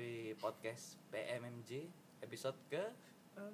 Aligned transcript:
di 0.00 0.32
podcast 0.40 0.96
PMMJ 1.12 1.84
episode 2.24 2.56
ke 2.72 2.80
10 3.36 3.44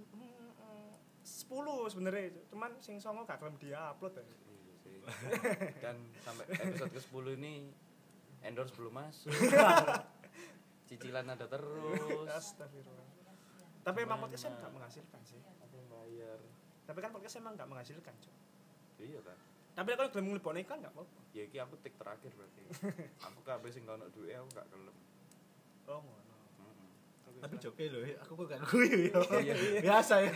sebenarnya 1.90 2.30
cuman 2.46 2.70
sing 2.78 3.02
songo 3.02 3.26
gak 3.26 3.42
kelem 3.42 3.58
dia 3.58 3.90
upload 3.90 4.14
ya 4.14 4.22
Iya. 4.86 5.10
Dan 5.82 5.98
sampai 6.22 6.46
episode 6.46 6.94
ke-10 6.94 7.24
ini 7.34 7.70
endorse 8.42 8.70
belum 8.74 8.94
masuk. 8.94 9.34
Cicilan 10.86 11.26
ada 11.26 11.50
terus. 11.50 12.30
astagfirullah 12.30 13.06
tapi 13.82 14.02
emang 14.02 14.18
podcast 14.18 14.46
emang 14.46 14.62
gak 14.62 14.74
menghasilkan 14.74 15.20
sih 15.22 15.38
Apa 15.42 15.74
yang 15.74 15.86
bayar? 15.90 16.38
tapi 16.86 16.98
kan 17.02 17.10
podcast 17.10 17.38
emang 17.38 17.54
gak 17.54 17.66
menghasilkan 17.66 18.14
Cok. 18.18 18.34
Iya 18.98 19.18
kan. 19.22 19.38
tapi 19.74 19.88
kalau 19.94 20.10
gelem 20.10 20.26
ngelipone 20.30 20.62
iklan 20.62 20.78
gak 20.78 20.94
apa-apa 20.94 21.18
Ya 21.34 21.42
iki 21.46 21.58
aku 21.58 21.74
tik 21.82 21.98
terakhir 21.98 22.30
berarti. 22.34 22.62
aku 23.26 23.40
kabeh 23.42 23.70
sing 23.70 23.82
gak 23.82 23.98
ono 23.98 24.06
duwe 24.10 24.34
aku 24.34 24.46
gak 24.54 24.66
kelem. 24.70 24.94
oh. 25.86 26.25
Tapi 27.36 27.54
joke 27.56 27.84
lho 27.84 27.98
aku 28.16 28.32
kok 28.34 28.46
gak 28.48 28.60
guyu 28.64 28.98
yo 29.08 29.20
Iya. 29.36 29.54
biasa 29.80 30.14
ya 30.20 30.32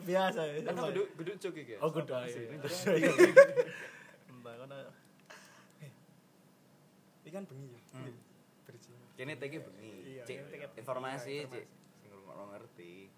biasa 0.00 0.40
ya 0.42 0.52
Kan 0.64 0.74
kudu 1.12 1.32
cuk 1.36 1.54
iki. 1.56 1.74
ya? 1.74 1.78
oh 1.78 1.90
kudu 1.90 2.10
Apa 2.10 2.22
ae 2.22 2.30
sih? 2.30 2.44
Ini 2.46 2.56
mbak 4.36 4.54
kono 4.56 4.76
ini 7.18 7.30
kan 7.30 7.42
bengi 7.44 7.68
ya 7.68 7.80
Hmm. 7.92 8.14
Kene 9.16 9.32
teke 9.34 9.58
bengi. 9.58 10.12
Iya, 10.12 10.22
teke- 10.22 10.76
informasi, 10.76 11.42
iya. 11.42 11.64
Sing 11.96 12.12
ngono 12.12 12.52
ngerti. 12.52 13.08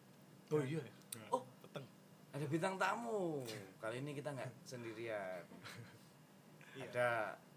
oh 0.48 0.62
iya 0.62 0.78
ya 0.78 0.94
Oh. 1.28 1.42
peteng 1.60 1.84
Ada 2.30 2.46
bintang 2.46 2.74
tamu. 2.76 3.42
Kali 3.76 3.98
ini 3.98 4.14
kita 4.14 4.30
nggak 4.30 4.50
sendirian. 4.62 5.42
Iya. 6.78 6.86
Ada 6.86 7.08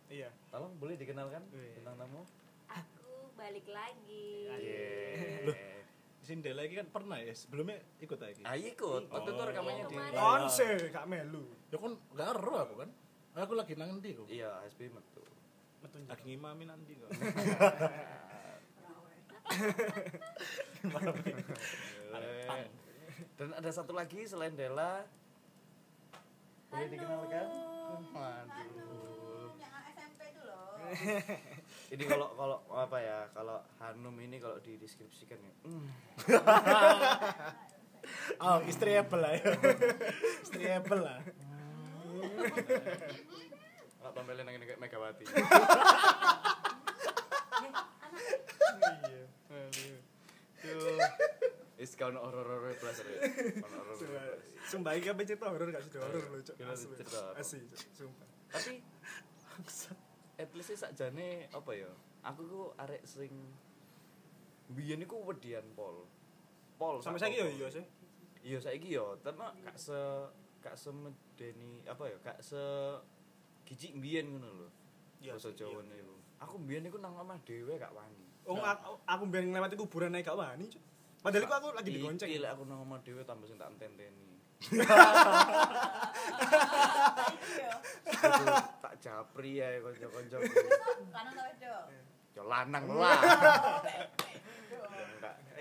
iya 0.09 0.29
Tolong 0.49 0.73
boleh 0.75 0.97
dikenalkan 0.97 1.45
bintang 1.47 1.93
tamu? 1.95 2.25
Balik 3.33 3.67
lagi. 3.67 4.29
Iya. 4.51 4.87
Loh. 5.45 5.57
Sindel 6.21 6.53
lagi 6.53 6.73
kan 6.75 6.85
pernah 6.87 7.17
ya 7.17 7.33
sebelumnya 7.33 7.81
ikut 7.97 8.15
lagi 8.15 8.41
Ah 8.43 8.53
ikut. 8.53 9.09
Waktu 9.09 9.29
itu 9.31 9.41
Oh. 9.41 9.47
rekamannya 9.47 9.83
di 9.83 9.95
Kemarin. 9.95 10.13
kon 10.13 10.43
sih 10.47 10.69
gak 10.87 11.05
melu 11.05 11.43
ya 11.67 11.77
kan 11.77 11.91
gak 12.13 12.27
ero 12.29 12.55
aku 12.59 12.75
kan 12.77 12.89
aku 13.33 13.53
lagi 13.55 13.73
nang 13.73 13.97
ndi 13.97 14.13
kok 14.13 14.29
Iya, 14.29 14.61
SB 14.67 14.91
metu. 14.91 15.23
metu 15.81 15.97
lagi 16.03 16.23
ngimami 16.23 16.63
nanti 16.63 16.93
kok 16.93 17.09
Eh, 22.11 22.65
Dan 23.35 23.49
ada 23.51 23.69
satu 23.69 23.91
lagi 23.91 24.21
selain 24.23 24.53
Della. 24.53 25.01
Boleh 26.67 26.87
dikenalkan? 26.87 27.47
Waduh. 28.11 29.49
Yang 29.57 29.73
SMP 29.91 30.21
itu 30.27 30.41
loh. 30.43 30.77
Ini 31.91 32.07
kalau 32.07 32.31
kalau 32.39 32.63
apa 32.71 32.97
ya? 33.03 33.27
Kalau 33.35 33.59
Hanum 33.83 34.15
ini 34.23 34.39
kalau 34.39 34.55
dideskripsikan 34.63 35.43
ya. 35.43 35.53
hmm, 35.67 35.87
oh 38.47 38.57
istri 38.65 38.95
Apple 38.95 39.19
lah 39.21 39.35
ya 39.35 39.43
istri 40.47 40.71
Apple 40.71 41.03
lah 41.03 41.19
Nggak 44.01 44.11
tampilin 44.17 44.47
yang 44.49 44.57
ini 44.57 44.65
kayak 44.65 44.81
Megawati. 44.81 45.25
iya. 45.29 45.45
Is 51.81 51.97
kau 51.97 52.13
horor-horor 52.13 52.77
plus 52.77 53.01
ya. 53.01 53.25
Sumpah, 54.69 54.93
iki 54.97 55.09
apa 55.09 55.21
cerita 55.25 55.49
horor 55.49 55.69
gak 55.73 55.81
sudah 55.89 56.01
horor 56.05 56.25
loh, 56.29 56.41
Cok. 56.45 56.55
Gila, 56.61 56.73
Asli. 56.73 56.95
Asli. 57.41 57.61
Sumpah. 57.97 58.27
Tapi 58.53 58.73
at 60.41 60.51
least 60.57 60.73
sakjane 60.73 61.45
apa 61.53 61.71
ya? 61.77 61.91
Aku 62.25 62.41
ku 62.49 62.61
arek 62.77 63.05
sing 63.05 63.29
biyen 64.73 65.05
iku 65.05 65.21
wedian 65.21 65.65
pol. 65.77 66.09
Pol 66.81 66.97
Sampai 67.01 67.21
saiki 67.21 67.37
yo 67.37 67.47
iya 67.49 67.67
sih. 67.69 67.85
Iya 68.41 68.57
saiki 68.57 68.89
yo, 68.89 69.13
tapi 69.21 69.45
gak 69.61 69.77
se 69.77 69.97
gak 70.65 70.73
semedeni 70.73 71.85
apa 71.85 72.09
ya? 72.09 72.17
Gak 72.25 72.39
se 72.41 72.61
gijik 73.69 74.01
biyen 74.01 74.33
ngono 74.33 74.49
lho. 74.49 74.67
Iya 75.21 75.37
Basa 75.37 75.53
sih, 75.53 75.61
Jawa 75.61 75.85
iya. 75.85 76.01
niku. 76.01 76.15
Aku 76.41 76.55
biyen 76.57 76.89
iku 76.89 76.97
nang 76.97 77.13
omah 77.13 77.37
dhewe 77.45 77.77
gak 77.77 77.93
wani. 77.93 78.25
Oh, 78.49 78.57
aku, 78.57 78.97
aku 79.05 79.23
biar 79.29 79.45
ngelewati 79.45 79.77
kuburan 79.77 80.09
naik 80.09 80.25
gak 80.25 80.39
wani. 80.39 80.65
Padahal 81.21 81.45
iku 81.45 81.53
aku 81.53 81.67
lagi 81.77 81.89
digonceng. 81.93 82.29
lek 82.33 82.57
aku 82.57 82.65
nang 82.65 82.81
omah 82.81 82.97
dhewe 83.05 83.21
tambah 83.21 83.45
sing 83.45 83.61
tak 83.61 83.69
enteni. 83.69 84.30
Tak 88.81 88.93
japri 89.01 89.57
ya. 89.57 89.67
Lanang 89.81 91.47
itu. 91.51 91.73
Yo 92.31 92.43
lanang 92.45 92.85
lah. 92.89 93.19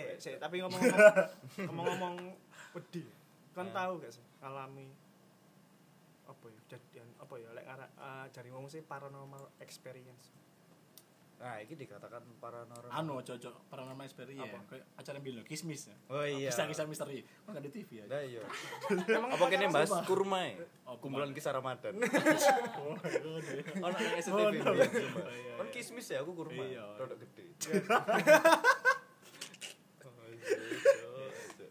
Eh, 0.01 0.17
sih, 0.17 0.33
tapi 0.41 0.65
ngomong-ngomong 0.65 1.69
ngomong-ngomong 1.69 2.17
wedi. 2.73 3.05
Kan 3.53 3.69
Ya. 3.69 3.85
tahu 3.85 4.01
gak 4.01 4.17
sih 4.17 4.25
ngalami 4.41 4.89
apa 6.25 6.45
ya 6.49 6.57
kejadian 6.65 7.09
apa 7.21 7.35
ya 7.37 7.53
lek 7.53 7.69
eh, 7.69 8.25
jari 8.33 8.49
ngomong 8.49 8.73
sih 8.73 8.81
paranormal 8.81 9.53
experience. 9.61 10.33
Nah, 11.41 11.57
ini 11.57 11.73
dikatakan 11.73 12.21
paranormal. 12.37 12.93
anu 12.93 13.17
cocok 13.19 13.65
paranormal 13.67 14.05
experience 14.05 14.45
Apa? 14.45 14.53
ya 14.53 14.61
kayak 14.69 14.85
acara 14.95 15.19
bilo 15.19 15.41
kismis 15.41 15.89
ya 15.89 15.97
Oh 16.07 16.21
iya. 16.21 16.53
kisah-kisah 16.53 16.85
misteri 16.85 17.25
kan 17.25 17.57
gak 17.57 17.65
di 17.65 17.73
TV 17.73 17.89
ya 17.97 18.05
Nah, 18.07 18.21
iya. 18.21 18.45
Emang 19.17 19.33
Apa 19.33 19.49
kene 19.49 19.73
bahas 19.73 19.89
kurma 20.05 20.45
ya? 20.45 20.61
Oh, 20.85 21.01
Kumpulan 21.01 21.33
kisah 21.33 21.51
Ramadan. 21.51 21.97
oh 22.77 22.93
iya 23.41 23.63
Ono 23.75 23.89
nang 23.91 24.15
SCTV. 24.15 24.37
Oh, 24.37 24.53
iya. 24.53 24.61
Oh, 24.61 24.77
iya, 25.33 25.53
Kan 25.57 25.65
iya. 25.65 25.73
kismis 25.73 26.07
ya 26.07 26.21
aku 26.21 26.37
kurma. 26.37 26.61
Iya. 26.61 26.85
Rodok 26.95 27.17
gede. 27.19 27.45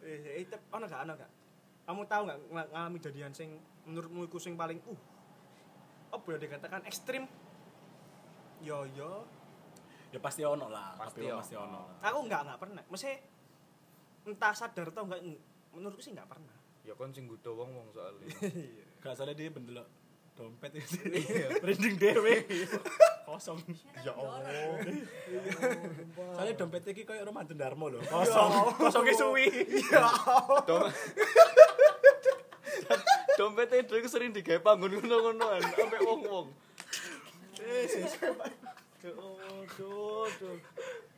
Eh, 0.02 0.42
eh, 0.42 0.46
tep- 0.48 0.66
ono 0.72 0.86
gak 0.86 1.06
ono 1.06 1.14
gak? 1.16 1.32
Kamu 1.86 2.02
tahu 2.06 2.22
gak 2.26 2.38
ng- 2.44 2.72
ngalami 2.72 2.98
kejadian 2.98 3.30
sing 3.30 3.50
menurutmu 3.86 4.26
iku 4.26 4.38
sing 4.38 4.58
paling 4.58 4.82
uh 4.84 4.98
apa 6.10 6.26
ya 6.26 6.38
dikatakan 6.40 6.82
ekstrim? 6.84 7.30
Yo 8.60 8.90
yo, 8.90 9.30
ya 10.10 10.20
pasti 10.20 10.42
ono 10.42 10.68
lah 10.68 10.94
Pasti 10.96 11.22
ono. 11.22 11.38
pasti 11.38 11.54
ono 11.54 11.80
lah 11.86 11.98
aku 12.04 12.20
nggak 12.24 12.42
nggak 12.44 12.60
pernah. 12.60 12.84
Mesti 12.86 13.12
entah 14.26 14.52
sadar 14.52 14.88
atau 14.88 15.04
enggak 15.04 15.22
menurutku 15.72 16.00
sih 16.00 16.12
nggak 16.12 16.26
pernah. 16.26 16.56
Ya 16.82 16.94
kon 16.94 17.10
sing 17.10 17.26
gudo 17.26 17.54
wong-wong 17.56 17.90
soalnya. 17.90 18.26
gak 19.00 19.14
salah 19.14 19.32
dia 19.32 19.48
bendelok 19.48 19.88
dompet 20.34 20.72
itu 20.74 20.96
Iya. 21.20 21.60
branding 21.60 21.96
dewe 21.96 22.48
kosong 23.26 23.60
Ya 24.00 24.12
Allah. 24.12 24.40
soalnya 26.36 26.56
dompet 26.56 26.84
iki 26.86 27.04
kayak 27.04 27.24
Romanto 27.24 27.52
Darmo 27.52 27.88
loh 27.88 28.00
kosong 28.02 28.72
kosongnya 28.78 29.14
suwi 29.14 29.46
Dom- 30.64 30.92
Dompet 33.36 33.72
itu 33.78 33.96
sering 34.06 34.32
digawe 34.32 34.60
panggon 34.60 34.92
ngono-ngonoan 34.94 35.64
sampe 35.70 35.96
wong-wong. 36.02 36.52
Aduh, 39.00 40.28
aduh. 40.28 40.60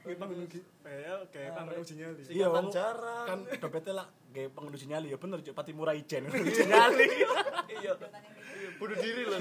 Kayak 0.02 0.18
panggung 0.18 0.42
uji, 0.46 0.60
eh 0.86 1.22
kayak 1.34 1.52
panggung 1.58 1.82
uji 1.82 1.94
nyali. 1.98 2.22
Iya, 2.30 2.48
Bang. 2.50 2.68
jarak. 2.70 3.26
kan 3.26 3.40
dompetnya 3.58 3.94
lah 4.02 4.08
kayak 4.34 4.50
pengunduh 4.54 4.82
nyali 4.82 5.08
ya 5.14 5.18
bener 5.18 5.38
cuk 5.42 5.54
pati 5.54 5.72
murah 5.74 5.94
ijen 5.98 6.26
pengunduh 6.30 6.66
nyali 6.70 7.06
Iya. 7.06 7.32
Iya, 7.70 7.92
bunuh 8.78 8.98
diri 8.98 9.24
loh. 9.30 9.40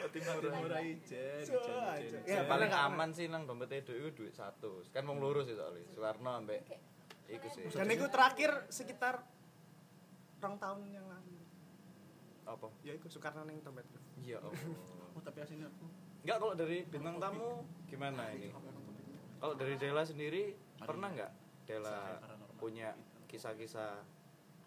pati 0.00 0.18
murah 0.20 0.80
ijen 0.84 1.44
Ya, 2.28 2.40
paling 2.44 2.72
aman 2.72 3.08
sih 3.16 3.28
nang 3.28 3.48
dompet 3.48 3.72
edo 3.80 3.92
itu 3.96 4.12
duit 4.12 4.36
satu. 4.36 4.84
Kan 4.92 5.08
wong 5.08 5.20
lurus 5.20 5.48
sih 5.48 5.56
soalnya. 5.56 5.84
Soekarno 5.92 6.30
ambek 6.44 6.60
iku 7.28 7.48
sih. 7.52 7.68
Dan 7.72 7.88
itu 7.88 8.04
terakhir 8.12 8.68
sekitar 8.68 9.24
rong 10.40 10.56
tahun 10.60 10.88
yang 10.92 11.04
lalu. 11.08 11.36
Apa? 12.48 12.68
Ya 12.84 12.96
itu 12.96 13.08
Soekarno 13.12 13.44
ning 13.48 13.60
dompet. 13.64 13.84
Iya 14.20 14.40
oh 14.40 15.22
tapi 15.24 15.42
aslinya 15.42 15.68
aku 15.68 15.86
Enggak 16.20 16.36
kalau 16.36 16.54
dari 16.54 16.84
bintang 16.84 17.16
tamu 17.16 17.64
gimana 17.88 18.28
ini? 18.36 18.52
Kalau 19.40 19.54
dari 19.56 19.74
Dela 19.80 20.04
sendiri 20.04 20.52
pernah 20.76 21.08
nggak 21.08 21.32
Dela 21.64 22.20
punya 22.60 22.92
kisah-kisah 23.24 24.04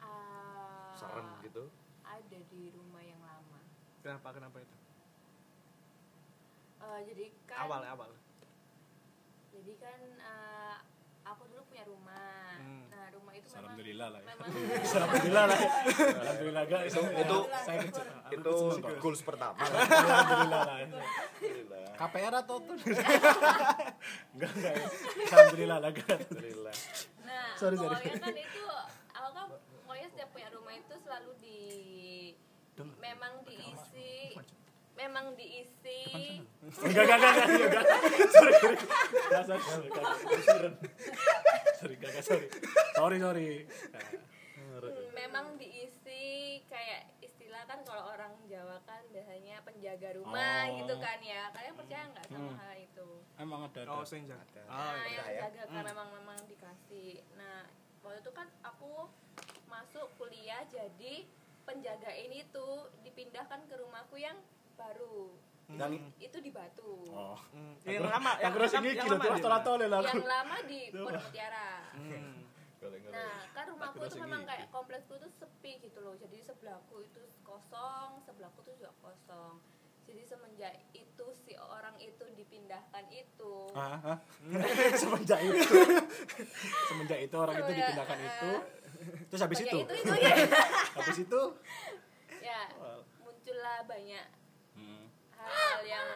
Ah, 0.04 0.92
serem 1.00 1.28
gitu? 1.46 1.70
Ada 2.04 2.40
di 2.52 2.74
rumah 2.76 3.00
yang 3.00 3.22
lama. 3.24 3.60
Kenapa 4.04 4.36
kenapa 4.36 4.58
itu? 4.60 4.78
Eh, 6.84 7.00
jadi 7.08 7.26
kan 7.48 7.58
Awal 7.70 7.82
awal. 7.88 8.12
Jadi 9.54 9.74
kan 9.80 10.00
eh, 10.20 10.76
aku 11.24 11.48
dulu 11.48 11.64
punya 11.72 11.86
rumah. 11.88 12.60
Hmm. 12.60 12.86
Nah, 12.92 13.06
rumah 13.16 13.34
itu 13.34 13.34
memang 13.34 13.42
alhamdulillah 13.54 14.08
lah 14.10 14.20
ya 14.20 14.34
memang 14.92 14.98
alhamdulillah 14.98 15.44
lah 15.46 15.58
ya. 15.58 15.70
alhamdulillah 16.16 16.66
guys 16.66 16.92
Itu 16.94 17.38
saya 17.60 17.78
kecil 17.84 18.06
itu 18.32 18.54
goals 18.98 19.22
pertama. 19.22 19.58
alhamdulillah 19.60 20.62
lah 20.64 20.78
ya. 20.78 20.88
Alhamdulillah. 20.90 21.86
KPR 21.94 22.34
atau 22.36 22.56
tuh 22.60 22.76
enggak 24.34 24.52
enggak 24.52 24.74
ya. 24.74 24.88
alhamdulillah 25.30 25.78
lah 25.80 25.92
guys 25.92 26.10
Alhamdulillah. 26.24 26.76
Nah, 27.24 27.48
Sorry, 27.56 27.76
sorry. 27.76 27.96
kan 28.14 28.36
itu 28.36 28.64
aku 29.12 29.30
kan 29.32 29.48
pokoknya 29.84 30.08
setiap 30.10 30.30
punya 30.32 30.50
rumah 30.52 30.74
itu 30.74 30.96
selalu 31.00 31.32
di 31.40 31.60
memang 32.98 33.34
diisi 33.44 34.34
memang 34.94 35.34
diisi 35.34 36.40
Enggak, 36.80 37.04
enggak, 37.04 37.18
enggak, 37.18 37.34
enggak, 37.36 37.68
enggak. 37.68 37.86
Sorry, 38.30 38.54
sorry. 38.56 38.78
Enggak, 39.24 39.44
sorry, 39.44 39.62
sorry, 39.62 39.88
enggak. 39.88 40.06
Sorry, 41.76 41.94
enggak, 41.94 42.10
enggak, 42.10 42.24
sorry. 42.24 42.48
Sorry, 42.94 43.18
sorry. 43.20 43.50
Hmm, 44.74 45.10
memang 45.14 45.46
diisi 45.56 46.26
kayak 46.66 47.02
istilah 47.20 47.64
kan 47.64 47.80
kalau 47.84 48.10
orang 48.10 48.34
Jawa 48.46 48.82
kan 48.84 49.00
biasanya 49.10 49.62
penjaga 49.62 50.12
rumah 50.14 50.66
Oh. 50.66 50.76
gitu 50.76 50.96
kan 50.98 51.20
ya 51.20 51.48
kalian 51.52 51.74
percaya 51.74 52.04
nggak 52.10 52.26
sama 52.26 52.42
Hmm. 52.44 52.58
hal 52.58 52.74
itu 52.76 53.10
Emang 53.36 53.60
ada, 53.64 53.80
ada. 53.80 53.92
Oh, 53.92 54.04
sing 54.04 54.26
jaga. 54.26 54.44
Ada. 54.60 54.62
Oh, 54.66 54.92
nah 54.92 55.06
iya. 55.06 55.14
yang 55.16 55.30
ya. 55.30 55.42
jaga 55.48 55.64
kan 55.70 55.84
memang 55.86 56.10
memang 56.12 56.38
dikasih 56.46 57.22
nah 57.34 57.70
waktu 58.02 58.20
itu 58.20 58.32
kan 58.34 58.48
aku 58.62 59.08
masuk 59.66 60.10
kuliah 60.18 60.66
jadi 60.68 61.24
penjaga 61.64 62.12
ini 62.12 62.44
tuh 62.50 62.92
dipindahkan 63.02 63.64
ke 63.64 63.76
rumahku 63.78 64.18
yang 64.18 64.36
baru 64.84 65.20
Dan 65.74 65.90
itu 66.20 66.38
di 66.44 66.52
Batu 66.52 67.08
Oh. 67.14 67.40
Hmm. 67.56 67.74
Yang 67.88 68.10
lama, 68.12 68.32
Yang 68.44 68.54
terus 68.60 68.72
ini 68.76 68.90
yang 68.94 69.06
gila 69.08 69.18
lama 69.18 69.58
tuh 69.64 69.76
lah 69.80 70.02
yang 70.04 70.26
lama 70.28 70.58
di 70.68 70.80
Pondok 70.92 71.24
Mutiara 71.24 71.70
Hmm. 71.94 72.44
Nah, 73.14 73.48
kan 73.56 73.64
rumahku 73.72 74.04
rasa 74.04 74.20
memang 74.20 74.44
kayak 74.44 74.68
kompleksku 74.68 75.16
tuh 75.16 75.32
sepi 75.32 75.80
gitu 75.80 76.04
loh. 76.04 76.20
Jadi 76.20 76.44
sebelahku 76.44 77.00
itu 77.00 77.22
kosong, 77.48 78.20
sebelahku 78.28 78.60
tuh 78.60 78.76
juga 78.76 78.92
kosong. 79.00 79.64
Jadi 80.04 80.22
semenjak 80.28 80.74
itu 80.92 81.26
si 81.32 81.56
orang 81.56 81.96
itu 82.04 82.28
dipindahkan 82.36 83.08
itu. 83.08 83.72
Hah? 83.72 84.04
Hah? 84.04 84.18
Semenjak 85.00 85.40
itu. 85.40 85.80
Semenjak 86.92 87.20
itu 87.24 87.36
orang 87.40 87.56
itu 87.56 87.64
Semenjak, 87.64 87.88
dipindahkan 87.88 88.20
eh, 88.20 88.28
itu. 88.28 88.52
Terus 89.32 89.42
habis 89.48 89.60
itu. 89.64 89.78
itu 89.80 89.94
itu 90.04 90.14
ya. 90.20 90.34
Habis 91.00 91.18
itu. 91.24 91.42
ya, 92.44 92.60
muncullah 93.24 93.88
banyak 93.88 94.26
Hmm. 95.44 95.68
hal 95.70 95.84
yang 95.84 96.08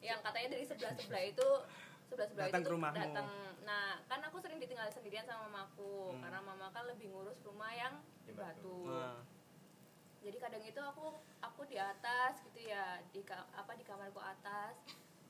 yang 0.00 0.18
katanya 0.20 0.48
dari 0.50 0.64
sebelah-sebelah 0.64 1.24
itu 1.26 1.48
sebelah-sebelah 2.04 2.46
Datang 2.46 2.60
itu 2.60 2.62
ke 2.62 2.68
tuh 2.68 2.74
rumahmu. 2.74 2.96
datang. 2.98 3.26
Nah, 3.62 3.86
kan 4.04 4.20
aku 4.22 4.36
sering 4.38 4.58
ditinggal 4.58 4.88
sendirian 4.90 5.24
sama 5.24 5.46
mamaku 5.46 6.12
Hmm. 6.12 6.20
karena 6.20 6.40
mama 6.40 6.68
kan 6.68 6.84
lebih 6.84 7.08
ngurus 7.08 7.40
rumah 7.40 7.70
yang 7.70 7.94
di 8.22 8.32
Batu. 8.32 8.84
Batu. 8.84 8.90
Nah. 8.90 9.20
jadi 10.20 10.40
kadang 10.40 10.62
itu 10.62 10.80
aku 10.80 11.12
aku 11.38 11.62
di 11.64 11.76
atas 11.76 12.40
gitu 12.42 12.64
ya 12.64 12.96
di 13.06 13.20
apa 13.28 13.72
di 13.72 13.84
kamarku 13.84 14.16
atas 14.18 14.72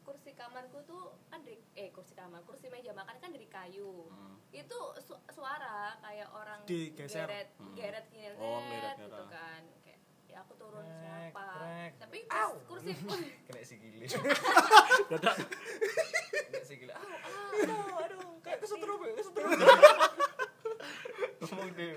kursi 0.01 0.31
kamarku 0.33 0.79
tuh 0.85 1.19
kan 1.27 1.43
dari 1.43 1.59
eh 1.75 1.91
kursi 1.91 2.15
kamar 2.15 2.39
kursi 2.43 2.69
meja 2.69 2.93
makan 2.93 3.19
kan 3.19 3.27
dari 3.29 3.49
kayu 3.49 4.07
Hmm. 4.07 4.39
itu 4.51 4.79
su- 5.01 5.19
suara 5.29 5.99
kayak 5.99 6.31
orang 6.31 6.63
Digeser. 6.63 7.27
geret 7.27 7.49
Hmm. 7.57 7.75
geret 7.75 8.07
Oh, 8.39 8.63
gitu 9.01 9.23
kan 9.27 9.63
ya 9.83 9.84
aku 10.45 10.55
turun 10.55 10.85
Krek, 10.85 11.01
siapa 11.31 11.45
krek. 11.57 11.93
tapi 11.99 12.19
pas 12.25 12.53
kursi 12.65 12.93
kena 13.47 13.61
sikile. 13.63 14.07
Dadak. 15.09 15.35
Kena 16.45 16.61
sikile. 16.63 16.93
Ah, 16.93 17.03
aduh, 17.57 17.89
aduh, 17.99 18.23
kayak 18.41 18.59
kesetrum, 18.61 18.99
ya, 19.01 19.13
kesetrum. 19.15 19.51
Ngomong 21.41 21.71
deh. 21.73 21.93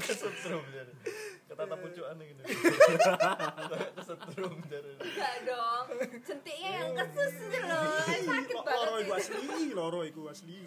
Kesetrum 0.00 0.64
jadi. 0.68 0.92
Ketata 1.44 1.76
pucukan 1.76 2.14
gitu. 2.20 2.42
Kayak 2.42 3.90
kesetrum 3.92 4.54
jadi. 4.64 4.92
enggak 5.02 5.34
dong 5.44 5.86
sentiknya 6.22 6.70
yang 6.72 6.90
kesus 6.94 7.34
gitu 7.42 7.58
loh 7.60 7.84
sakit 8.06 8.56
banget 8.56 8.78
Loro 8.78 8.96
iku 8.96 9.10
itu. 9.10 9.18
asli, 9.18 9.64
loro 9.72 10.00
iku 10.02 10.22
asli. 10.26 10.58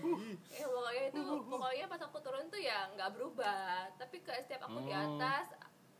ya 0.51 0.65
pokoknya 0.67 1.03
itu 1.07 1.21
pokoknya 1.43 1.85
pas 1.87 2.01
aku 2.01 2.17
turun 2.19 2.45
tuh 2.47 2.59
ya 2.59 2.91
nggak 2.91 3.09
berubah 3.13 3.63
tapi 3.95 4.19
ke 4.19 4.31
setiap 4.37 4.67
aku 4.67 4.77
di 4.81 4.91
Hmm. 4.91 5.17
atas 5.17 5.45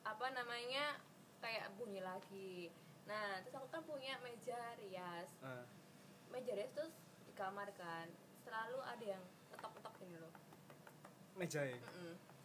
apa 0.04 0.26
namanya 0.36 1.00
kayak 1.40 1.72
bunyi 1.80 2.00
lagi. 2.04 2.72
Nah 3.08 3.40
terus 3.44 3.56
aku 3.60 3.68
kan 3.72 3.84
punya 3.84 4.16
meja 4.24 4.60
rias. 4.80 5.28
Nah, 5.44 5.64
meja 6.32 6.52
rias 6.56 6.72
tuh 6.76 6.88
di 7.28 7.34
kamar 7.36 7.72
kan 7.76 8.08
selalu 8.44 8.80
ada 8.84 9.06
yang 9.18 9.24
ketok-ketok 9.52 9.94
gini 10.00 10.16
loh. 10.20 10.34
Meja 11.36 11.64
ya. 11.68 11.80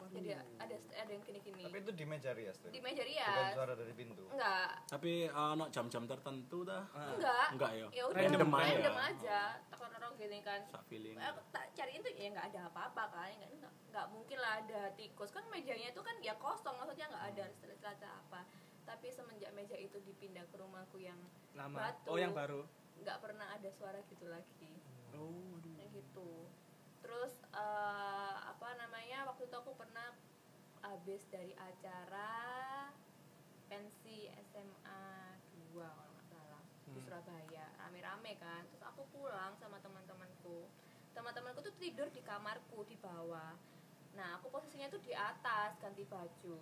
Jadi 0.00 0.30
ada 0.32 0.74
ada 0.94 1.10
yang 1.10 1.22
gini-gini 1.22 1.62
Tapi 1.62 1.78
itu 1.78 1.92
di 1.92 2.04
meja 2.04 2.30
rias 2.32 2.56
tuh. 2.56 2.70
di 2.70 2.78
meja 2.78 3.02
Bukan 3.02 3.12
rias 3.12 3.52
suara 3.52 3.72
dari 3.72 3.92
pintu. 3.92 4.24
enggak 4.28 4.70
Tapi 4.86 5.12
ono 5.26 5.64
jam-jam 5.68 6.04
tertentu 6.04 6.58
dah. 6.62 6.82
Ah. 6.90 7.12
enggak 7.12 7.46
Enggak 7.52 7.70
ya. 7.72 7.86
ya 7.90 8.02
udah 8.06 8.16
Random 8.18 8.50
aja. 8.50 8.64
random 8.64 8.96
aja 8.98 9.38
takut-takut 9.68 10.14
gini 10.16 10.38
kan 10.40 10.60
Sak 10.64 10.82
feeling. 10.86 11.14
Eh, 11.14 11.26
aku 11.26 11.40
tak 11.48 11.64
cariin 11.72 12.00
tuh 12.00 12.10
ya 12.10 12.28
nggak 12.30 12.46
ada 12.48 12.60
apa-apa 12.66 13.02
kan 13.10 13.28
nggak 13.32 13.50
nggak 13.54 13.72
nggak 13.88 14.06
mungkin 14.08 14.38
lah 14.38 14.52
ada 14.58 14.80
tikus 14.94 15.30
kan 15.30 15.44
mejanya 15.48 15.88
itu 15.88 16.00
kan 16.00 16.16
ya 16.18 16.34
kosong 16.36 16.74
maksudnya 16.74 17.06
nggak 17.08 17.24
ada 17.28 17.44
celana 17.76 18.08
apa 18.18 18.40
tapi 18.82 19.06
semenjak 19.08 19.52
meja 19.52 19.76
itu 19.76 20.00
dipindah 20.00 20.42
ke 20.44 20.56
rumahku 20.56 20.96
yang 20.98 21.20
Lama. 21.52 21.76
Batu. 21.84 22.08
Oh, 22.08 22.16
yang 22.16 22.32
baru. 22.32 22.64
nggak 22.98 23.18
pernah 23.18 23.46
ada 23.48 23.68
suara 23.70 24.00
gitu 24.04 24.26
lagi 24.26 24.72
Oh, 25.12 25.54
aduh. 25.54 25.74
kayak 25.74 25.90
gitu 25.92 26.28
terus 27.08 27.40
eh, 27.56 28.37
apa 28.37 28.69
namanya 28.76 29.25
waktu 29.25 29.49
itu 29.49 29.56
aku 29.56 29.72
pernah 29.81 30.12
habis 30.84 31.25
dari 31.32 31.56
acara 31.56 32.37
pensi 33.72 34.28
SMA 34.52 35.05
2 35.72 35.72
kalau 35.72 36.10
nggak 36.12 36.28
salah 36.28 36.62
di 36.84 37.00
Hmm. 37.00 37.05
Surabaya. 37.08 37.64
Rame-rame 37.81 38.37
kan? 38.37 38.69
Terus 38.69 38.84
aku 38.84 39.08
pulang 39.08 39.56
sama 39.56 39.81
teman-temanku. 39.81 40.69
Teman-temanku 41.16 41.64
tuh 41.64 41.72
tidur 41.81 42.12
di 42.12 42.20
kamarku 42.20 42.84
di 42.84 42.96
bawah. 43.00 43.56
Nah 44.12 44.37
aku 44.37 44.52
posisinya 44.52 44.93
tuh 44.93 45.00
di 45.00 45.16
atas 45.16 45.81
ganti 45.81 46.04
baju. 46.04 46.61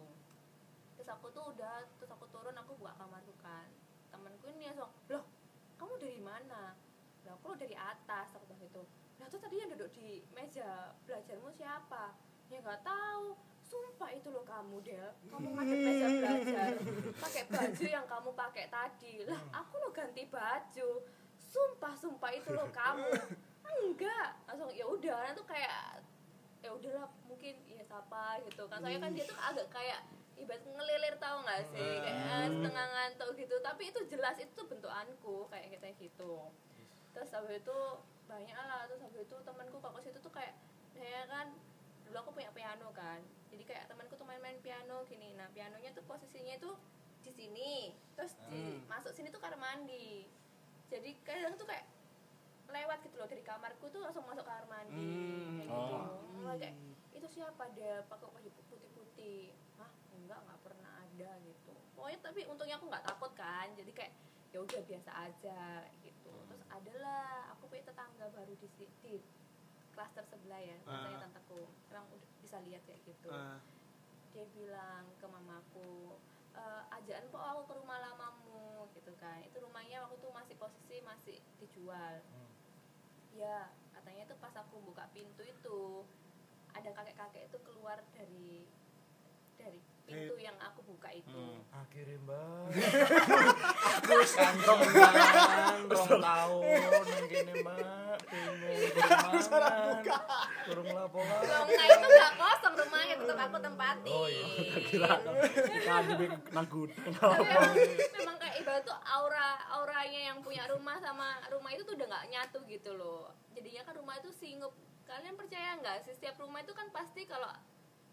Terus 0.94 1.08
aku 1.10 1.26
tuh 1.34 1.50
udah 1.50 1.90
terus 1.98 2.10
aku 2.14 2.30
turun 2.30 2.54
aku 2.54 2.78
buka 2.78 2.94
kamarku 2.94 3.34
kan. 3.42 3.66
Temanku 4.14 4.46
ini 4.54 4.70
langsung 4.70 4.94
loh 5.10 5.26
kamu 5.74 5.94
dari 5.98 6.22
mana? 6.22 6.78
Lah 7.26 7.34
aku 7.34 7.54
loh 7.54 7.58
dari 7.58 7.74
atas 7.74 8.30
aku 8.30 8.46
bilang 8.46 8.62
gitu 8.62 8.82
nah 9.16 9.26
terus 9.32 9.42
tadi 9.42 9.56
yang 9.58 9.70
duduk 9.72 9.90
di 9.96 10.22
meja 10.36 10.92
belajarmu 11.08 11.48
siapa? 11.52 12.14
Ya 12.52 12.58
nggak 12.62 12.82
tahu. 12.84 13.36
Sumpah 13.66 14.14
itu 14.14 14.30
loh 14.30 14.46
kamu 14.46 14.78
Del. 14.86 15.10
Kamu 15.26 15.48
ngadep 15.58 15.78
meja 15.82 16.06
belajar. 16.06 16.70
Pakai 17.18 17.42
baju 17.50 17.84
yang 17.90 18.06
kamu 18.06 18.30
pakai 18.38 18.64
tadi. 18.70 19.26
Lah 19.26 19.42
aku 19.50 19.74
lo 19.82 19.90
ganti 19.90 20.22
baju. 20.30 21.02
Sumpah 21.34 21.94
sumpah 21.98 22.30
itu 22.30 22.54
loh 22.54 22.70
kamu. 22.70 23.10
Enggak. 23.66 24.38
Langsung 24.46 24.70
ya 24.70 24.86
udah. 24.86 25.34
Tuh 25.34 25.46
kayak 25.50 25.98
ya 26.62 26.70
udahlah 26.70 27.10
mungkin 27.26 27.58
ya 27.66 27.82
siapa 27.82 28.38
gitu. 28.46 28.70
Kan 28.70 28.78
soalnya 28.78 29.02
kan 29.02 29.10
dia 29.10 29.24
tuh 29.26 29.38
agak 29.38 29.66
kayak 29.74 30.00
ibarat 30.38 30.62
ngelilir 30.62 31.14
tau 31.18 31.42
nggak 31.42 31.62
sih? 31.74 31.92
Kayak 32.06 32.18
eh, 32.22 32.46
setengah 32.54 32.86
ngantuk 32.94 33.30
gitu. 33.34 33.54
Tapi 33.66 33.82
itu 33.90 34.00
jelas 34.06 34.38
itu 34.38 34.52
tuh 34.54 34.70
bentukanku 34.70 35.50
kayak 35.50 35.74
kita 35.74 35.90
gitu. 35.98 36.54
Terus 37.10 37.34
habis 37.34 37.58
itu 37.58 37.78
banyak 38.26 38.54
lah. 38.54 38.84
Terus 38.86 39.00
habis 39.02 39.20
itu 39.24 39.36
temanku 39.42 39.78
kalau 39.78 39.94
ke 39.96 40.02
situ 40.04 40.18
tuh 40.18 40.30
kayak 40.30 40.54
saya 40.92 41.24
kan 41.26 41.46
dulu 42.04 42.16
aku 42.20 42.30
punya 42.34 42.50
piano 42.52 42.90
kan. 42.92 43.18
Jadi 43.50 43.62
kayak 43.64 43.88
temanku 43.88 44.14
tuh 44.14 44.26
main-main 44.26 44.58
piano 44.60 45.06
gini. 45.06 45.34
Nah 45.34 45.48
pianonya 45.50 45.94
tuh 45.94 46.04
posisinya 46.04 46.58
tuh 46.58 46.74
di 47.22 47.32
sini. 47.32 47.94
Terus 48.14 48.34
di 48.50 48.78
Hmm. 48.78 48.86
masuk 48.86 49.10
sini 49.10 49.30
tuh 49.30 49.38
kamar 49.38 49.58
mandi. 49.58 50.26
Jadi 50.86 51.10
kadang 51.22 51.54
tuh 51.54 51.66
kayak 51.66 51.86
lewat 52.66 52.98
gitu 53.06 53.16
loh. 53.18 53.26
Dari 53.26 53.42
kamarku 53.42 53.86
tuh 53.90 54.02
langsung 54.02 54.26
masuk 54.26 54.46
kamar 54.46 54.66
mandi. 54.66 54.94
Hmm. 54.94 55.56
kayak 55.58 55.68
gitu. 55.70 55.96
Oh. 55.96 56.54
Kayak 56.58 56.74
itu 57.16 57.26
siapa 57.32 57.64
dia 57.72 58.04
pakai 58.06 58.28
baju 58.28 58.50
putih-putih. 58.70 59.50
Hah? 59.80 59.90
Enggak 60.14 60.38
nggak 60.46 60.58
pernah 60.62 60.92
ada 61.00 61.30
gitu. 61.42 61.72
Pokoknya 61.96 62.18
tapi 62.20 62.40
untungnya 62.46 62.76
aku 62.76 62.86
nggak 62.86 63.04
takut 63.06 63.32
kan. 63.34 63.66
Jadi 63.74 63.90
kayak 63.90 64.12
ya 64.54 64.62
udah 64.62 64.82
biasa 64.88 65.10
aja 65.12 65.84
adalah 66.68 67.52
aku 67.54 67.70
punya 67.70 67.84
tetangga 67.86 68.26
baru 68.30 68.54
di 68.58 68.68
di 69.02 69.14
klaster 69.92 70.24
sebelah 70.24 70.60
ya 70.60 70.76
katanya 70.84 71.16
Ah. 71.16 71.22
tanteku 71.24 71.60
emang 71.88 72.06
udah 72.12 72.30
bisa 72.44 72.60
lihat 72.68 72.82
kayak 72.84 73.00
gitu 73.06 73.30
Ah, 73.32 73.58
dia 74.30 74.44
bilang 74.52 75.08
ke 75.16 75.26
mamaku 75.26 76.20
e, 76.52 76.62
ajaan 76.92 77.24
kok 77.32 77.40
aku 77.40 77.62
ke 77.64 77.74
rumah 77.80 77.98
lamamu 78.00 78.84
gitu 78.92 79.12
kan 79.16 79.40
itu 79.40 79.56
rumahnya 79.56 80.04
waktu 80.04 80.20
itu 80.20 80.28
masih 80.28 80.54
posisi 80.60 80.96
masih 81.00 81.36
dijual 81.56 82.20
Hmm. 82.28 82.50
ya 83.32 83.72
katanya 83.92 84.28
itu 84.28 84.36
pas 84.36 84.52
aku 84.52 84.76
buka 84.84 85.08
pintu 85.10 85.40
itu 85.40 86.04
ada 86.76 86.92
kakek-kakek 86.92 87.48
itu 87.48 87.58
keluar 87.64 88.04
dari 88.12 88.68
dari 89.56 89.80
pintu 90.06 90.34
yang 90.38 90.56
aku 90.62 90.80
buka 90.86 91.10
itu 91.10 91.26
Hmm. 91.26 91.58
Akhirnya 91.74 92.16
mbak. 92.22 92.66
Kantong 94.06 94.80
kan, 94.94 95.78
rong 95.90 96.22
tahun 96.22 97.04
kene 97.28 97.52
mbak. 97.60 97.78
Bingung 98.26 98.58
kurang 99.50 100.02
Kurang 100.66 100.86
laporan. 100.94 101.40
Longga 101.42 101.84
itu 101.84 102.06
nggak 102.06 102.32
kosong 102.38 102.74
rumahnya 102.78 103.14
tetap 103.20 103.38
aku 103.50 103.58
tempatin 103.60 104.14
Oh, 104.14 104.28
iya. 104.30 104.46
Kira 104.86 105.10
kan 105.84 106.64
gudang. 106.66 107.12
Tapi 107.12 107.82
memang, 108.16 108.36
kayak 108.40 108.56
ibarat 108.62 108.82
tuh 108.86 108.96
aura 109.04 109.48
auranya 109.74 110.20
yang 110.32 110.38
punya 110.40 110.64
rumah 110.70 110.96
sama 111.02 111.38
rumah 111.50 111.70
itu 111.74 111.82
tuh 111.84 111.94
udah 111.98 112.06
nggak 112.08 112.26
nyatu 112.32 112.58
gitu 112.66 112.94
loh 112.96 113.30
jadinya 113.52 113.82
kan 113.84 113.94
rumah 113.96 114.14
itu 114.18 114.30
singup 114.32 114.72
kalian 115.06 115.38
percaya 115.38 115.78
nggak 115.80 116.02
sih 116.04 116.12
setiap 116.12 116.36
rumah 116.40 116.60
itu 116.60 116.74
kan 116.74 116.90
pasti 116.90 117.24
kalau 117.24 117.48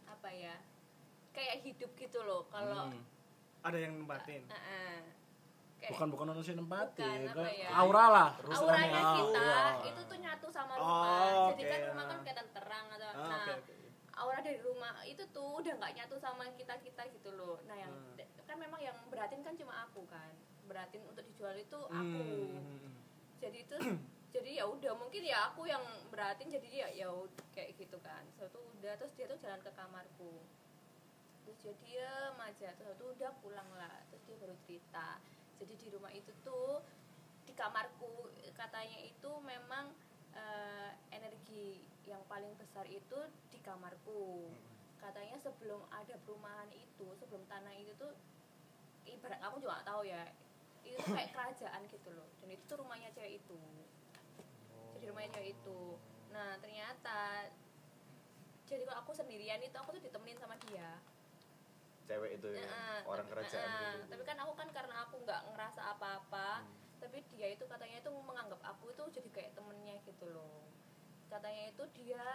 apa 0.06 0.30
ya 0.30 0.56
kayak 1.34 1.56
hidup 1.60 1.92
gitu 1.94 2.20
loh 2.22 2.46
kalau 2.48 2.88
Hmm. 2.88 3.02
ada 3.62 3.78
yang 3.78 3.94
nempatin. 3.96 4.46
Heeh. 4.46 5.02
kayak 5.76 5.92
bukan 5.94 6.08
bukan 6.10 6.26
ono 6.30 6.40
sing 6.40 6.56
nempatin 6.56 7.28
Bukan, 7.28 7.44
ya? 7.50 7.68
aura 7.76 8.06
lah 8.08 8.30
auranya 8.40 8.56
istilahnya. 8.88 9.04
kita 9.20 9.44
Iya. 9.44 9.60
itu 9.84 10.02
tuh 10.06 10.18
nyatu 10.18 10.48
sama 10.48 10.74
Oh, 10.74 10.80
rumah 10.80 11.20
jadi 11.52 11.60
oke, 11.60 11.68
kan 11.68 11.80
rumah 11.86 12.00
ah. 12.00 12.08
kan 12.08 12.18
kelihatan 12.22 12.48
terang 12.54 12.86
atau 12.90 13.08
Ah, 13.10 13.20
nah 13.20 13.44
oke, 13.44 13.54
oke. 13.60 13.74
aura 14.16 14.40
dari 14.40 14.60
rumah 14.62 14.94
itu 15.04 15.24
tuh 15.28 15.60
udah 15.60 15.74
nggak 15.76 15.94
nyatu 15.94 16.16
sama 16.18 16.48
kita 16.54 16.80
kita 16.80 17.04
gitu 17.12 17.30
loh 17.34 17.60
nah 17.66 17.76
yang 17.76 17.92
Hmm. 17.92 18.16
kan 18.42 18.56
memang 18.58 18.80
yang 18.80 18.96
beratin 19.10 19.42
kan 19.42 19.54
cuma 19.54 19.84
aku 19.84 20.08
kan 20.08 20.32
beratin 20.64 21.04
untuk 21.04 21.26
dijual 21.26 21.52
itu 21.54 21.76
Hmm, 21.84 22.00
aku 22.00 22.22
hmm, 22.24 22.48
hmm. 22.80 22.92
jadi 23.38 23.58
itu 23.60 23.76
jadi 24.32 24.52
ya 24.56 24.66
udah 24.66 24.94
mungkin 24.96 25.20
ya 25.22 25.52
aku 25.52 25.68
yang 25.68 25.84
beratin 26.08 26.48
jadi 26.48 26.70
ya 26.70 26.88
ya 26.96 27.08
kayak 27.52 27.76
gitu 27.76 28.00
kan 28.00 28.24
satu 28.34 28.56
udah 28.74 28.96
terus 28.96 29.12
dia 29.12 29.28
tuh 29.28 29.36
jalan 29.38 29.60
ke 29.60 29.72
kamarku 29.74 30.32
terus 31.44 31.58
dia 31.62 31.74
diem 31.84 32.38
aja. 32.40 32.70
Terus 32.76 32.96
satu 32.96 33.12
udah 33.14 33.32
pulang 33.44 33.70
lah. 33.76 34.04
Terus 34.12 34.24
dia 34.28 34.36
baru 34.40 34.56
cerita. 34.66 35.20
Jadi 35.60 35.74
di 35.80 35.88
rumah 35.94 36.12
itu 36.12 36.32
tuh 36.44 36.82
di 37.44 37.54
kamarku 37.56 38.32
katanya 38.56 39.00
itu 39.04 39.32
memang 39.44 39.92
eh, 40.32 40.92
energi 41.12 41.84
yang 42.08 42.24
paling 42.32 42.52
besar 42.56 42.88
itu 42.88 43.20
di 43.52 43.60
kamarku. 43.60 44.50
Katanya 45.00 45.36
sebelum 45.44 45.84
ada 45.92 46.16
perumahan 46.24 46.72
itu 46.72 47.12
sebelum 47.20 47.44
tanah 47.52 47.76
itu 47.76 47.92
tuh 48.00 48.16
ibarat 49.04 49.40
aku 49.44 49.60
juga 49.60 49.84
gak 49.84 49.88
tahu 49.92 50.02
ya 50.08 50.24
itu 50.84 51.00
kayak 51.12 51.32
kerajaan 51.36 51.82
gitu 51.92 52.10
loh. 52.16 52.28
Dan 52.40 52.56
itu 52.56 52.64
tuh 52.64 52.80
rumahnya 52.80 53.12
cewek 53.12 53.44
itu. 53.44 53.60
Jadi 54.96 55.04
rumahnya 55.12 55.32
cewek 55.36 55.60
itu. 55.60 55.80
Nah 56.32 56.56
ternyata 56.64 57.52
jadi 58.64 58.88
kalau 58.88 59.00
aku 59.04 59.12
sendirian 59.12 59.60
itu 59.60 59.76
aku 59.76 60.00
tuh 60.00 60.04
ditemenin 60.04 60.40
sama 60.40 60.56
dia 60.66 60.98
cewek 62.04 62.32
itu 62.36 62.48
ya, 62.52 62.62
Heeh, 62.62 63.00
orang 63.04 63.24
tapi- 63.24 63.34
kerajaan 63.40 63.64
heeh, 63.66 63.94
gitu. 63.96 64.08
tapi 64.10 64.24
kan 64.24 64.38
aku 64.40 64.54
kan 64.54 64.70
karena 64.70 64.96
aku 65.02 65.16
nggak 65.20 65.42
ngerasa 65.50 65.82
apa-apa 65.90 66.50
Hmm. 66.60 66.76
tapi 67.00 67.18
dia 67.28 67.48
itu 67.50 67.64
katanya 67.64 67.98
itu 67.98 68.12
menganggap 68.14 68.62
aku 68.62 68.90
itu 68.90 69.04
jadi 69.14 69.30
kayak 69.30 69.52
temennya 69.54 69.96
gitu 70.02 70.26
loh 70.28 70.68
katanya 71.28 71.64
itu 71.68 71.84
dia 71.94 72.26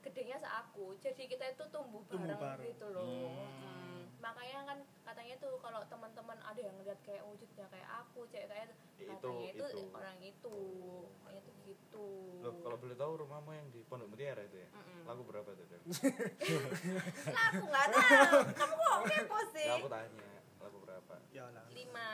gedenya 0.00 0.36
seaku 0.36 0.94
jadi 0.96 1.22
kita 1.24 1.44
itu 1.50 1.64
tumbuh 1.66 2.02
Tumbuh 2.06 2.30
bareng, 2.30 2.40
bareng. 2.40 2.66
gitu 2.68 2.86
loh 2.88 3.06
Hmm. 3.06 3.58
Hmm. 3.58 3.85
Makanya 4.16 4.58
kan 4.64 4.78
katanya 5.04 5.34
tuh 5.38 5.54
kalau 5.60 5.80
teman-teman 5.86 6.38
ada 6.40 6.60
yang 6.60 6.74
ngeliat 6.76 6.98
kayak 7.04 7.22
wujudnya 7.22 7.66
kayak 7.68 7.88
aku 7.88 8.24
cewek 8.26 8.48
kayak 8.48 8.68
Itu, 8.96 9.12
katanya 9.12 9.48
itu, 9.52 9.64
itu. 9.66 9.80
orang 9.92 10.18
itu 10.20 10.56
katanya 11.20 11.40
itu 11.40 11.52
gitu 11.66 12.06
Loh, 12.40 12.52
kalau 12.62 12.76
boleh 12.78 12.96
tahu 12.96 13.12
rumahmu 13.22 13.50
yang 13.52 13.66
di 13.70 13.80
Pondok 13.84 14.08
Mutiara 14.08 14.42
itu 14.42 14.56
ya? 14.62 14.68
Mm-mm. 14.70 15.02
Lagu 15.04 15.22
berapa 15.26 15.48
tuh, 15.50 15.66
Del? 15.66 15.82
lah 17.34 17.44
aku 17.50 17.64
nggak 17.66 17.86
tahu 17.90 18.38
kamu 18.54 18.74
kok 18.76 18.98
kepo 19.06 19.38
sih 19.52 19.66
Ya, 19.66 19.74
aku 19.76 19.88
tanya, 19.90 20.30
lagu 20.62 20.78
berapa? 20.80 21.14
Ya 21.30 21.44
lah. 21.50 21.66
lima 21.70 22.08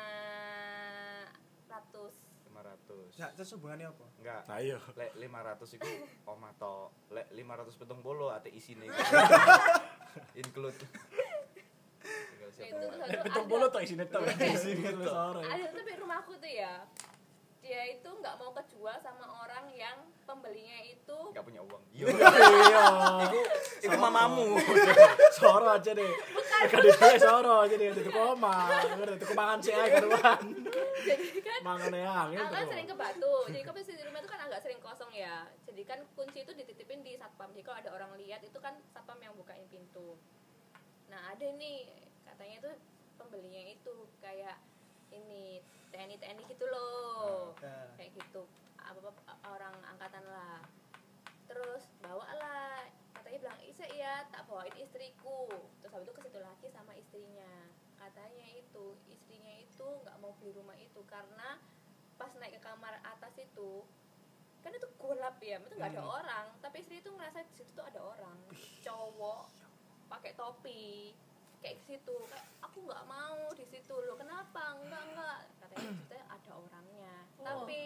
ratus 1.68 2.14
500. 2.52 3.16
Ya, 3.16 3.26
terus 3.32 3.49
hubungannya 3.56 3.88
apa? 3.88 4.06
Enggak. 4.21 4.40
Nah, 4.44 4.59
iya 4.61 4.76
Lek 4.92 5.12
500 5.16 5.76
itu 5.80 5.90
omah 6.28 6.52
to. 6.61 6.92
Lek 7.09 7.26
500 7.32 7.80
petong 7.80 8.00
bolo 8.04 8.28
ate 8.28 8.52
isine. 8.52 8.87
Include. 10.40 10.76
Itu 12.49 12.87
Betul 13.22 13.42
ada- 13.42 13.49
bolo 13.49 13.66
tuh 13.70 13.80
isine 13.84 14.04
tuh 14.06 14.22
ada 14.22 15.66
tapi 15.70 15.92
rumahku 15.99 16.32
tuh 16.38 16.50
ya 16.50 16.87
dia 17.62 17.94
itu 17.94 18.11
nggak 18.11 18.34
mau 18.42 18.50
kejual 18.58 18.99
sama 18.99 19.22
orang 19.46 19.70
yang 19.70 19.94
pembelinya 20.26 20.82
itu 20.82 21.14
Enggak 21.30 21.46
punya 21.46 21.62
uang. 21.62 21.82
Iya. 21.94 22.06
iya. 22.66 22.87
Iku 23.30 23.40
iku 23.87 23.96
mamamu. 24.02 24.58
soro 25.38 25.70
aja 25.70 25.94
deh. 25.94 26.12
Bukan. 26.34 26.62
Di 26.66 26.90
duwe 26.90 27.14
soro 27.22 27.54
aja 27.62 27.75
deh. 27.78 27.87
Itu 27.94 28.11
koma. 28.11 28.66
Itu 28.99 29.26
kemangan 29.30 29.58
sih 29.62 29.72
aja 29.78 30.02
karuan. 30.02 30.42
Jadi 31.06 31.38
kan 31.38 31.61
mangan 31.62 31.90
yang 31.94 32.34
aku 32.34 32.50
kan 32.50 32.62
itu 32.66 32.70
sering 32.75 32.88
ke 32.90 32.96
Batu. 32.99 33.34
Jadi 33.46 33.62
kan 33.62 33.75
di 33.78 34.04
rumah 34.11 34.18
itu 34.18 34.30
kan 34.34 34.40
agak 34.42 34.61
sering 34.66 34.80
kosong 34.82 35.12
ya. 35.14 35.46
Jadi 35.62 35.82
kan 35.87 35.99
kunci 36.18 36.38
itu 36.42 36.52
dititipin 36.58 37.06
di 37.06 37.14
satpam. 37.14 37.54
Jadi 37.54 37.62
kalau 37.62 37.78
ada 37.78 37.90
orang 37.94 38.11
lihat 38.18 38.42
itu 38.42 38.58
kan 38.58 38.75
satpam 38.90 39.22
yang 39.22 39.38
bukain 39.38 39.62
pintu. 39.70 40.18
Nah 41.06 41.30
ada 41.30 41.46
nih 41.46 42.11
katanya 42.42 42.58
itu 42.58 42.72
pembelinya 43.14 43.62
itu 43.70 43.94
kayak 44.18 44.58
ini 45.14 45.62
TNI 45.94 46.18
TNI 46.18 46.42
gitu 46.50 46.66
loh. 46.66 47.54
Ya. 47.62 47.87
kayak 47.94 48.18
gitu. 48.18 48.50
Apa, 48.82 48.99
apa 49.30 49.46
orang 49.46 49.78
angkatan 49.87 50.26
lah. 50.26 50.58
Terus 51.46 51.87
bawa 52.02 52.26
lah. 52.34 52.90
Katanya 53.14 53.46
bilang 53.46 53.61
isa 53.62 53.87
iya 53.87 54.26
tak 54.34 54.50
bawain 54.50 54.75
istriku. 54.75 55.46
Terus 55.78 55.94
habis 55.94 56.11
itu 56.11 56.18
ke 56.18 56.22
situ 56.26 56.42
lagi 56.42 56.66
sama 56.75 56.90
istrinya. 56.99 57.70
Katanya 57.94 58.58
itu 58.58 58.99
istrinya 59.06 59.54
itu 59.62 59.87
nggak 60.02 60.18
mau 60.18 60.34
beli 60.42 60.50
rumah 60.58 60.75
itu 60.75 60.99
karena 61.06 61.62
pas 62.18 62.34
naik 62.42 62.58
ke 62.58 62.66
kamar 62.66 62.99
atas 63.06 63.38
itu 63.38 63.87
kan 64.66 64.75
itu 64.75 64.90
gelap 64.99 65.38
ya 65.38 65.62
itu 65.62 65.78
nggak 65.78 65.94
ada 65.94 66.02
Hmm. 66.02 66.18
orang. 66.18 66.46
Tapi 66.58 66.82
istri 66.82 66.99
itu 66.99 67.14
ngerasa 67.14 67.46
di 67.46 67.54
situ 67.54 67.70
tuh 67.70 67.87
ada 67.87 68.02
orang. 68.02 68.34
Cowok 68.82 69.46
pakai 70.11 70.34
topi 70.34 71.14
kayak 71.62 71.76
di 71.78 71.85
situ. 71.87 72.14
Kayak 72.26 72.47
aku 72.61 72.78
nggak 72.83 73.04
mau 73.07 73.40
di 73.54 73.64
situ. 73.64 73.95
Loh 73.95 74.16
kenapa? 74.19 74.76
Enggak 74.76 75.02
enggak. 75.09 75.38
Katanya 75.59 75.90
situ 75.95 76.14
ada 76.28 76.52
orangnya. 76.59 77.14
Tapi 77.38 77.83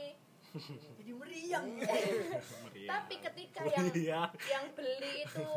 jadi 0.99 1.13
meriang. 1.21 1.67
Tapi 2.73 3.15
ketika 3.21 3.61
yang 3.69 3.87
yang 4.49 4.65
beli 4.73 5.15
itu 5.23 5.51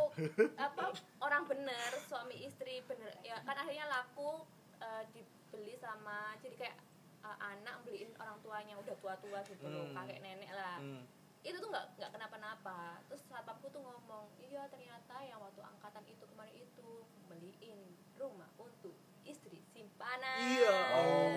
apa 0.60 0.92
orang 1.20 1.44
bener 1.48 1.90
suami 2.06 2.36
istri 2.44 2.84
bener 2.84 3.16
ya 3.24 3.40
kan 3.44 3.56
akhirnya 3.56 3.88
laku 3.88 4.44
eh, 4.78 5.04
dibeli 5.16 5.80
sama 5.80 6.36
jadi 6.42 6.56
kayak 6.58 6.78
eh, 7.22 7.38
anak 7.40 7.80
beliin 7.84 8.12
orang 8.20 8.38
tuanya 8.44 8.76
udah 8.76 8.96
tua-tua 9.00 9.40
gitu 9.48 9.66
loh 9.66 9.88
Hmm. 9.88 9.96
kakek 9.96 10.20
nenek 10.20 10.52
lah. 10.52 10.78
Hmm. 10.84 11.04
Itu 11.42 11.56
tuh 11.56 11.70
nggak 11.70 11.86
nggak 11.96 12.12
kenapa-napa 12.12 13.00
terus 13.08 13.24
satpamku 13.24 13.68
tuh 13.68 13.80
ngomong 13.80 14.28
iya 14.38 14.68
ternyata 14.68 15.16
yang 15.22 15.40
waktu 15.40 15.62
angkatan 15.62 16.04
itu 16.06 16.24
kemarin 16.26 16.52
itu 16.54 16.90
beliin 17.26 17.80
rumah 18.14 18.52
untuk 18.56 18.92
istri 19.24 19.64
simpanan 19.70 20.36
Iya. 20.42 20.76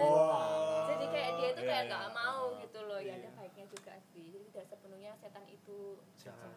Oh. 0.00 0.86
jadi 0.88 1.04
kayak 1.06 1.30
dia 1.36 1.50
tuh 1.52 1.62
Iya, 1.62 1.70
kayak 1.70 1.84
iya. 1.84 1.90
nggak 1.92 2.08
mau 2.12 2.42
gitu 2.58 2.78
loh 2.82 2.98
ya 2.98 3.14
ada 3.14 3.24
Iya. 3.24 3.36
baiknya 3.36 3.66
juga 3.68 3.94
sih 4.08 4.26
jadi 4.28 4.44
tidak 4.48 4.66
sepenuhnya 4.68 5.12
setan 5.14 5.44
itu 5.46 6.00
Jahat. 6.16 6.50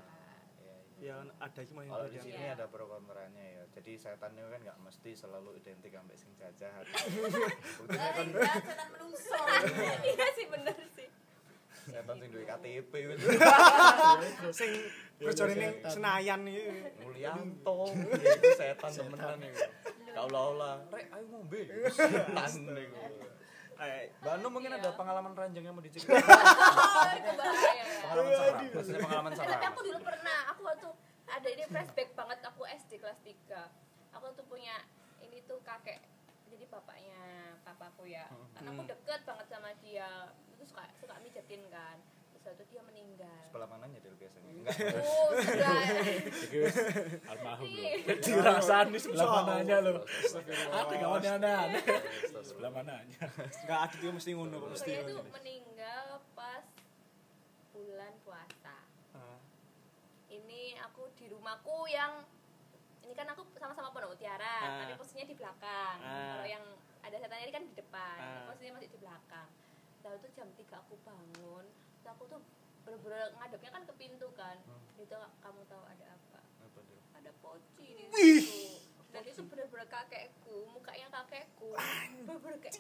Iya, 0.58 0.76
iya. 0.98 1.14
Ya 1.22 1.38
ada 1.38 1.60
hikmah 1.60 1.84
yang 1.84 1.94
Kalau 1.94 2.08
di 2.08 2.20
sini 2.20 2.40
Iya. 2.40 2.56
ada 2.56 2.66
pro 2.66 2.86
kontranya 2.88 3.44
ya. 3.44 3.64
Jadi 3.70 3.92
setan 3.96 4.32
itu 4.34 4.48
kan 4.48 4.62
nggak 4.64 4.80
mesti 4.80 5.12
selalu 5.14 5.60
identik 5.60 5.92
sampai 5.92 6.16
sing 6.16 6.32
jahat. 6.56 6.86
Buktinya 7.78 8.10
kan 8.12 8.28
setan 8.64 8.88
menungso 8.90 9.38
iya 10.04 10.28
sih 10.34 10.46
bener 10.48 10.78
sih 10.90 11.10
setan 11.86 12.16
sing 12.18 12.30
duwe 12.30 12.44
KTP 12.44 12.92
gitu. 12.92 13.26
Sing 14.52 14.72
kerjane 15.18 15.54
ning 15.54 15.72
setan. 15.76 15.92
Senayan 15.92 16.42
iki. 16.44 16.64
Mulyanto, 17.00 17.78
ya 18.16 18.34
setan 18.54 18.92
temenan 18.92 19.40
iku. 19.40 19.58
Kaulah-olah, 20.12 20.76
rek 20.90 21.06
ayo 21.10 21.26
ngombe. 21.30 21.62
Setan 21.90 22.52
niku. 22.68 23.04
Eh, 23.76 24.08
Mbak 24.18 24.34
Anu 24.34 24.48
mungkin 24.50 24.72
Iya. 24.72 24.80
ada 24.80 24.90
pengalaman 24.96 25.36
ranjang 25.36 25.60
yang 25.62 25.76
mau 25.76 25.84
diceritain. 25.84 26.16
oh 26.24 27.04
Pengalaman 28.08 28.32
seram, 28.32 28.56
maksudnya 28.72 29.00
pengalaman 29.04 29.32
Eh, 29.32 29.40
tapi 29.44 29.66
aku 29.68 29.80
dulu 29.84 30.00
pernah 30.00 30.38
aku 30.48 30.62
waktu 30.64 30.90
ada 31.28 31.48
ini 31.50 31.64
flashback 31.68 32.10
banget 32.14 32.40
aku 32.42 32.64
SD 32.64 32.92
kelas 32.98 33.20
3 33.20 34.16
aku 34.16 34.26
tuh 34.32 34.46
punya 34.48 34.80
ini 35.20 35.44
tuh 35.44 35.60
kakek 35.60 36.00
jadi 36.48 36.64
bapaknya 36.66 37.20
papaku 37.62 38.08
ya 38.08 38.24
karena 38.56 38.70
aku 38.72 38.80
Hmm. 38.80 38.92
deket 38.96 39.22
banget 39.28 39.48
sama 39.50 39.70
dia 39.76 40.08
suka 40.66 40.84
suka 40.96 41.16
mijetin 41.20 41.64
kan 41.70 41.98
terus 42.30 42.44
waktu 42.52 42.66
dia 42.68 42.82
meninggal 42.82 43.42
Sebelah 43.48 43.66
mananya 43.68 43.98
Del 44.00 44.14
biasanya? 44.16 44.50
Enggak. 44.52 44.76
oh 45.00 45.28
wis 45.36 46.76
almarhum. 47.26 47.66
Iya. 47.66 48.14
Dirasani 48.20 48.98
sebelah 48.98 49.28
mananya 49.32 49.76
gak 49.80 49.94
mau 51.02 51.16
aneh-aneh. 51.16 51.82
Astagfirullah. 51.82 52.44
Sebelah 52.44 52.72
mananya. 52.72 53.20
enggak 53.34 53.80
ada 53.82 53.96
itu 53.96 54.08
mesti 54.10 54.30
ngono 54.32 54.56
kok 54.60 54.70
mesti. 54.74 54.90
dia 54.92 55.02
tuh 55.02 55.14
ngono. 55.16 55.32
meninggal 55.32 56.08
pas 56.34 56.66
bulan 57.72 58.14
puasa 58.22 58.78
Ah. 59.12 59.40
ini 60.28 60.62
aku 60.82 61.08
di 61.16 61.26
rumahku 61.28 61.88
yang 61.88 62.20
ini 63.02 63.14
kan 63.14 63.28
aku 63.28 63.48
sama-sama 63.56 63.90
pondok 63.90 64.12
mutiara 64.12 64.60
Ah. 64.60 64.84
tapi 64.84 64.94
posisinya 64.96 65.26
di 65.26 65.34
belakang 65.34 65.98
Ah. 65.98 66.36
kalau 66.36 66.46
yang 66.46 66.64
ada 67.00 67.16
setannya 67.16 67.44
ini 67.44 67.54
kan 67.54 67.64
di 67.64 67.74
depan 67.74 68.18
posisinya 68.46 68.74
masih 68.76 68.92
di 68.92 69.00
belakang 69.00 69.48
lalu 70.06 70.18
tuh 70.22 70.32
jam 70.38 70.48
3 70.54 70.62
aku 70.86 70.94
bangun 71.02 71.66
terus 71.66 72.08
aku 72.14 72.24
tuh 72.30 72.42
bener-bener 72.86 73.34
ngadepnya 73.42 73.72
kan 73.74 73.84
ke 73.90 73.94
pintu 73.98 74.30
kan. 74.38 74.62
Hmm. 74.62 75.02
itu 75.02 75.18
kamu 75.42 75.66
tahu 75.66 75.84
ada 75.90 76.06
apa? 76.14 76.40
Apa, 76.62 76.80
Del? 76.86 77.02
ada 77.18 77.32
poci 77.42 77.90
di 77.98 78.06
situ. 78.14 78.78
Dan 79.10 79.24
itu 79.26 79.42
bener-bener 79.50 79.90
kakekku 79.90 80.70
mukanya 80.70 81.10
kakekku. 81.10 81.74
Bener-bener 82.30 82.62
kayak 82.62 82.78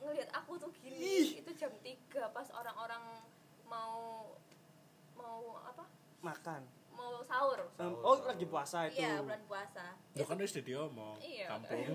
ngelihat 0.00 0.30
aku 0.32 0.56
tuh 0.56 0.72
gini. 0.80 1.36
Itu 1.44 1.52
jam 1.52 1.76
3 1.76 2.32
pas 2.32 2.48
orang-orang 2.56 3.04
mau 3.68 4.32
mau 5.12 5.60
apa? 5.60 5.84
Makan. 6.24 6.64
Mau 6.98 7.22
sahur. 7.22 7.60
Sahur, 7.78 7.98
oh 8.02 8.18
lagi 8.26 8.46
puasa 8.50 8.90
itu. 8.90 8.98
Iya 8.98 9.22
bulan 9.22 9.42
puasa. 9.46 9.86
Lo 10.18 10.24
kan 10.26 10.36
wis 10.42 10.52
diomong. 10.58 11.16
Iya. 11.22 11.46
Kampung. 11.54 11.86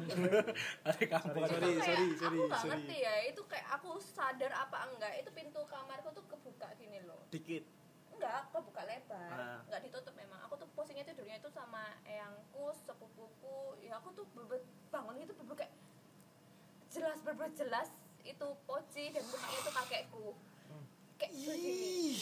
Ada 0.88 1.04
kampung. 1.12 1.44
Sorry, 1.44 1.72
sorry, 1.84 2.08
aku 2.08 2.16
sorry, 2.16 2.40
sorry. 2.48 2.70
ngerti 2.72 2.98
ya 3.04 3.14
itu 3.28 3.42
kayak 3.52 3.68
aku 3.76 4.00
sadar 4.00 4.52
apa 4.56 4.78
enggak. 4.88 5.12
Itu 5.20 5.30
pintu 5.36 5.60
kamarku 5.68 6.16
tuh 6.16 6.24
kebuka 6.32 6.72
gini 6.80 7.04
loh. 7.04 7.28
Dikit? 7.28 7.68
Enggak 8.16 8.48
kebuka 8.56 8.82
lebar. 8.88 9.32
Ah. 9.36 9.60
enggak 9.68 9.82
ditutup 9.84 10.16
memang. 10.16 10.40
Aku 10.48 10.56
tuh 10.56 10.70
posisinya 10.72 11.04
tidurnya 11.04 11.44
itu 11.44 11.52
sama 11.52 11.84
eyangku 12.08 12.72
sepupuku. 12.88 13.84
Ya 13.84 14.00
aku 14.00 14.16
tuh 14.16 14.26
bangun 14.88 15.20
itu 15.20 15.36
beber 15.36 15.60
kayak 15.60 15.74
jelas 16.94 17.20
beber 17.26 17.50
jelas 17.58 17.90
itu 18.24 18.48
poci 18.64 19.12
dan 19.12 19.24
mukanya 19.28 19.58
itu 19.60 19.72
kakekku. 19.76 20.28
Kayak 21.20 21.32
begini 21.36 22.16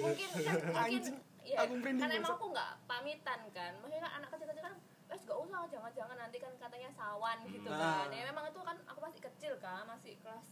mungkin 0.00 0.28
kan 0.40 0.56
mungkin 0.72 1.02
Anjing, 1.48 1.56
ya 1.56 1.64
aku 1.64 1.74
merinding 1.76 2.04
kan 2.04 2.10
emang 2.14 2.32
aku 2.34 2.46
nggak 2.50 2.70
pamitan 2.84 3.40
kan. 3.50 3.72
Maksudnya 3.78 4.02
kan 4.02 4.12
anak 4.14 4.28
kecil-kecil 4.30 4.64
kan 4.64 4.74
wes 5.08 5.22
gak 5.22 5.38
usah 5.38 5.64
jangan-jangan 5.66 6.16
nanti 6.18 6.36
kan 6.36 6.52
katanya 6.54 6.90
sawan 6.90 7.38
gitu 7.46 7.68
Ah. 7.68 8.04
kan. 8.04 8.06
Ya 8.10 8.24
memang 8.26 8.44
itu 8.46 8.60
kan 8.60 8.76
aku 8.84 9.00
masih 9.00 9.20
kecil 9.22 9.52
kan 9.56 9.82
masih 9.84 10.12
kelas 10.18 10.46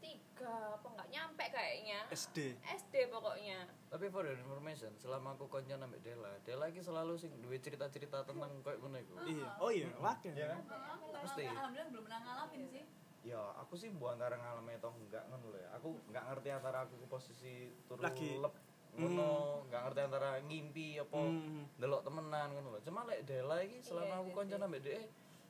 tiga 0.00 0.48
apa 0.72 0.86
nggak 0.88 1.08
nyampe 1.10 1.44
kayaknya. 1.44 1.98
SD 2.08 2.56
SD 2.56 2.94
pokoknya. 3.10 3.68
Tapi 3.86 4.06
for 4.08 4.22
your 4.22 4.38
information 4.38 4.94
selama 4.96 5.34
aku 5.34 5.44
konco 5.46 5.68
nambah 5.68 6.00
Dela 6.00 6.30
Dela 6.40 6.64
iki 6.66 6.80
selalu 6.80 7.18
sing 7.18 7.34
duwe 7.36 7.58
cerita-cerita 7.58 8.24
tentang 8.24 8.62
kayak 8.62 8.78
ngono 8.78 8.96
iku. 8.96 9.14
Iya. 9.26 9.48
Oh 9.58 9.68
iya 9.68 9.90
wakil. 9.98 10.32
Iya 10.32 10.46
kan? 10.48 10.60
Aku 10.94 11.04
nggak 11.10 11.22
Mesti. 11.22 11.42
ngalamin, 11.42 11.58
alhamdulillah 11.58 11.88
belum 11.90 12.04
pernah 12.06 12.20
ngalamin 12.22 12.62
sih. 12.70 12.84
ya 13.20 13.36
aku 13.60 13.76
sih 13.76 13.92
buat 13.92 14.16
antara 14.16 14.32
ngalami 14.32 14.80
atau 14.80 14.96
enggak 14.96 15.28
ngono 15.28 15.52
lho 15.52 15.60
ya. 15.60 15.68
Aku 15.76 15.92
enggak 16.08 16.24
ngerti 16.24 16.48
antara 16.50 16.78
aku 16.80 16.94
ke 16.96 17.06
posisi 17.06 17.52
turu 17.84 18.00
Lagi. 18.00 18.40
lep 18.40 18.54
ngono 18.92 19.30
enggak 19.64 19.80
ngerti 19.84 20.00
antara 20.02 20.30
ngimpi 20.40 20.98
apa 20.98 21.16
Hmm. 21.16 21.62
delok 21.76 22.02
temenan 22.02 22.48
ngono 22.50 22.78
cuma 22.80 23.00
lek 23.04 23.22
Dela 23.22 23.56
iki 23.60 23.78
selama 23.80 24.06
Iya, 24.08 24.16
aku 24.16 24.26
iya, 24.26 24.34
konco 24.34 24.50
iya. 24.50 24.60
nambah 24.60 24.80
DE 24.80 24.98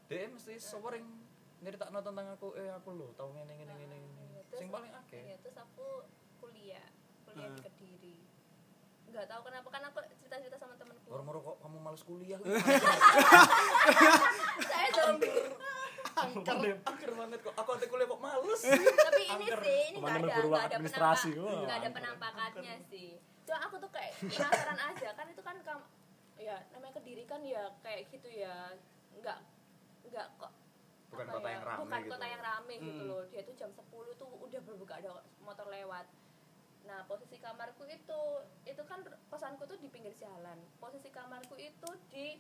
DE 0.07 0.25
mesti 0.29 0.55
sering 0.57 1.07
nyeritakno 1.59 1.99
tentang 2.01 2.27
aku 2.31 2.47
eh 2.55 2.69
aku 2.69 2.89
lho 2.93 3.09
tau 3.15 3.29
ngene 3.31 3.53
ngene 3.55 3.73
ngene 3.75 3.97
ngene. 3.97 4.39
terus- 4.45 4.59
sing 4.59 4.69
paling 4.69 4.93
akeh. 4.95 5.23
Iya, 5.23 5.37
terus 5.39 5.57
aku 5.57 5.87
kuliah 6.39 6.87
kuliah 7.23 7.47
di 7.47 7.53
Hmm. 7.53 7.65
kediri. 7.65 8.17
Nggak 9.07 9.27
tahu 9.27 9.41
kenapa 9.43 9.69
kan 9.69 9.83
aku 9.85 9.99
cerita-cerita 10.15 10.57
sama 10.57 10.75
temenku 10.75 11.07
moro-moro 11.07 11.39
kok 11.43 11.57
kamu 11.61 11.77
males 11.81 12.03
kuliah? 12.03 12.39
Saya 14.63 14.89
zombie 14.93 15.51
angker. 16.13 16.77
Angker. 16.81 17.11
Banget 17.13 17.39
kok. 17.41 17.55
Aku 17.57 17.71
ate 17.73 17.87
kuliah 17.87 18.07
kok 18.07 18.21
males. 18.21 18.61
Tapi 18.63 19.23
ini 19.27 19.47
sih 19.51 19.83
ini 19.91 19.99
nggak 19.99 20.15
ada 20.17 20.27
nggak 20.41 20.65
ada 20.65 20.77
nggak 20.79 21.77
ada 21.77 21.89
penampakannya 21.91 22.75
sih 22.87 23.19
cuma 23.51 23.67
aku 23.67 23.83
tuh 23.83 23.91
kayak 23.91 24.15
penasaran 24.23 24.79
aja. 24.79 25.09
Kan 25.13 25.27
itu 25.27 25.43
kan 25.43 25.57
kam 25.67 25.83
ya 26.39 26.63
namanya 26.71 26.95
kediri 26.97 27.27
kan 27.27 27.43
ya 27.43 27.67
kayak 27.83 28.07
gitu 28.09 28.31
ya. 28.31 28.71
Nggak 29.19 29.43
nggak 30.07 30.27
kok 30.39 30.53
Bukan 31.11 31.27
kota 31.27 31.43
ya, 31.43 31.59
yang 31.59 31.65
rame 31.67 31.79
bukan 31.83 32.01
gitu. 32.01 32.11
kota 32.15 32.27
yang 32.31 32.43
rame 32.47 32.75
gitu 32.79 33.03
Hmm. 33.03 33.11
loh. 33.11 33.23
Dia 33.27 33.43
tuh 33.43 33.55
jam 33.59 33.71
10 33.75 33.83
tuh 34.15 34.31
udah 34.31 34.61
berbuka 34.63 34.95
ada 35.03 35.11
motor 35.43 35.67
lewat. 35.67 36.07
Nah 36.87 37.03
posisi 37.05 37.37
kamarku 37.37 37.83
itu 37.85 38.21
itu 38.63 38.83
kan 38.87 39.03
kosanku 39.27 39.67
tuh 39.67 39.75
di 39.77 39.91
pinggir 39.91 40.15
jalan. 40.15 40.55
Posisi 40.79 41.11
kamarku 41.11 41.59
itu 41.59 41.91
di 42.09 42.39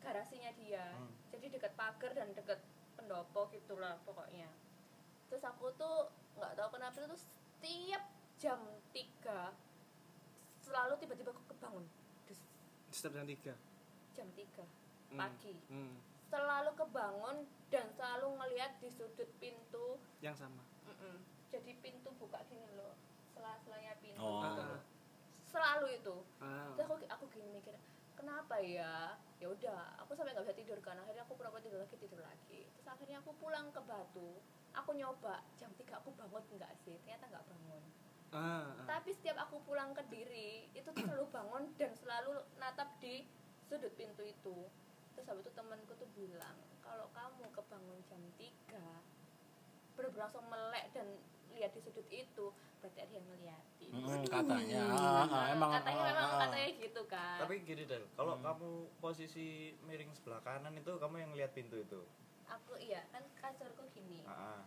garasinya 0.00 0.48
dia. 0.56 0.88
Hmm. 0.96 1.12
jadi 1.28 1.60
deket 1.60 1.72
pagar 1.76 2.16
dan 2.16 2.32
deket 2.32 2.60
pendopo 2.96 3.52
gitulah 3.52 4.00
pokoknya. 4.08 4.48
Terus 5.28 5.44
aku 5.44 5.68
tuh 5.76 6.08
nggak 6.40 6.56
tahu 6.56 6.68
kenapa 6.72 7.04
tuh 7.04 7.20
setiap 7.20 8.00
jam 8.34 8.60
3 8.92 9.52
selalu 10.64 10.94
tiba-tiba 10.96 11.30
aku 11.30 11.44
kebangun? 11.46 11.84
Terus 12.24 12.40
setiap 12.88 13.12
jam 13.14 13.26
tiga. 13.26 13.54
Jam 14.14 14.28
3 14.32 14.64
Hmm. 15.04 15.20
pagi. 15.20 15.54
Hmm. 15.68 15.94
selalu 16.24 16.74
kebangun 16.74 17.36
dan 17.70 17.86
selalu 17.94 18.34
ngelihat 18.34 18.74
di 18.82 18.90
sudut 18.90 19.28
pintu. 19.38 20.00
Yang 20.18 20.42
sama. 20.42 20.64
Mm-mm. 20.84 21.22
jadi 21.46 21.70
pintu 21.78 22.10
buka 22.18 22.42
gini 22.50 22.66
loh 22.74 22.98
sela-selanya 23.30 23.94
pintu. 24.02 24.18
Oh. 24.18 24.42
gitu. 24.42 24.64
Selalu 25.46 25.86
itu. 25.94 26.16
Ah. 26.42 26.74
terus 26.74 26.90
aku 26.90 26.96
aku 27.06 27.24
gini 27.30 27.46
mikir 27.54 27.78
kenapa 28.18 28.58
ya? 28.58 29.14
Ya 29.38 29.46
udah 29.46 30.02
aku 30.02 30.18
sampai 30.18 30.34
nggak 30.34 30.50
bisa 30.50 30.56
tidur 30.58 30.78
kan 30.82 30.98
akhirnya 30.98 31.22
aku 31.22 31.38
pura-pura 31.38 31.62
tidur 31.62 31.78
lagi 31.78 31.94
tidur 31.94 32.18
lagi. 32.18 32.66
Terus 32.74 32.88
akhirnya 32.90 33.22
aku 33.22 33.30
pulang 33.38 33.70
ke 33.70 33.78
Batu 33.86 34.42
aku 34.74 34.90
nyoba 34.90 35.38
jam 35.54 35.70
3 35.70 35.86
aku 36.02 36.10
bangun 36.18 36.42
enggak 36.50 36.74
sih? 36.82 36.98
Ternyata 37.06 37.30
nggak 37.30 37.46
bangun 37.46 37.82
Ah, 38.34 38.66
ah. 38.66 38.84
tapi 38.84 39.14
setiap 39.14 39.38
aku 39.46 39.62
pulang 39.62 39.94
ke 39.94 40.02
diri 40.10 40.66
itu 40.74 40.90
tuh 40.90 41.06
selalu 41.06 41.30
bangun 41.30 41.64
dan 41.78 41.94
selalu 41.94 42.34
natap 42.58 42.90
di 42.98 43.22
sudut 43.64 43.94
pintu 43.94 44.26
itu 44.26 44.66
terus 45.14 45.26
habis 45.30 45.46
itu 45.46 45.54
temanku 45.54 45.94
tuh 45.94 46.10
bilang 46.18 46.58
kalau 46.82 47.06
kamu 47.14 47.46
kebangun 47.54 47.98
jam 48.10 48.18
3 48.34 48.50
bener-bener 49.94 50.26
langsung 50.26 50.42
melek 50.50 50.90
dan 50.90 51.06
lihat 51.54 51.70
di 51.70 51.80
sudut 51.80 52.02
itu 52.10 52.50
berarti 52.82 52.98
ada 53.00 53.12
yang 53.14 53.26
ngeliatin 53.30 53.72
Hmm, 53.94 54.26
katanya. 54.26 54.82
Ah, 54.90 55.22
ah, 55.30 55.44
emang 55.54 55.70
katanya 55.70 56.02
ah, 56.02 56.10
memang 56.10 56.30
ah. 56.34 56.40
katanya 56.42 56.68
gitu 56.82 57.02
kan 57.06 57.38
tapi 57.38 57.54
gini 57.62 57.86
Del 57.86 58.02
kalau 58.18 58.34
kamu 58.42 58.70
posisi 58.98 59.78
miring 59.86 60.10
sebelah 60.10 60.42
kanan 60.42 60.74
itu 60.74 60.90
kamu 60.98 61.22
yang 61.22 61.32
lihat 61.38 61.54
pintu 61.54 61.78
itu 61.78 62.02
aku 62.50 62.74
iya 62.82 63.06
kan 63.14 63.22
kasurku 63.38 63.86
gini 63.94 64.26
ah, 64.26 64.58
ah. 64.58 64.60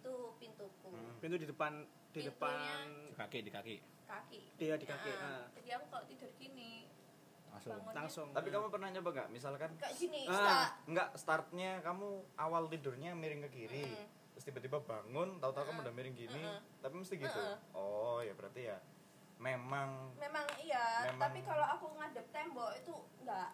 Itu 0.00 0.14
pintuku 0.34 0.88
Hmm. 0.88 1.12
pintu 1.20 1.36
di 1.36 1.46
depan 1.46 1.72
di 1.76 1.86
Pintunya- 2.16 2.32
depan 2.32 2.56
Di 3.04 3.14
kaki, 3.14 3.38
di 3.40 3.50
kaki. 3.50 3.76
kaki 4.02 4.40
Iya, 4.58 4.74
di 4.74 4.84
kaki, 4.84 5.10
Nah, 5.12 5.22
ah. 5.36 5.44
jadi 5.54 5.68
aku 5.76 5.84
kalau 5.88 6.04
tidur 6.04 6.30
gini 6.34 6.88
Langsung. 7.46 7.72
bangunnya 7.76 7.94
langsung 7.96 8.28
tapi 8.30 8.48
kamu 8.48 8.66
pernah 8.68 8.88
nyoba 8.90 9.10
nggak 9.12 9.28
misalkan 9.30 9.70
kayak 9.76 9.94
gini 9.94 10.22
Ah. 10.24 10.34
Sta. 10.34 10.56
nggak 10.88 11.08
startnya 11.14 11.70
kamu 11.80 12.08
awal 12.34 12.62
tidurnya 12.66 13.10
miring 13.12 13.44
ke 13.44 13.50
kiri 13.52 13.84
Mm-mm. 13.86 14.06
terus 14.32 14.44
tiba-tiba 14.46 14.78
bangun 14.80 15.36
tahu-tahu 15.36 15.64
kamu 15.64 15.78
udah 15.82 15.94
miring 15.94 16.16
gini 16.16 16.40
Mm-mm. 16.40 16.80
tapi 16.80 16.94
mesti 16.96 17.14
gitu 17.16 17.36
Mm-mm. 17.36 17.76
oh 17.76 18.18
ya 18.20 18.32
berarti 18.32 18.62
ya 18.64 18.78
memang 19.36 20.14
memang 20.16 20.46
iya 20.58 21.04
Memang- 21.06 21.20
tapi 21.20 21.38
kalau 21.42 21.66
aku 21.68 21.86
ngadep 21.92 22.26
tembok 22.30 22.70
itu 22.74 22.94
enggak 23.18 23.50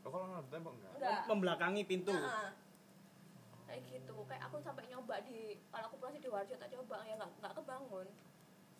oh 0.00 0.08
kalau 0.08 0.24
nggak 0.28 0.44
tembok 0.48 0.72
enggak 0.74 0.92
enggak 0.96 1.20
membelakangi 1.26 1.82
pintu 1.84 2.14
Heeh. 2.14 2.50
Kayak 3.68 3.82
gitu. 3.84 4.16
Kayak 4.24 4.42
aku 4.48 4.56
sampai 4.58 4.88
nyoba 4.88 5.20
di 5.22 5.60
kalau 5.68 5.86
aku 5.92 5.96
masih 6.00 6.18
di 6.18 6.30
warjo 6.32 6.56
tak 6.56 6.72
coba 6.72 7.04
ya 7.04 7.14
nggak 7.20 7.30
nggak 7.38 7.54
kebangun. 7.60 8.08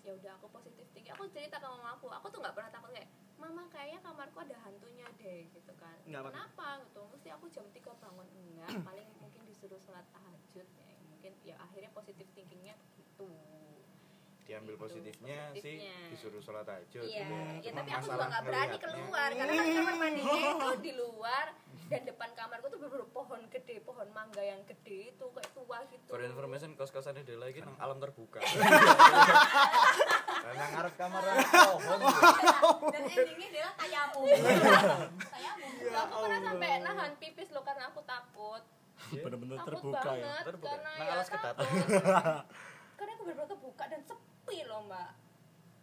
Ya 0.06 0.16
udah 0.16 0.32
aku 0.40 0.46
positif 0.48 0.88
tinggi 0.96 1.12
aku 1.12 1.28
cerita 1.28 1.60
ke 1.60 1.66
mama 1.68 1.94
aku. 1.94 2.08
Aku 2.08 2.26
tuh 2.32 2.40
nggak 2.40 2.56
pernah 2.56 2.72
takut 2.72 2.90
kayak 2.90 3.08
mama 3.36 3.62
kayaknya 3.70 4.00
kamarku 4.02 4.38
ada 4.40 4.56
hantunya 4.64 5.06
deh 5.20 5.46
gitu 5.52 5.72
kan. 5.76 5.94
Nggak 6.08 6.20
apa- 6.24 6.30
kenapa? 6.32 6.68
Gitu. 6.88 7.02
Mesti 7.12 7.28
aku 7.30 7.44
jam 7.52 7.66
3 7.70 7.92
bangun. 8.00 8.26
Enggak 8.32 8.72
paling 8.82 9.08
mungkin 9.20 9.42
disuruh 9.44 9.78
sholat 9.78 10.08
tahajud 10.10 10.66
ya. 10.66 10.88
Mungkin 11.12 11.32
ya 11.44 11.54
akhirnya 11.60 11.92
positif 11.92 12.26
thinkingnya 12.32 12.74
gitu 12.96 13.28
diambil 14.48 14.74
Gitu, 14.74 14.82
positifnya, 14.82 15.38
sih 15.52 15.60
positifnya. 15.76 15.96
disuruh 16.08 16.40
sholat 16.40 16.64
tahajud 16.64 17.04
Iya, 17.04 17.20
gitu 17.20 17.34
ya 17.60 17.68
Cuma 17.68 17.78
tapi 17.78 17.90
aku 17.92 18.06
juga 18.08 18.24
nggak 18.26 18.42
berani 18.42 18.76
keluar 18.80 19.28
karena 19.30 19.52
kan 19.52 19.66
kamar 19.70 19.94
mandinya 19.94 20.40
itu 20.48 20.68
di 20.88 20.92
luar 20.94 21.46
dan 21.86 22.00
depan 22.04 22.28
kamarku 22.32 22.66
tuh 22.66 22.78
bener 22.78 23.00
pohon 23.08 23.40
gede, 23.48 23.76
pohon 23.80 24.08
mangga 24.10 24.40
yang 24.40 24.60
gede 24.62 25.08
itu 25.10 25.24
kayak 25.26 25.50
tua 25.52 25.78
gitu. 25.86 26.04
For 26.06 26.20
information 26.20 26.72
kos-kosannya 26.74 27.24
dia 27.24 27.36
lagi 27.36 27.60
nang 27.60 27.76
alam 27.76 27.96
terbuka. 27.96 28.40
Nang 30.48 30.70
ngarep 30.70 30.94
kamar 30.96 31.22
pohon. 31.46 31.98
gitu. 32.00 32.68
Dan 32.88 33.02
endingnya 33.06 33.48
dia 33.50 33.68
tayamu. 33.74 34.20
Tayamu. 35.18 35.66
aku 35.90 36.14
pernah 36.18 36.40
sampai 36.42 36.68
nahan 36.82 37.12
pipis 37.16 37.48
loh 37.50 37.62
karena 37.62 37.84
aku 37.86 38.00
takut. 38.02 38.62
Bener-bener 39.10 39.56
terbuka 39.62 40.10
ya. 40.12 40.34
Terbuka. 40.42 40.68
karena 40.70 40.90
Nang 40.90 41.06
ya 41.06 41.12
alas 41.14 41.28
ketat. 41.28 41.54
karena 42.98 43.10
aku 43.14 43.22
bener-bener 43.22 43.48
kebuka 43.50 43.84
dan 43.86 44.00
sepi 44.02 44.27
loh 44.64 44.80
mbak. 44.88 45.10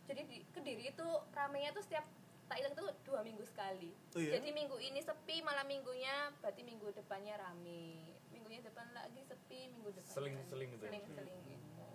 Jadi 0.05 0.21
di 0.29 0.37
kediri 0.53 0.93
itu 0.93 1.07
ramenya 1.33 1.73
tuh 1.73 1.83
setiap 1.85 2.05
tak 2.45 2.61
hilang 2.61 2.73
tuh 2.77 2.93
dua 3.05 3.25
minggu 3.25 3.41
sekali. 3.41 3.89
Oh 4.13 4.21
iya? 4.21 4.37
Jadi 4.37 4.53
minggu 4.53 4.77
ini 4.77 5.01
sepi, 5.01 5.41
malam 5.41 5.65
minggunya 5.65 6.29
berarti 6.41 6.61
minggu 6.61 6.93
depannya 6.93 7.41
rame. 7.41 8.13
Minggunya 8.29 8.61
depan 8.61 8.85
lagi 8.93 9.21
sepi, 9.25 9.73
minggu 9.73 9.89
depan 9.97 10.13
Seling-seling 10.13 10.69
gitu 10.77 10.83
ya? 10.85 10.91
Seling-seling 10.93 11.41
gitu. 11.41 11.85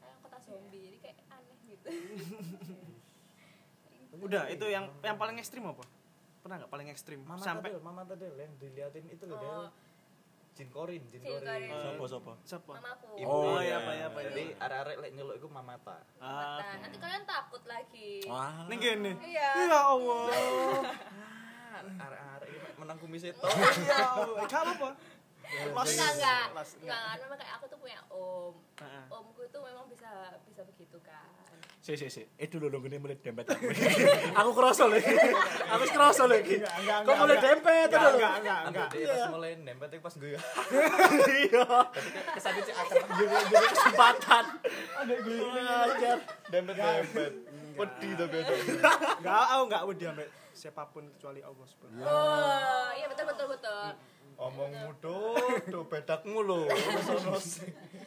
Kayak 0.00 0.16
kota 0.24 0.38
zombie, 0.40 0.80
jadi 0.88 0.98
kayak 1.04 1.16
aneh 1.28 1.58
gitu. 1.68 1.88
udah 4.14 4.46
itu 4.46 4.66
yang 4.70 4.86
yang 5.02 5.18
paling 5.18 5.36
ekstrim 5.42 5.66
apa 5.66 5.82
pernah 6.38 6.60
nggak 6.60 6.70
paling 6.70 6.88
ekstrim 6.92 7.20
Mama 7.24 7.40
sampai 7.40 7.72
Tadel, 7.72 7.82
Mama 7.82 8.02
Tadel 8.06 8.34
yang 8.36 8.52
diliatin 8.60 9.04
itu 9.10 9.24
loh 9.26 9.40
Oh. 9.40 9.68
Jin 10.54 10.70
Korin, 10.70 11.02
Jin 11.10 11.18
Jin 11.18 11.34
Korin. 11.34 11.42
Korin. 11.42 11.70
Sopo 11.74 12.04
sopo. 12.06 12.32
siapa 12.42 12.72
Mamaku. 12.78 13.06
Oh, 13.22 13.58
ya. 13.58 13.60
iya, 13.60 13.76
apa, 13.76 13.90
iya, 13.92 14.06
apa, 14.06 14.18
iya. 14.18 14.28
Jadi 14.30 14.44
arek-arek 14.54 14.96
lek 14.98 15.10
nyeluk 15.12 15.34
iku 15.36 15.48
Mamata. 15.48 15.98
ah 16.18 16.62
nanti 16.78 16.96
kalian 16.96 17.24
takut 17.24 17.62
lagi. 17.64 18.22
Wah. 18.24 18.70
ini 18.70 18.74
gini 18.76 19.12
Iya. 19.20 19.50
ya 19.66 19.80
allah 19.84 20.24
Ah, 21.74 21.82
arek-arek 21.82 22.48
iki 22.48 22.70
menang 22.76 22.98
kumis 22.98 23.22
itu. 23.24 23.34
ya 23.84 23.98
allah 24.14 24.46
gak 24.46 24.62
apa 24.64 24.90
Los. 25.44 25.86
Enggak, 25.86 26.10
enggak. 26.16 26.44
Los, 26.56 26.70
Enggak, 26.80 27.02
memang 27.20 27.36
kayak 27.36 27.52
aku 27.54 27.64
tuh 27.68 27.78
punya 27.78 28.00
om. 28.08 28.54
Omku 29.06 29.40
itu 29.44 29.58
memang 29.60 29.86
bisa 29.86 30.10
bisa 30.42 30.62
begitu 30.64 30.96
kan 30.98 31.28
Si 31.84 32.00
si 32.00 32.08
si. 32.08 32.24
Eh 32.40 32.48
dulu 32.48 32.72
dong 32.72 32.88
ini 32.88 32.96
mulai 32.96 33.20
dempet 33.20 33.44
aku. 33.44 33.60
Aku 34.40 34.50
kerasa 34.56 34.88
lagi. 34.88 35.04
Aku 35.68 35.84
kerasa 35.84 36.24
lagi. 36.24 36.56
Kok 36.64 37.12
mulai 37.12 37.36
dempet 37.36 37.92
Enggak, 37.92 38.00
dulu. 38.00 38.16
enggak, 38.16 38.34
enggak, 38.40 38.60
enggak. 38.64 38.88
Nanti 38.88 39.04
pas 39.04 39.24
mulai 39.28 39.50
nempel 39.60 39.86
itu 39.92 40.00
pas 40.00 40.14
gue 40.16 40.30
ya. 40.32 40.40
Iya. 41.44 41.64
Kesannya 42.32 42.62
sih 42.64 42.72
akan 42.72 42.96
Juga 43.20 43.36
juga 43.44 43.66
kesempatan. 43.68 44.44
Ada 44.96 45.14
gue 45.20 45.36
ngajar. 45.44 46.18
dempet 46.48 46.74
dempet. 46.74 47.32
Pedih 47.76 48.12
tapi 48.16 48.36
ada. 48.40 48.52
Enggak, 49.20 49.44
aku 49.44 49.62
enggak 49.68 49.82
wedi 49.84 50.04
ambek 50.08 50.28
siapa 50.54 50.82
pun 50.88 51.04
kecuali 51.10 51.42
Allah 51.42 51.66
subhanahu 51.66 52.06
oh 52.06 52.88
iya 52.94 53.10
betul 53.10 53.26
betul 53.26 53.46
betul 53.50 53.90
Omongmu 54.34 54.90
tuh, 54.98 55.34
tuh 55.66 55.82
bedakmu 55.86 56.42
lo. 56.42 56.66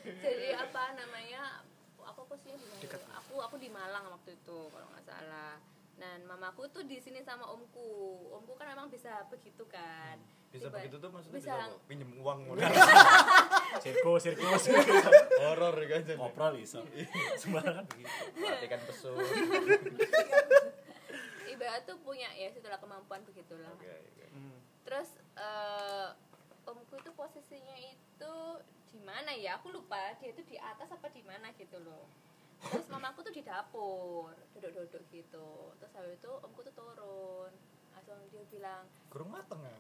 Jadi 0.04 0.48
apa 0.52 0.84
namanya 0.92 1.64
aku 2.50 2.66
Dekat. 2.80 3.02
aku 3.10 3.36
aku 3.40 3.56
di 3.58 3.68
Malang 3.68 4.08
waktu 4.08 4.34
itu 4.34 4.60
kalau 4.68 4.88
nggak 4.88 5.04
salah 5.04 5.58
dan 5.98 6.22
mamaku 6.24 6.70
tuh 6.70 6.84
di 6.84 6.98
sini 6.98 7.20
sama 7.20 7.44
omku 7.44 7.90
omku 8.32 8.54
kan 8.54 8.70
memang 8.70 8.88
bisa 8.88 9.26
begitu 9.28 9.66
kan 9.66 10.16
Bisa 10.48 10.70
Tiba- 10.70 10.80
begitu 10.80 10.96
tuh 10.98 11.10
maksudnya 11.10 11.36
bisa, 11.36 11.52
bisa 11.52 11.66
apa? 11.68 11.78
pinjem 11.86 12.10
uang 12.16 12.40
Sirkus 13.84 14.22
sirkus. 14.24 14.64
horor 15.44 15.76
kan 15.76 16.02
jadi. 16.02 16.16
Ngobrol 16.16 16.56
iso. 16.58 16.82
Sembarangan 17.36 17.84
begitu. 17.86 18.16
Matikan 18.40 18.80
pesut. 18.88 19.20
ibarat 21.48 21.84
tuh 21.84 21.98
punya 22.00 22.30
ya 22.34 22.48
setelah 22.50 22.78
kemampuan 22.78 23.24
begitulah 23.24 23.72
Oke, 23.74 23.88
oke. 23.90 24.26
Hmm. 24.30 24.60
terus 24.84 25.10
eh, 25.36 26.08
omku 26.64 26.96
itu 26.96 27.12
posisinya 27.12 27.76
itu 27.82 28.34
di 28.88 29.00
mana 29.00 29.32
ya 29.32 29.58
aku 29.58 29.72
lupa 29.72 29.98
dia 30.16 30.32
itu 30.32 30.44
di 30.44 30.56
atas 30.56 30.88
apa 30.90 31.08
di 31.10 31.24
mana 31.24 31.50
gitu 31.54 31.80
loh 31.80 32.06
terus 32.58 32.88
mamaku 32.90 33.22
tuh 33.22 33.34
di 33.34 33.44
dapur 33.46 34.34
duduk-duduk 34.58 35.04
gitu. 35.14 35.50
Terus 35.78 35.92
habis 35.94 36.18
itu 36.18 36.32
omku 36.42 36.66
tuh 36.66 36.74
turun. 36.74 37.52
Langsung 37.94 38.18
dia 38.30 38.44
bilang 38.50 38.84
Kurang 39.10 39.30
mateng 39.34 39.62
ya. 39.62 39.76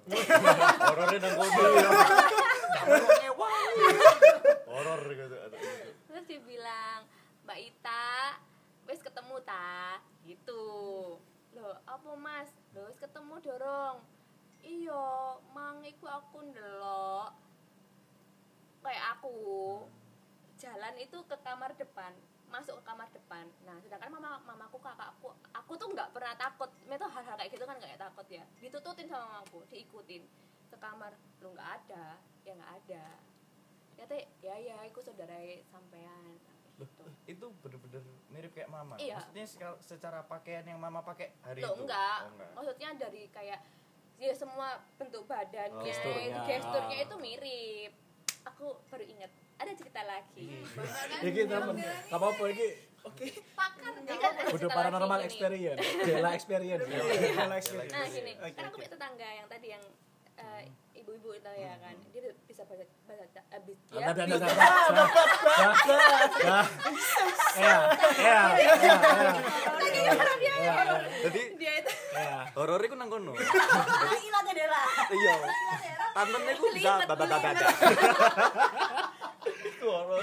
Horornya 0.90 1.18
nang 1.22 1.34
kono. 1.38 1.70
Kamu 2.78 3.06
ngewa. 3.22 3.50
Horor 4.70 5.02
gitu 5.10 5.36
gitu. 5.36 5.58
terus 6.08 6.24
dia 6.26 6.40
bilang 6.42 7.00
mbak 7.46 7.58
Ita 7.62 8.38
wes 8.86 9.02
ketemu 9.02 9.36
ta? 9.42 10.02
Gitu. 10.26 10.64
Loh 11.58 11.76
apa 11.90 12.12
mas? 12.16 12.50
Loh 12.78 12.86
wes 12.90 12.98
ketemu 13.02 13.42
dorong. 13.42 13.98
Iyo 14.62 15.40
mang 15.54 15.82
iku 15.82 16.06
aku 16.06 16.46
ndelok. 16.46 17.34
Kayak 18.86 19.20
aku. 19.20 19.38
Jalan 20.58 20.96
itu 20.98 21.22
ke 21.28 21.38
kamar 21.46 21.76
depan 21.78 22.16
masuk 22.48 22.80
ke 22.80 22.84
kamar 22.88 23.08
depan 23.12 23.46
nah 23.68 23.76
sedangkan 23.84 24.10
mama 24.12 24.40
mamaku 24.44 24.80
kakakku 24.80 25.30
aku 25.52 25.72
tuh 25.76 25.88
nggak 25.92 26.10
pernah 26.16 26.34
takut 26.40 26.72
itu 26.84 27.08
hal-hal 27.08 27.36
kayak 27.36 27.52
gitu 27.52 27.64
kan 27.68 27.76
nggak 27.76 28.00
takut 28.00 28.28
ya 28.32 28.44
ditututin 28.58 29.08
sama 29.08 29.26
mamaku 29.28 29.68
diikutin 29.68 30.24
ke 30.68 30.78
kamar 30.80 31.12
lu 31.44 31.52
nggak 31.52 31.70
ada 31.84 32.16
ya 32.48 32.52
nggak 32.56 32.74
ada 32.84 33.06
ternyata 33.98 34.16
ya 34.46 34.56
ya 34.62 34.76
aku 34.88 35.00
saudara 35.02 35.36
sampean 35.68 36.38
Loh, 36.78 36.86
gitu. 36.86 37.10
itu 37.26 37.46
bener-bener 37.66 38.06
mirip 38.30 38.54
kayak 38.54 38.70
mama. 38.70 38.94
Iya. 39.02 39.18
Maksudnya 39.18 39.46
secara 39.82 40.22
pakaian 40.30 40.62
yang 40.62 40.78
mama 40.78 41.02
pakai 41.02 41.34
hari 41.42 41.66
Loh, 41.66 41.74
itu. 41.74 41.90
enggak. 41.90 42.20
Oh, 42.22 42.30
enggak. 42.38 42.52
maksudnya 42.54 42.90
dari 43.02 43.24
kayak 43.34 43.60
ya 44.22 44.34
semua 44.38 44.78
bentuk 45.02 45.26
badannya 45.26 45.74
Oh. 45.74 45.82
Gesturnya. 45.82 46.46
gesturnya 46.46 46.98
itu 47.02 47.16
mirip 47.18 47.92
aku 48.48 48.68
baru 48.88 49.04
ingat 49.04 49.32
ada 49.58 49.72
cerita 49.74 50.02
lagi 50.04 50.48
Ya 51.20 51.30
gitu 51.30 51.50
temen. 51.50 51.76
Enggak 51.76 52.14
apa-apa 52.14 52.44
iki. 52.50 52.70
pakar 53.56 53.94
Ini 53.98 54.16
kan 54.16 54.32
ada 54.36 54.52
Kudu 54.52 54.68
cerita 54.68 54.76
paranormal 54.76 55.20
experience. 55.24 55.80
Bela 56.04 56.30
experience. 56.32 56.84
Relax. 56.84 57.64
nah 57.72 58.06
gini 58.06 58.34
Oke, 58.36 58.52
kan 58.52 58.64
aku 58.64 58.70
oke. 58.70 58.78
punya 58.78 58.90
tetangga 58.92 59.28
yang 59.34 59.48
tadi 59.48 59.68
yang 59.72 59.84
ibu-ibu 60.94 61.30
itu 61.32 61.52
ya 61.54 61.74
kan 61.78 61.96
dia 62.10 62.22
bisa 62.44 62.62
baca 62.64 62.84
baca 63.06 63.42
eh, 63.48 63.62
bis- 63.64 63.86
dia 63.88 64.06
Ada 64.08 64.22
ada 64.24 64.36
ada. 64.36 64.48
Ya. 64.48 65.70
Ya. 67.58 67.78
Ya. 68.18 68.42
Ya. 70.58 70.74
Jadi 71.24 71.42
dia 71.56 71.74
itu 71.78 71.92
Ya. 72.12 72.50
horor 72.54 72.82
itu 72.82 72.96
nang 72.96 73.08
kono. 73.08 73.34
ilatnya 74.18 74.54
Dela 74.54 74.82
Iya. 75.08 75.36
Tantennya 76.12 76.54
ku 76.56 76.66
bisa 76.72 76.92
Limet, 76.98 77.08
baba-baba. 77.08 77.50
Itu 79.46 79.86
horor. 79.86 80.22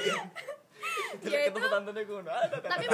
Jadi 1.16 1.30
Dia 1.30 1.40
itu- 1.46 1.70
tantennya 1.70 2.02
ku. 2.02 2.14
Ada 2.18 2.56
tapi 2.60 2.84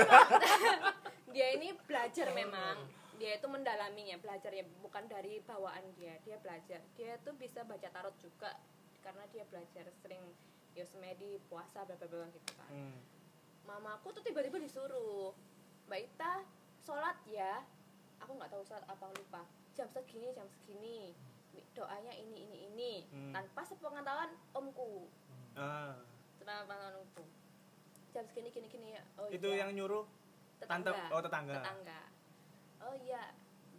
dia 1.35 1.47
ini 1.55 1.73
belajar 1.81 2.27
memang 2.31 2.77
dia 3.21 3.37
itu 3.37 3.47
mendalaminya 3.53 4.17
belajarnya 4.17 4.65
bukan 4.81 5.05
dari 5.05 5.45
bawaan 5.45 5.85
dia. 5.93 6.17
Dia 6.25 6.41
belajar 6.41 6.81
dia 6.97 7.21
tuh 7.21 7.37
bisa 7.37 7.61
baca 7.69 7.85
tarot 7.93 8.17
juga 8.17 8.57
karena 9.05 9.29
dia 9.29 9.45
belajar 9.45 9.85
sering 10.01 10.25
yosmedi 10.73 11.37
puasa 11.53 11.85
bla 11.85 12.01
bla 12.01 12.27
gitu 12.33 12.51
kan. 12.57 12.73
Hmm. 12.73 12.97
mamaku 13.69 14.17
tuh 14.17 14.25
tiba-tiba 14.25 14.57
disuruh 14.57 15.37
mbak 15.85 16.09
Ita 16.09 16.49
sholat 16.81 17.21
ya. 17.29 17.61
Aku 18.25 18.41
nggak 18.41 18.49
tahu 18.49 18.65
sholat 18.65 18.89
apa 18.89 19.13
lupa. 19.13 19.45
Jam 19.77 19.93
segini 19.93 20.33
jam 20.33 20.49
segini. 20.49 21.13
Doanya 21.77 22.17
ini 22.17 22.49
ini 22.49 22.57
ini. 22.73 22.93
Hmm. 23.13 23.37
tanpa 23.37 23.69
sepengetahuan 23.69 24.33
omku. 24.57 25.13
Ah. 25.61 25.93
tanpa 26.41 26.57
sepengetahuan 26.65 27.05
omku. 27.05 27.25
Jam 28.17 28.25
segini 28.33 28.49
gini 28.49 28.67
gini 28.73 28.89
ya. 28.97 29.05
Oh 29.21 29.29
Itu 29.29 29.53
iya. 29.53 29.69
yang 29.69 29.77
nyuruh 29.77 30.09
tetangga. 30.57 30.97
tante 30.97 31.13
oh 31.13 31.21
tetangga. 31.21 31.61
tetangga 31.61 32.01
oh 32.81 32.95
iya 32.97 33.23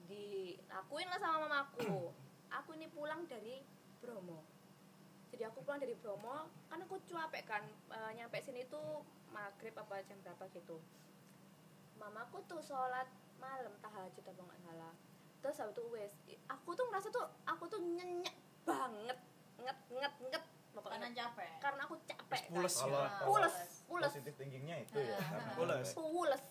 dilakuin 0.06 1.08
lah 1.08 1.20
sama 1.20 1.48
mamaku. 1.48 2.12
Aku 2.62 2.76
ini 2.76 2.92
pulang 2.92 3.24
dari 3.32 3.64
Bromo. 4.04 4.44
Jadi 5.32 5.48
aku 5.48 5.64
pulang 5.64 5.80
dari 5.80 5.96
Bromo 5.96 6.52
kan 6.68 6.84
aku 6.84 7.00
cuapek 7.08 7.48
kan 7.48 7.64
eh, 7.96 8.12
nyampe 8.20 8.36
sini 8.44 8.68
tuh 8.68 9.00
maghrib 9.32 9.72
apa 9.80 10.04
jam 10.04 10.20
berapa 10.20 10.44
gitu. 10.52 10.76
Mamaku 11.96 12.44
tuh 12.52 12.60
sholat 12.60 13.08
malam 13.40 13.72
tahajud 13.80 14.20
apa 14.28 14.42
nggak 14.44 14.62
salah. 14.68 14.92
Terus 15.40 15.56
habis 15.64 15.74
itu 15.80 15.84
wes 15.96 16.12
aku 16.52 16.76
tuh 16.76 16.84
ngerasa 16.92 17.08
tuh 17.08 17.24
aku 17.48 17.64
tuh 17.72 17.80
nyenyak 17.80 18.36
banget. 18.68 19.16
Nget 19.64 19.80
nget 19.96 20.14
nget. 20.28 20.44
Karena 20.76 21.08
capek? 21.16 21.52
Karena 21.64 21.82
aku 21.88 21.96
capek 22.04 22.42
kan. 22.52 22.56
Pules 22.60 22.76
Nah, 22.92 23.12
pules 23.24 23.56
pules. 23.88 24.12
positif 24.12 24.34
thinkingnya 24.36 24.76
itu 24.84 25.00
ya. 25.00 25.20
Pules. 25.56 25.88
pules. 25.96 26.44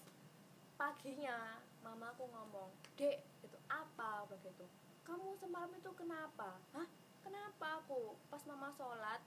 Paginya 0.81 1.61
mamaku 1.81 2.25
ngomong 2.29 2.71
dek 2.95 3.25
itu 3.43 3.57
apa? 3.69 4.29
Begitu 4.29 4.65
kamu 5.05 5.35
semalam 5.41 5.73
itu 5.75 5.91
kenapa? 5.97 6.61
Hah? 6.71 6.87
Kenapa 7.21 7.83
aku? 7.83 8.15
Pas 8.31 8.41
mama 8.47 8.71
sholat 8.73 9.21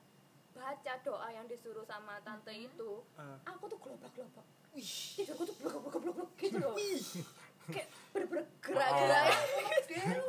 baca 0.54 0.94
doa 1.02 1.28
yang 1.34 1.50
disuruh 1.50 1.84
sama 1.84 2.22
tante 2.22 2.54
itu 2.54 3.02
Ah. 3.18 3.42
aku 3.50 3.66
tuh 3.66 3.78
gelobak 3.82 4.14
gelobak 4.14 4.46
tidurku 4.74 5.50
tuh 5.50 5.56
blok 5.62 5.82
blok 5.82 5.98
blok 6.02 6.14
blok 6.14 6.32
gitu 6.38 6.58
loh. 6.62 6.78
Kayak 7.64 7.88
bener-bener 8.12 8.46
gerak-gerak. 8.60 9.26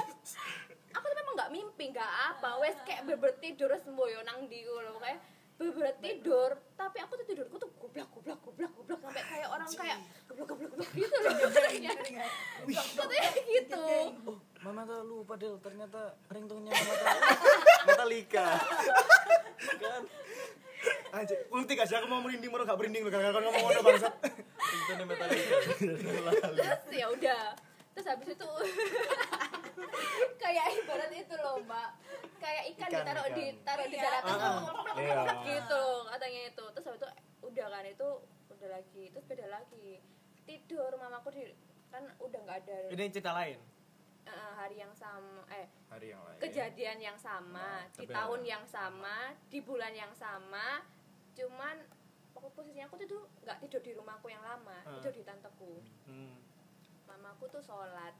Aku 0.98 1.06
tuh 1.06 1.18
memang 1.18 1.34
nggak 1.38 1.52
mimpi 1.54 1.86
nggak 1.94 2.12
apa. 2.34 2.50
Wes 2.62 2.78
kayak 2.86 3.06
beber 3.06 3.38
tidur 3.42 3.70
semboyo 3.82 4.22
nang 4.26 4.50
di 4.50 4.66
loh 4.66 4.98
kayak 5.02 5.22
beber 5.58 5.93
tidur. 6.00 6.52
Tapi 6.78 6.98
aku 7.02 7.13
tuh 7.17 7.26
tidurku 7.26 7.56
tuh 7.58 7.70
goblak 7.82 8.08
goblak 8.13 8.39
goblak 8.46 8.72
goblak 8.78 9.00
sampai 9.02 9.24
kayak 9.26 9.48
orang 9.50 9.70
kayak 9.74 9.98
goblak 10.30 10.48
goblak 10.48 10.70
goblak 10.72 10.91
gitu 10.93 11.15
loh. 11.17 11.34
Tidurnya 11.34 11.91
katanya 11.98 13.30
gitu. 13.41 13.86
Oh, 14.30 14.38
Mama 14.62 14.82
tuh 14.86 15.02
lupa 15.06 15.34
Del, 15.38 15.58
ternyata 15.62 16.13
ringtone-nya 16.30 16.72
Mama 16.74 16.93
tuh 16.93 17.08
Metallica. 17.89 18.48
kan? 19.82 20.04
Anjir, 21.08 21.39
ulti 21.50 21.74
aja 21.74 21.98
aku 21.98 22.08
mau 22.12 22.22
merinding 22.22 22.54
mau 22.54 22.62
gak 22.62 22.78
merinding 22.78 23.02
lu 23.02 23.10
gara-gara 23.10 23.41
ngomong 23.41 23.62
ngono 23.65 23.82
bangsat. 23.82 24.13
ringtone 24.62 25.04
Metallica. 25.10 25.56
terus 25.82 26.93
ya 26.93 27.08
udah. 27.10 27.43
Terus 27.98 28.08
habis 28.13 28.30
itu 28.30 28.46
kayak 30.42 30.66
ibarat 30.76 31.12
itu 31.12 31.36
loh 31.36 31.56
mbak 31.62 31.90
kayak 32.38 32.63
ikan, 32.74 32.88
Ikan, 32.88 33.02
ditaruh 33.02 33.26
ikan. 33.26 33.36
di 33.36 33.46
taruh 33.62 33.86
di 33.86 33.96
Iya. 33.96 34.04
daratan 34.04 34.36
Ah, 34.36 34.42
tuh 34.42 34.60
Iya. 34.98 35.22
gitu 35.46 35.84
katanya 36.08 36.42
itu 36.46 36.63
terus 36.72 36.86
habis 36.86 37.00
itu 37.00 37.10
udah 37.44 37.66
kan 37.68 37.86
itu 37.88 38.10
udah 38.50 38.70
lagi 38.72 39.04
terus 39.10 39.26
beda 39.26 39.46
lagi 39.48 39.90
tidur 40.44 40.92
mamaku 40.96 41.30
di 41.32 41.44
kan 41.88 42.04
udah 42.18 42.40
nggak 42.42 42.58
ada 42.63 42.78
Ini 42.90 43.04
cerita 43.10 43.32
lain. 43.32 43.60
hari 44.28 44.76
yang 44.76 44.92
sama 44.92 45.40
eh 45.48 45.72
Hari 45.88 46.12
yang 46.12 46.20
lain. 46.20 46.40
kejadian 46.40 46.98
yang 47.00 47.16
sama 47.16 47.63
Nah, 47.80 47.96
di 47.96 48.06
tahun 48.06 48.42
yang 48.44 48.63
sama 48.66 49.18
di 49.48 49.60
bulan 49.62 49.94
yang 49.94 50.12
sama 50.12 50.84
cuman 51.32 51.80
pokok 52.34 52.52
posisinya 52.54 52.86
aku 52.86 53.00
tuh 53.00 53.24
nggak 53.40 53.58
tidur 53.62 53.80
di 53.80 53.92
rumahku 53.94 54.28
yang 54.28 54.42
lama 54.42 54.84
Ah. 54.84 55.00
tidur 55.00 55.13
di 55.13 55.24
tanteku 55.24 55.80
Hmm. 56.04 56.36
mamaku 57.08 57.48
tuh 57.48 57.62
sholat 57.62 58.12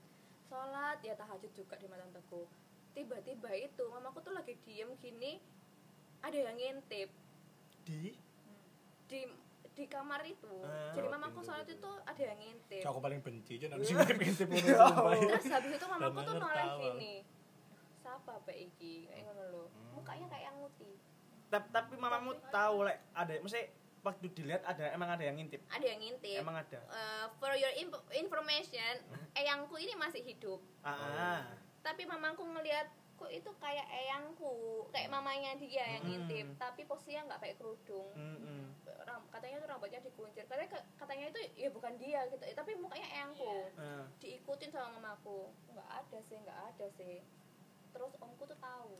sholat 0.48 0.98
ya 1.04 1.14
tahajud 1.14 1.52
juga 1.54 1.76
di 1.76 1.86
rumah 1.86 2.00
tanteku 2.02 2.48
tiba-tiba 2.96 3.52
itu 3.54 3.84
mamaku 3.94 4.24
tuh 4.26 4.34
lagi 4.34 4.58
diem 4.66 4.90
gini 4.98 5.38
ada 6.18 6.34
yang 6.34 6.58
ngintip. 6.58 7.14
Di? 7.86 8.18
Di 9.06 9.22
di 9.78 9.86
kamar 9.86 10.26
itu. 10.26 10.50
Ah. 10.66 10.98
jadi 10.98 11.06
Lewat 11.06 11.22
mamaku 11.22 11.40
gitu. 11.46 11.78
itu 11.78 11.92
ada 12.10 12.22
yang 12.26 12.40
ngintip. 12.42 12.84
Aku 12.90 12.98
paling 12.98 13.22
benci 13.22 13.62
aja 13.62 13.78
sing 13.86 13.94
ngintip 14.02 14.50
sumpah. 14.50 15.14
terus 15.14 15.54
habis 15.54 15.72
itu 15.78 15.86
mamaku 15.86 16.20
tuh 16.26 16.36
noleh 16.42 16.66
gini. 16.82 17.16
Siapa 18.02 18.34
pak 18.42 18.58
iki? 18.58 19.06
Kayak 19.06 19.30
ngono 19.30 19.44
lho. 19.54 19.64
Hmm. 19.70 20.02
mukanya 20.02 20.26
kayak 20.34 20.44
yang 20.50 20.58
nguti 20.58 20.98
tapi, 21.48 21.68
tapi 21.72 21.96
mamamu 21.96 22.36
tahu 22.52 22.84
lek 22.84 23.00
ada 23.16 23.34
mesti 23.40 23.72
waktu 24.08 24.32
dilihat 24.32 24.64
ada 24.64 24.88
emang 24.90 25.10
ada 25.10 25.22
yang 25.22 25.36
ngintip? 25.36 25.60
Ada 25.68 25.86
yang 25.86 26.00
ngintip. 26.00 26.40
Emang 26.40 26.56
ada? 26.56 26.80
Eh, 26.80 27.26
for 27.36 27.52
your 27.54 27.74
imp- 27.76 28.08
information 28.14 28.94
eyangku 29.34 29.76
ini 29.76 29.94
masih 29.94 30.24
hidup. 30.24 30.64
Ah, 30.82 30.96
ah. 30.96 31.42
tapi 31.80 32.04
mamaku 32.04 32.48
ngelihat 32.48 32.88
kok 33.14 33.28
itu 33.30 33.50
kayak 33.58 33.88
eyangku? 33.88 34.86
Kayak 34.90 35.10
mamanya 35.10 35.58
dia 35.58 35.84
yang 35.90 36.04
Hmm. 36.04 36.10
ngintip 36.24 36.48
tapi 36.56 36.82
posisinya 36.84 37.28
nggak 37.28 37.40
pakai 37.40 37.56
kerudung. 37.56 38.14
Mm, 38.14 38.38
mm. 38.38 38.64
Ram- 39.04 39.28
katanya 39.28 39.58
tuh 39.58 39.68
rambutnya 39.68 40.00
dikuncir. 40.00 40.46
Katanya 40.46 40.70
ke- 40.70 40.88
katanya 40.96 41.26
itu 41.28 41.40
ya 41.56 41.70
bukan 41.70 41.94
dia 41.98 42.24
gitu. 42.28 42.44
Tapi 42.44 42.72
mukanya 42.76 43.08
eyangku. 43.10 43.56
Ah. 43.76 44.06
diikutin 44.18 44.70
sama 44.70 44.96
mamaku. 44.96 45.50
Nggak 45.68 45.90
ada 45.90 46.18
sih 46.22 46.38
nggak 46.38 46.60
ada 46.68 46.88
sih. 46.94 47.18
Terus 47.90 48.14
omku 48.20 48.44
tuh 48.44 48.58
tahu. 48.58 48.96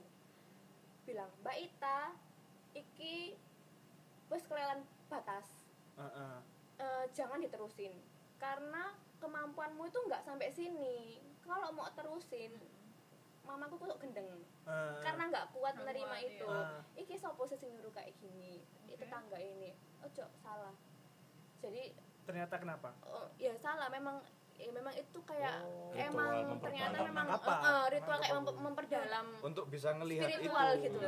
Bilang 1.04 1.30
mbak 1.40 1.56
Ita 1.56 2.12
iki 2.74 3.38
wes 4.28 4.44
kelelan 4.44 4.82
batas. 5.10 5.46
Ah, 5.98 6.06
ah. 6.06 6.38
Eh, 6.78 7.06
jangan 7.16 7.42
diterusin. 7.42 7.96
Karena 8.38 8.94
kemampuanmu 9.18 9.90
itu 9.90 10.00
nggak 10.06 10.24
sampai 10.24 10.54
sini. 10.54 11.18
Kalau 11.42 11.74
mau 11.74 11.90
terusin 11.96 12.54
mamaku 13.48 13.80
kok 13.80 14.00
gendeng. 14.04 14.28
Ah. 14.68 15.00
karena 15.00 15.32
nggak 15.32 15.56
kuat 15.56 15.80
menerima 15.80 16.12
kuat, 16.20 16.28
itu. 16.28 16.52
iya. 16.52 16.84
iki 17.00 17.16
sopo 17.16 17.48
sih 17.48 17.56
sing 17.56 17.72
nyuruh 17.72 17.96
kayak 17.96 18.12
gini? 18.20 18.60
Itu 18.92 19.00
Oke. 19.00 19.08
tangga 19.08 19.40
ini. 19.40 19.72
Ojo 20.04 20.28
salah. 20.44 20.76
Jadi 21.64 21.96
ternyata 22.28 22.60
kenapa? 22.60 22.92
oh, 23.08 23.32
ya 23.40 23.56
salah. 23.56 23.88
Memang 23.88 24.20
ya 24.60 24.68
memang 24.76 24.92
itu 24.92 25.20
kayak 25.24 25.64
Oh, 25.64 25.96
emang 25.96 26.60
ternyata 26.60 27.00
memang 27.00 27.28
Apa? 27.32 27.54
eh, 27.56 27.64
eh, 27.64 27.86
ritual 27.96 28.18
kayak 28.20 28.36
memper- 28.44 28.60
memperdalam 28.60 29.28
untuk 29.40 29.66
bisa 29.72 29.96
ngelihat 29.96 30.28
spiritual 30.28 30.70
itu 30.76 30.84
gitu. 30.84 31.08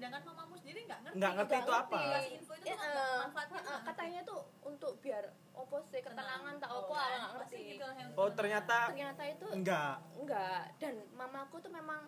Jangan 0.00 0.20
mamamu 0.24 0.49
sendiri 0.70 0.86
nggak 0.86 1.00
ngerti. 1.02 1.16
Nggak 1.18 1.32
ngerti 1.34 1.50
Nggak 1.50 1.66
itu 1.66 1.72
apa. 1.74 1.98
Dikasih 2.00 2.32
info 2.32 2.52
itu 2.54 2.64
Ya, 2.64 2.76
tuh 2.76 2.86
eh, 2.86 3.16
manfaatnya 3.18 3.58
eh, 3.58 3.64
nggak 3.66 3.80
katanya 3.84 4.20
tuh 4.22 4.40
untuk 4.62 4.92
biar 5.00 5.24
opo 5.52 5.76
sih 5.84 6.00
ketenangan 6.00 6.54
tak 6.56 6.70
opo 6.70 6.94
ala 6.94 7.16
nggak 7.18 7.32
ngerti 7.34 7.58
gitu 7.68 7.84
oh 8.14 8.28
ternyata 8.30 8.76
ternyata 8.88 9.22
itu 9.26 9.46
enggak 9.50 9.94
enggak 10.14 10.62
dan 10.78 10.94
mamaku 11.12 11.56
tuh 11.58 11.68
memang 11.68 12.00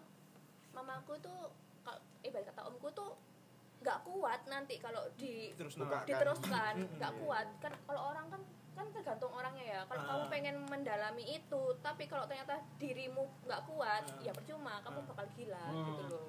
mamaku 0.71 1.13
tuh 1.19 1.51
kalau 1.83 2.01
ibarat 2.23 2.47
kata 2.47 2.63
omku 2.65 2.89
tuh 2.93 3.13
nggak 3.83 3.99
kuat 4.01 4.41
nanti 4.47 4.79
kalau 4.79 5.03
di 5.13 5.51
terus 5.53 5.75
diteruskan 6.07 6.75
Mm-mm. 6.79 6.97
nggak 6.97 7.13
kuat 7.19 7.47
kan 7.59 7.73
kalau 7.83 8.03
orang 8.09 8.31
kan 8.31 8.41
kan 8.73 8.87
tergantung 8.89 9.29
orangnya 9.31 9.65
ya 9.67 9.81
kalau 9.85 10.01
Ah. 10.01 10.09
kamu 10.09 10.25
pengen 10.31 10.57
mendalami 10.65 11.25
itu 11.35 11.63
tapi 11.83 12.07
kalau 12.07 12.25
ternyata 12.25 12.57
dirimu 12.79 13.27
nggak 13.43 13.63
kuat 13.67 14.05
Ah. 14.07 14.23
ya 14.23 14.33
percuma 14.33 14.81
kamu 14.81 14.99
Ah. 14.99 15.07
bakal 15.11 15.27
gila 15.35 15.65
Hmm. 15.67 15.85
gitu 15.85 16.03
loh 16.09 16.29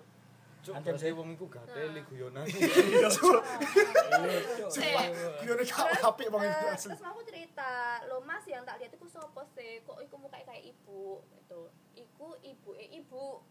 cuk 0.63 0.73
berarti 0.77 0.95
sih. 1.01 1.11
wong 1.11 1.29
iku 1.31 1.45
gateli 1.47 1.91
Nah. 1.93 2.03
guyonan 2.05 2.45
Iya, 2.45 3.09
Cok. 3.09 3.41
Iya. 4.73 5.01
Eh, 5.03 5.31
Gimana 5.37 5.63
kau 5.65 5.87
apik 6.07 6.27
bang 6.29 6.43
itu 6.45 6.63
Eh, 6.63 6.73
asli 6.73 6.89
terus 6.89 7.03
aku 7.03 7.21
cerita 7.23 7.69
lo 8.05 8.17
mas 8.21 8.43
yang 8.45 8.63
tak 8.63 8.75
lihat 8.77 8.91
itu 8.91 9.05
sopo 9.05 9.43
sih 9.49 9.81
kok 9.81 9.99
iku 9.99 10.15
muka 10.17 10.39
kayak 10.39 10.63
ibu 10.65 11.03
itu 11.33 11.59
iku 11.95 12.27
ibu 12.41 12.69
eh 12.73 12.89
ibu 12.93 13.43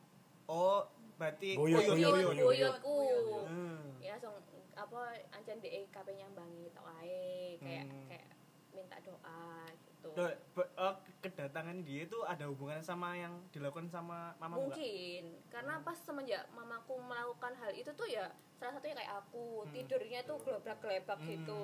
oh 0.44 0.80
berarti 1.14 1.54
iya, 1.54 1.78
iya, 1.78 1.92
iya, 1.92 2.08
iya. 2.26 2.42
buyutku. 2.42 2.98
Hmm. 3.44 3.94
ya 3.98 4.16
langsung 4.16 4.34
apa 4.72 5.00
ancen 5.30 5.60
de 5.60 5.68
KP 5.86 6.08
nyambangi 6.12 6.72
tok 6.72 6.84
wae 6.86 7.54
kayak 7.58 7.84
Hmm. 7.84 8.06
kayak 8.08 8.26
minta 8.72 8.96
doa 8.98 9.44
gitu 9.70 9.91
Loh, 10.04 10.26
be- 10.28 10.72
oh, 10.76 10.94
kedatangan 11.18 11.78
dia 11.80 12.00
itu 12.02 12.18
ada 12.22 12.44
hubungannya 12.44 12.82
sama 12.82 13.14
yang 13.14 13.32
dilakukan 13.48 13.86
sama 13.86 14.34
mama 14.36 14.58
mungkin 14.58 15.22
karena 15.46 15.78
pas 15.80 15.94
semenjak 15.96 16.42
mamaku 16.50 16.98
melakukan 16.98 17.54
hal 17.54 17.70
itu 17.70 17.88
tuh 17.92 18.04
ya 18.04 18.26
salah 18.52 18.72
satunya 18.72 18.94
kayak 18.94 19.12
aku 19.16 19.62
Hmm. 19.62 19.70
tidurnya 19.72 20.20
tuh 20.22 20.36
gelebak 20.40 20.78
gelebak 20.78 21.16
Hmm. 21.16 21.28
gitu 21.28 21.62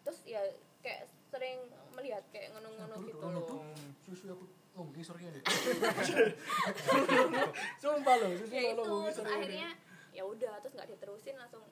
terus 0.00 0.18
ya 0.24 0.40
kayak 0.80 1.04
sering 1.24 1.56
melihat 1.92 2.24
kayak 2.28 2.52
ngono-ngono 2.52 2.96
gitu 3.02 3.20
loh 3.22 3.62
Susu 4.00 4.28
aku 4.28 4.44
oh 4.74 4.84
ngisor 4.90 5.14
ini. 5.16 5.38
Sumpah 7.78 8.14
lo, 8.16 8.28
susu 8.34 8.50
ya 8.50 8.72
lo 8.72 8.82
itu 8.82 8.92
terus 9.06 9.18
ini. 9.20 9.30
akhirnya 9.30 9.68
ya 10.10 10.22
udah 10.24 10.52
terus 10.60 10.74
nggak 10.74 10.88
diterusin 10.90 11.34
langsung 11.36 11.62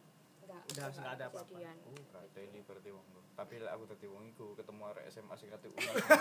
nggak 0.42 0.60
Udah, 0.68 0.86
nggak 0.88 1.12
ada 1.12 1.24
apa-apa. 1.26 1.54
Oh, 1.82 2.02
gateli 2.12 2.60
berarti 2.62 2.90
wong 2.90 3.06
lu. 3.08 3.21
Tapi 3.42 3.54
lek 3.58 3.72
aku 3.72 3.84
dadi 3.88 4.06
wong 4.06 4.24
iku 4.28 4.54
ketemu 4.54 4.82
arek 4.88 5.04
SMA 5.08 5.34
sing 5.34 5.50
kate. 5.50 5.66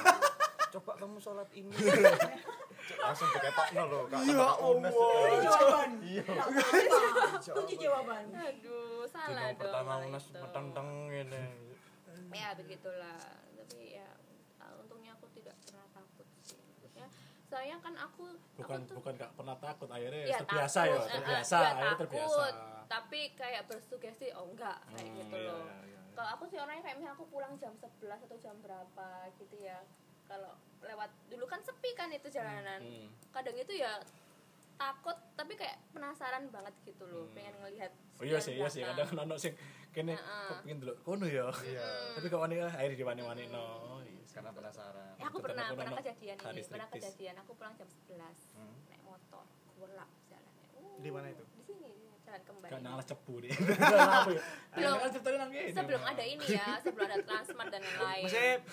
Coba 0.73 0.91
kamu 0.95 1.17
sholat 1.17 1.49
ini. 1.51 1.69
Cuk, 1.69 2.97
Langsung 2.97 3.29
diketokno 3.29 3.84
lho, 3.86 3.99
Kak. 4.07 4.21
Ya 4.23 4.34
Kata 4.34 4.65
unas. 4.65 4.89
Allah. 4.89 5.38
jawaban. 5.38 5.91
Iya. 6.01 6.23
Kunci 7.51 7.75
jawaban. 7.77 8.23
aduh 8.31 9.03
salah 9.05 9.51
dong 9.51 9.60
pertama 9.60 9.93
unas 10.01 10.23
itu. 10.23 10.39
metenteng 10.39 10.88
ngene. 11.05 11.43
ya 12.31 12.55
begitulah 12.55 13.19
tapi 13.53 13.93
ya 13.93 14.07
uh, 14.57 14.79
untungnya 14.79 15.12
aku 15.12 15.27
tidak 15.29 15.51
pernah 15.62 15.84
takut 15.91 16.23
sih 16.39 16.55
maksudnya 16.55 17.05
soalnya 17.43 17.75
kan 17.77 17.93
aku 17.97 18.23
Bukan 18.55 18.79
aku 18.79 18.88
tuh 18.88 18.95
bukan 18.97 19.13
gak 19.13 19.31
pernah 19.36 19.55
takut 19.57 19.89
akhirnya 19.89 20.21
ya 20.25 20.39
terbiasa 20.39 20.79
takut, 20.79 20.88
ya, 20.88 21.01
eh, 21.01 21.12
terbiasa, 21.13 21.57
ya 21.57 21.67
akhirnya 21.67 21.91
takut, 21.91 22.01
terbiasa. 22.07 22.45
tapi 22.88 23.21
kayak 23.36 23.62
bersugesti 23.65 24.27
oh 24.31 24.47
enggak 24.47 24.79
kayak 24.89 25.03
Hmm, 25.03 25.17
gitu 25.17 25.36
iya, 25.36 25.43
loh 25.45 25.60
iya, 25.60 25.75
iya. 25.84 25.90
Kalau 26.12 26.30
aku 26.32 26.43
sih 26.45 26.58
orangnya 26.58 26.82
kayak 26.82 26.97
misalnya 26.97 27.15
aku 27.15 27.26
pulang 27.28 27.54
jam 27.56 27.74
11 27.74 27.89
atau 28.21 28.38
jam 28.38 28.56
berapa 28.60 29.08
gitu 29.36 29.56
ya 29.58 29.80
kalau 30.26 30.54
lewat 30.82 31.10
dulu 31.28 31.45
kan 31.45 31.60
sepi 31.60 31.91
kan 31.91 32.10
itu 32.10 32.28
jalanan 32.28 32.80
Hmm. 32.80 33.08
kadang 33.30 33.54
itu 33.54 33.74
ya 33.74 34.00
takut 34.76 35.13
tapi 35.36 35.54
kayak 35.54 35.78
penasaran 35.89 36.50
banget 36.50 36.74
gitu 36.84 37.04
loh 37.06 37.26
Hmm. 37.26 37.34
pengen 37.34 37.56
ngelihat 37.60 37.91
Oh 38.17 38.24
iya 38.24 38.38
sih, 38.38 38.54
iya 38.54 38.69
sih. 38.69 38.86
Kadang 38.86 39.17
ono 39.17 39.34
sing 39.34 39.58
kene 39.89 40.13
Heeh. 40.13 40.45
kepengin 40.47 40.78
delok 40.78 41.02
kono 41.02 41.26
ya. 41.26 41.50
Iya. 41.65 41.82
Tapi 42.15 42.30
kok 42.30 42.38
wani 42.38 42.62
akhirnya 42.62 42.93
diwani-wani 42.95 43.50
no. 43.50 43.97
Iya 44.00 44.21
sih. 44.21 44.38
Karena 44.38 44.54
penasaran. 44.54 45.17
Ya, 45.17 45.26
aku 45.26 45.41
pernah 45.41 45.65
pernah 45.74 45.97
kejadian 45.97 46.38
ini 46.38 46.62
pernah 46.63 46.88
kejadian 46.88 47.36
aku 47.41 47.52
pulang 47.58 47.74
jam 47.74 47.89
11 47.89 48.54
Hmm. 48.54 48.78
naik 48.88 49.02
motor 49.02 49.41
golak 49.74 50.06
jalannya 50.24 50.65
uh, 50.78 51.02
Di 51.02 51.10
mana 51.10 51.28
itu? 51.30 51.41
Jalan 52.31 52.41
kembali 52.41 52.71
Kan 52.71 52.81
alas 52.87 53.05
cepu 53.05 53.33
deh. 53.37 53.51
Apa 54.15 54.29
ya? 54.31 54.41
Belum. 54.71 54.95
Kan 54.95 55.09
sebelum 55.11 56.01
ada 56.01 56.23
ini 56.23 56.45
ya 56.47 56.67
sebelum 56.79 57.03
ada 57.05 57.17
transmart 57.21 57.69
dan 57.69 57.81
lain-lain 57.83 58.23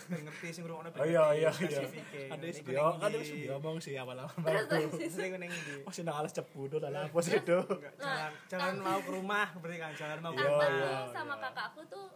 ben 0.06 0.20
ngerti 0.22 0.46
sing 0.48 0.62
ngrungokno 0.62 0.88
ben 0.88 1.00
Oh 1.00 1.06
iya 1.06 1.24
iya 1.34 1.50
iya. 1.50 1.68
spesifike. 1.74 2.30
Ada 2.30 2.46
sih 2.48 2.62
dia, 2.62 2.78
ada 2.86 3.08
ndi? 3.10 3.18
sih 3.24 3.36
dia 3.40 3.50
ngomong 3.52 3.76
sih 3.78 3.94
awal-awal. 3.94 4.30
terus 4.38 4.64
terus 4.94 5.10
Sering 5.10 5.32
ning 5.36 5.50
ndi? 5.50 5.74
Oh 5.82 5.90
sih 5.90 6.02
nang 6.02 6.16
alas 6.16 6.30
cepu 6.30 6.70
do 6.70 6.78
lah 6.78 7.02
apa 7.04 7.18
sih 7.18 7.34
do. 7.40 7.58
Enggak, 7.60 7.94
Jangan 7.98 8.30
jangan 8.46 8.74
mau 8.78 8.98
ke 9.00 9.10
rumah 9.10 9.46
berarti 9.56 9.76
kan 9.76 9.92
jangan 9.92 10.18
mau 10.20 10.30
ke 10.30 10.38
Iya, 10.38 10.48
rumah. 10.48 10.68
Iya, 10.70 10.90
sama 11.10 11.34
iya. 11.34 11.42
kakakku 11.44 11.82
tuh 11.84 12.06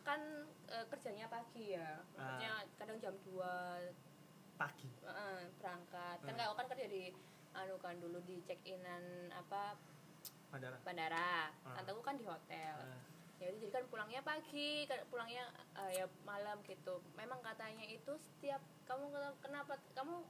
kan 0.00 0.20
eh, 0.66 0.84
kerjanya 0.88 1.26
pagi 1.26 1.64
ya 1.70 1.88
maksudnya 2.10 2.52
kadang 2.74 2.98
jam 2.98 3.14
2 3.22 3.38
Pagi. 4.56 4.90
berangkat 5.56 6.18
kan 6.18 6.32
Hmm. 6.32 6.40
kau 6.42 6.54
kan 6.54 6.66
kerja 6.66 6.84
di 6.84 7.14
anu 7.52 7.74
kan 7.78 7.96
dulu 7.96 8.18
di 8.20 8.40
check 8.40 8.60
inan 8.62 9.02
apa 9.30 9.74
Bandara. 10.50 10.76
bandara 10.82 11.30
Ah. 11.62 11.74
tanteku 11.76 12.00
kan 12.00 12.14
di 12.14 12.24
hotel 12.24 12.74
Ah. 12.76 13.00
ya 13.38 13.46
udah 13.48 13.58
jadi 13.58 13.72
kan 13.72 13.84
pulangnya 13.86 14.20
pagi 14.20 14.84
kan 14.84 15.00
pulangnya 15.06 15.44
eh, 15.74 15.90
ya 15.96 16.06
malam 16.22 16.60
gitu 16.62 17.00
memang 17.14 17.40
katanya 17.40 17.84
itu 17.84 18.12
setiap 18.18 18.58
kamu 18.84 19.08
ke- 19.08 19.38
kenapa 19.40 19.78
kamu 19.90 20.26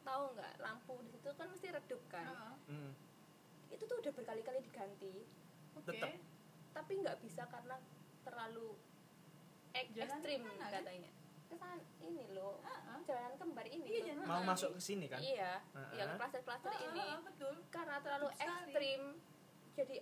tahu 0.00 0.22
nggak 0.32 0.52
lampu 0.58 0.94
di 1.02 1.10
situ 1.10 1.28
kan 1.30 1.46
mesti 1.46 1.68
redup 1.70 2.00
kan 2.06 2.24
Heeh. 2.24 2.54
Hmm. 2.70 2.92
itu 3.68 3.82
tuh 3.82 3.98
udah 3.98 4.12
berkali-kali 4.12 4.60
diganti 4.62 5.26
Oke. 5.74 5.90
Tetep. 5.90 6.10
tapi 6.72 6.92
nggak 6.96 7.18
bisa 7.18 7.42
karena 7.46 7.76
terlalu 8.22 8.78
ek- 9.72 9.90
Jalan 9.92 10.06
ekstrim 10.08 10.40
ke 10.40 10.48
mana, 10.48 10.64
kan? 10.64 10.72
katanya 10.80 11.10
kesan 11.44 11.78
ini 12.00 12.24
loh 12.30 12.56
Heeh. 12.62 12.98
jalan 13.04 13.32
kembar 13.36 13.66
ini 13.66 13.84
Iya, 13.84 14.00
jalan 14.08 14.24
Mau 14.24 14.40
masuk 14.46 14.70
ke 14.72 14.80
sini 14.80 15.06
kan? 15.06 15.20
iya 15.20 15.60
Heeh. 15.68 15.98
yang 15.98 16.14
klaster-klaster 16.14 16.70
Heeh, 16.70 16.88
ini 16.88 17.02
heeh, 17.02 17.20
betul. 17.22 17.54
karena 17.68 17.96
terlalu 18.00 18.28
Betul 18.30 18.40
sekali. 18.40 18.72
Jadi 19.74 19.96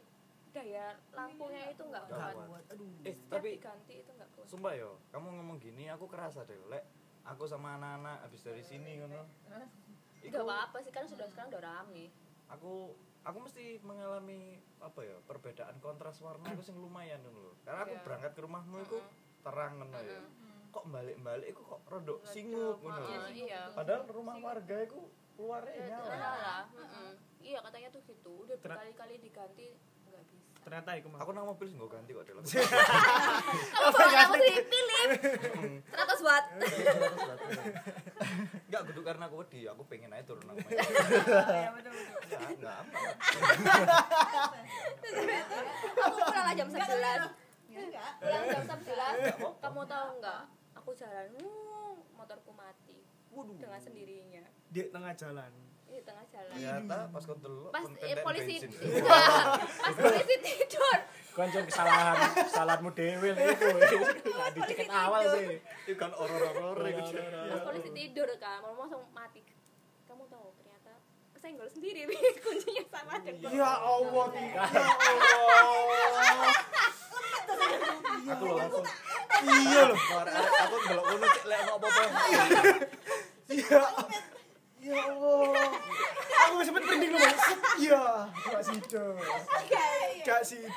daya 0.52 0.86
lampunya 1.16 1.72
itu 1.72 1.82
nggak 1.82 2.04
kuat. 2.12 2.34
kuat. 2.36 2.64
Aduh. 2.76 3.08
Eh, 3.08 3.16
tapi 3.32 3.56
diganti 3.56 3.94
itu 4.04 4.10
nggak 4.12 4.30
kuat. 4.36 4.46
sumpah 4.46 4.72
yo, 4.76 5.00
kamu 5.08 5.32
ngomong 5.40 5.56
gini 5.56 5.88
aku 5.88 6.04
kerasa 6.06 6.44
deh, 6.44 6.60
lek 6.68 6.84
aku 7.24 7.48
sama 7.48 7.80
anak-anak 7.80 8.28
habis 8.28 8.44
dari 8.44 8.60
sini 8.60 9.00
ngono. 9.00 9.24
Iku 10.20 10.28
nggak 10.28 10.44
apa-apa 10.44 10.78
sih 10.84 10.92
kan 10.92 11.08
sudah 11.08 11.24
sekarang 11.26 11.56
udah 11.56 11.62
rame. 11.64 12.12
Aku 12.52 12.92
aku 13.22 13.38
mesti 13.48 13.78
mengalami 13.86 14.58
apa 14.82 15.00
ya 15.06 15.16
perbedaan 15.24 15.78
kontras 15.78 16.18
warna 16.20 16.50
itu 16.50 16.62
sing 16.66 16.74
lumayan 16.74 17.22
dulu 17.22 17.54
karena 17.62 17.86
aku 17.86 17.94
Iya. 17.94 18.02
berangkat 18.02 18.32
ke 18.34 18.40
rumahmu 18.42 18.76
itu 18.82 18.98
terang 19.46 19.78
ngono 19.78 19.98
ya 20.02 20.20
kok 20.74 20.84
balik-balik 20.90 21.46
itu 21.54 21.62
kok 21.62 21.80
rodok 21.86 22.18
Redup, 22.18 22.34
singgup 22.34 22.76
ngono 22.82 23.06
iya 23.30 23.70
padahal 23.70 24.10
rumah 24.10 24.36
warga 24.42 24.76
itu 24.82 24.98
keluarnya 25.38 25.74
Ya, 25.86 25.98
nyala. 26.02 26.56
Iya 27.42 27.58
katanya 27.60 27.88
tuh 27.90 28.02
gitu 28.06 28.32
udah 28.42 28.56
berkali-kali 28.56 29.14
diganti 29.18 29.74
nggak 30.06 30.24
bisa 30.30 30.50
ternyata 30.62 30.90
iku 30.94 31.10
mah 31.10 31.20
Aku 31.20 31.30
nang 31.32 31.44
mobil 31.44 31.66
sih 31.66 31.74
nggak 31.74 31.90
ganti 31.90 32.10
kok 32.12 32.22
dalam. 32.22 32.42
kamu 33.74 33.88
bawa 33.90 34.10
kamu 34.14 34.34
sih 34.38 34.54
Philip 34.62 35.10
100 35.90 36.26
watt 36.26 36.44
Enggak, 38.62 38.82
kudu 38.88 39.00
karena 39.04 39.28
aku 39.28 39.36
wedi, 39.44 39.68
aku 39.68 39.82
pengen 39.84 40.08
aja 40.08 40.24
turun 40.24 40.48
nang 40.48 40.56
main. 40.56 40.72
Iya 40.72 41.68
betul 41.76 41.92
betul. 41.92 42.72
Aman. 42.72 44.64
aku 45.92 46.18
pulang 46.24 46.54
jam 46.56 46.68
11 46.70 46.80
Enggak. 47.72 48.10
pulang 48.16 48.44
jam 48.46 48.62
11 48.64 49.60
kamu 49.60 49.80
tahu 49.84 50.08
nggak 50.20 50.40
aku 50.72 50.90
jalan 50.94 51.28
motorku 52.12 52.52
mati 52.52 53.02
Waduh. 53.28 53.56
dengan 53.58 53.80
sendirinya 53.80 54.44
di 54.68 54.80
tengah 54.88 55.12
jalan 55.16 55.52
di 55.92 56.00
tengah 56.02 56.24
jalan. 56.26 56.52
Ternyata 56.52 56.96
pas 57.12 57.22
kau 57.22 57.36
delok 57.36 57.70
pas 57.70 57.84
eh, 58.00 58.16
polisi. 58.18 58.56
Enggak, 58.64 59.44
pas 59.60 59.94
polisi 59.94 60.34
tidur. 60.40 60.98
Konco 61.32 61.58
kesalahan, 61.64 62.16
kesalahanmu 62.44 62.90
dewe 62.92 63.28
lho 63.30 63.40
iku. 63.52 63.68
Enggak 64.24 64.48
diceket 64.52 64.88
awal 64.88 65.22
sih. 65.32 65.60
Itu 65.84 65.96
kan 65.96 66.10
horor-horor 66.12 66.76
Iya, 66.82 66.92
gitu. 66.98 67.20
pas 67.52 67.62
polisi 67.66 67.90
tidur 67.92 68.28
kan 68.36 68.58
mau 68.60 68.72
langsung 68.78 69.04
mati. 69.12 69.40
Kamu 70.04 70.24
tahu 70.28 70.48
ternyata 70.56 70.92
kesenggol 71.32 71.68
sendiri 71.68 72.04
kuncinya 72.44 72.84
sama 72.88 73.14
dengan 73.20 73.48
ya 73.48 73.70
Allah 73.80 74.26
ya 74.32 74.64
Aku 78.22 78.44
loh 78.46 78.56
langsung 78.56 78.84
iya 79.42 79.82
loh 79.90 79.98
aku 79.98 80.76
delok 80.86 81.04
ngono 81.04 81.26
cek. 81.26 81.44
Lek 81.44 81.58
apa-apa. 81.64 82.02
iya. 83.50 83.80
Ya 84.82 84.98
Allah 84.98 85.72
aku 86.42 86.54
sempet 86.62 86.82
merinding 86.82 87.10
loh 87.10 87.20
Bang. 87.20 87.36
Set, 87.38 87.58
iya 87.80 88.02
gak 88.46 88.62
sido 88.62 89.04
sido 90.44 90.68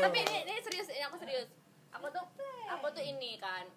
tapi 0.00 0.18
ini, 0.24 0.36
ini 0.48 0.54
serius 0.60 0.88
ini 0.90 1.02
aku 1.04 1.16
serius. 1.20 1.48
Aku 1.94 2.10
tuh 2.10 2.24
aku 2.68 2.86
tuh 2.90 3.04
ini 3.04 3.38
kan. 3.38 3.68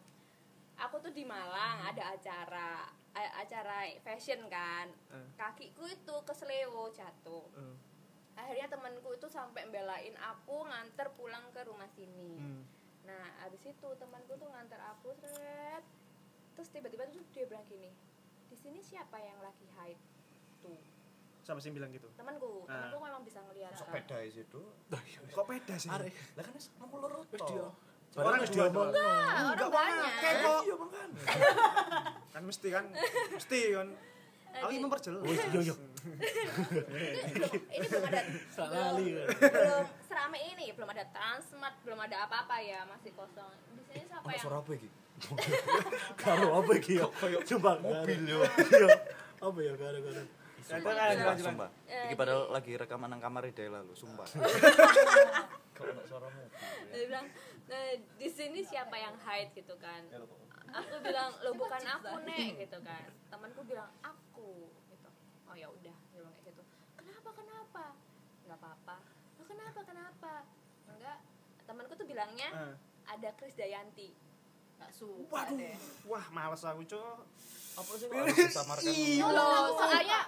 Aku 0.78 1.02
tuh 1.02 1.14
di 1.14 1.26
Malang 1.26 1.86
ada 1.86 2.14
acara 2.18 2.90
acara 3.14 3.90
fashion 4.02 4.46
kan. 4.50 4.90
Eh. 5.14 5.28
kakiku 5.38 5.90
itu 5.90 6.16
keselewo 6.26 6.90
jatuh. 6.94 7.46
Eh, 7.58 7.76
akhirnya 8.38 8.70
temanku 8.70 9.14
itu 9.18 9.26
sampai 9.30 9.66
belain 9.70 10.14
aku 10.22 10.66
nganter 10.66 11.10
pulang 11.18 11.50
ke 11.54 11.62
rumah 11.66 11.90
sini. 11.94 12.38
Hmm. 12.38 12.64
nah 13.08 13.48
abis 13.48 13.64
itu 13.72 13.90
temanku 13.96 14.36
tuh 14.36 14.52
nganter 14.52 14.82
aku 14.84 15.16
seret. 15.16 15.84
Terus 16.54 16.70
tiba-tiba 16.74 17.08
tuh 17.08 17.24
dia 17.32 17.46
bilang 17.48 17.64
gini 17.70 17.94
di 18.48 18.56
sini 18.56 18.80
siapa 18.80 19.20
yang 19.20 19.40
lagi 19.44 19.68
haid 19.76 20.00
tuh 20.64 20.80
siapa 21.48 21.60
sih 21.60 21.72
bilang 21.72 21.88
gitu 21.90 22.12
temanku 22.14 22.68
Ah. 22.68 22.92
temanku 22.92 22.98
memang 23.00 23.24
bisa 23.24 23.40
ngeliat 23.42 23.72
kan. 23.72 23.80
Sepeda 23.80 24.18
di 24.20 24.32
situ. 24.34 24.60
kok 25.30 25.46
beda 25.46 25.76
sih 25.78 25.88
Lah 25.88 26.04
kan 26.38 26.52
wis 26.52 26.68
nomor 26.76 26.98
loro 27.00 27.24
to. 27.24 27.72
orang 28.14 28.40
dua 28.42 28.50
diomong. 28.50 28.88
doang. 28.90 29.00
Ah, 29.00 29.32
orang 29.46 29.54
Enggak, 29.54 29.70
banyak 29.72 30.12
kok 30.18 30.62
Iya 30.62 30.76
makanya. 30.76 31.22
kan 32.28 32.42
mesti 32.44 32.68
kan 32.68 32.84
mesti 33.32 33.60
kan 33.72 33.88
aku 34.58 34.70
ingin 34.70 34.84
memperjelas 34.84 35.22
yo 35.50 35.62
yo. 35.64 35.76
Itu- 37.30 37.62
ini 37.70 37.86
belum 37.86 38.04
ada 38.06 38.22
belum, 38.58 38.98
li. 38.98 39.08
belum 39.38 39.86
seramai 40.04 40.40
ini 40.48 40.66
belum 40.72 40.90
ada 40.90 41.04
transmart 41.08 41.76
belum 41.82 42.00
ada 42.02 42.26
apa-apa 42.26 42.56
ya 42.60 42.84
masih 42.86 43.12
kosong 43.14 43.52
di 43.70 43.84
sini 43.86 44.04
siapa 44.04 44.26
yang 44.26 44.42
suara 44.42 44.58
apa 44.60 44.72
iki? 44.74 44.90
Karo 46.18 46.48
apa 46.58 46.72
iki 46.76 46.94
ya? 46.96 47.06
Coba 47.48 47.72
mobil 47.78 48.20
yo. 48.24 48.40
Yo. 48.82 48.90
Apa 49.40 49.60
ya 49.60 49.74
gara-gara? 49.74 50.24
Sumpah, 50.68 50.92
Sumpah, 50.92 51.16
sumpah, 51.16 51.36
sumpah. 51.40 51.70
Eh, 51.88 52.06
Iki 52.06 52.16
padahal 52.16 52.42
lagi 52.50 52.72
rekaman 52.74 53.08
nang 53.08 53.22
kamar 53.22 53.48
Dela 53.50 53.80
lho, 53.80 53.94
sumpah. 53.94 54.28
Kalau 55.72 55.92
ono 55.96 56.04
suara 56.04 56.28
dia 56.90 57.06
bilang 57.06 57.28
nah, 57.66 57.88
di 58.18 58.28
sini 58.28 58.60
siapa 58.62 58.92
yang 58.94 59.16
haid 59.18 59.54
gitu 59.54 59.78
kan. 59.78 60.04
Aku 60.70 60.96
bilang 61.00 61.32
lo 61.40 61.52
bukan 61.54 61.80
aku 61.82 62.20
nek. 62.22 62.56
Gitu 62.62 62.78
kan. 62.82 63.08
Temanku 63.28 63.64
bilang 63.64 63.88
aku. 64.02 64.68
Gitu. 64.86 65.10
Oh 65.46 65.56
ya 65.56 65.70
udah. 65.70 65.96
Dia 66.06 66.18
bilang 66.18 66.34
kayak 66.36 66.52
gitu. 66.52 66.62
Kenapa 66.98 67.30
kenapa? 67.32 67.84
Nggak 68.44 68.58
apa-apa. 68.58 68.98
Lo 69.38 69.44
kenapa 69.46 69.80
kenapa? 69.82 70.34
Enggak. 70.86 71.18
Temanku 71.64 71.94
tuh 71.94 72.04
bilangnya 72.06 72.50
Eh. 72.52 72.74
ada 73.08 73.30
Kris 73.34 73.56
Dayanti. 73.56 74.12
Enggak 74.76 74.92
suka 74.92 75.32
waduh. 75.32 75.56
deh. 75.56 75.76
wah 76.04 76.26
males 76.30 76.62
aku 76.62 76.84
cok 76.84 77.18
Apa 77.78 77.92
sih 77.94 78.08
harus 78.08 78.36
disamarkan? 78.36 78.86
Iya. 78.88 79.26
loh 79.28 79.66
soalnya 79.74 80.22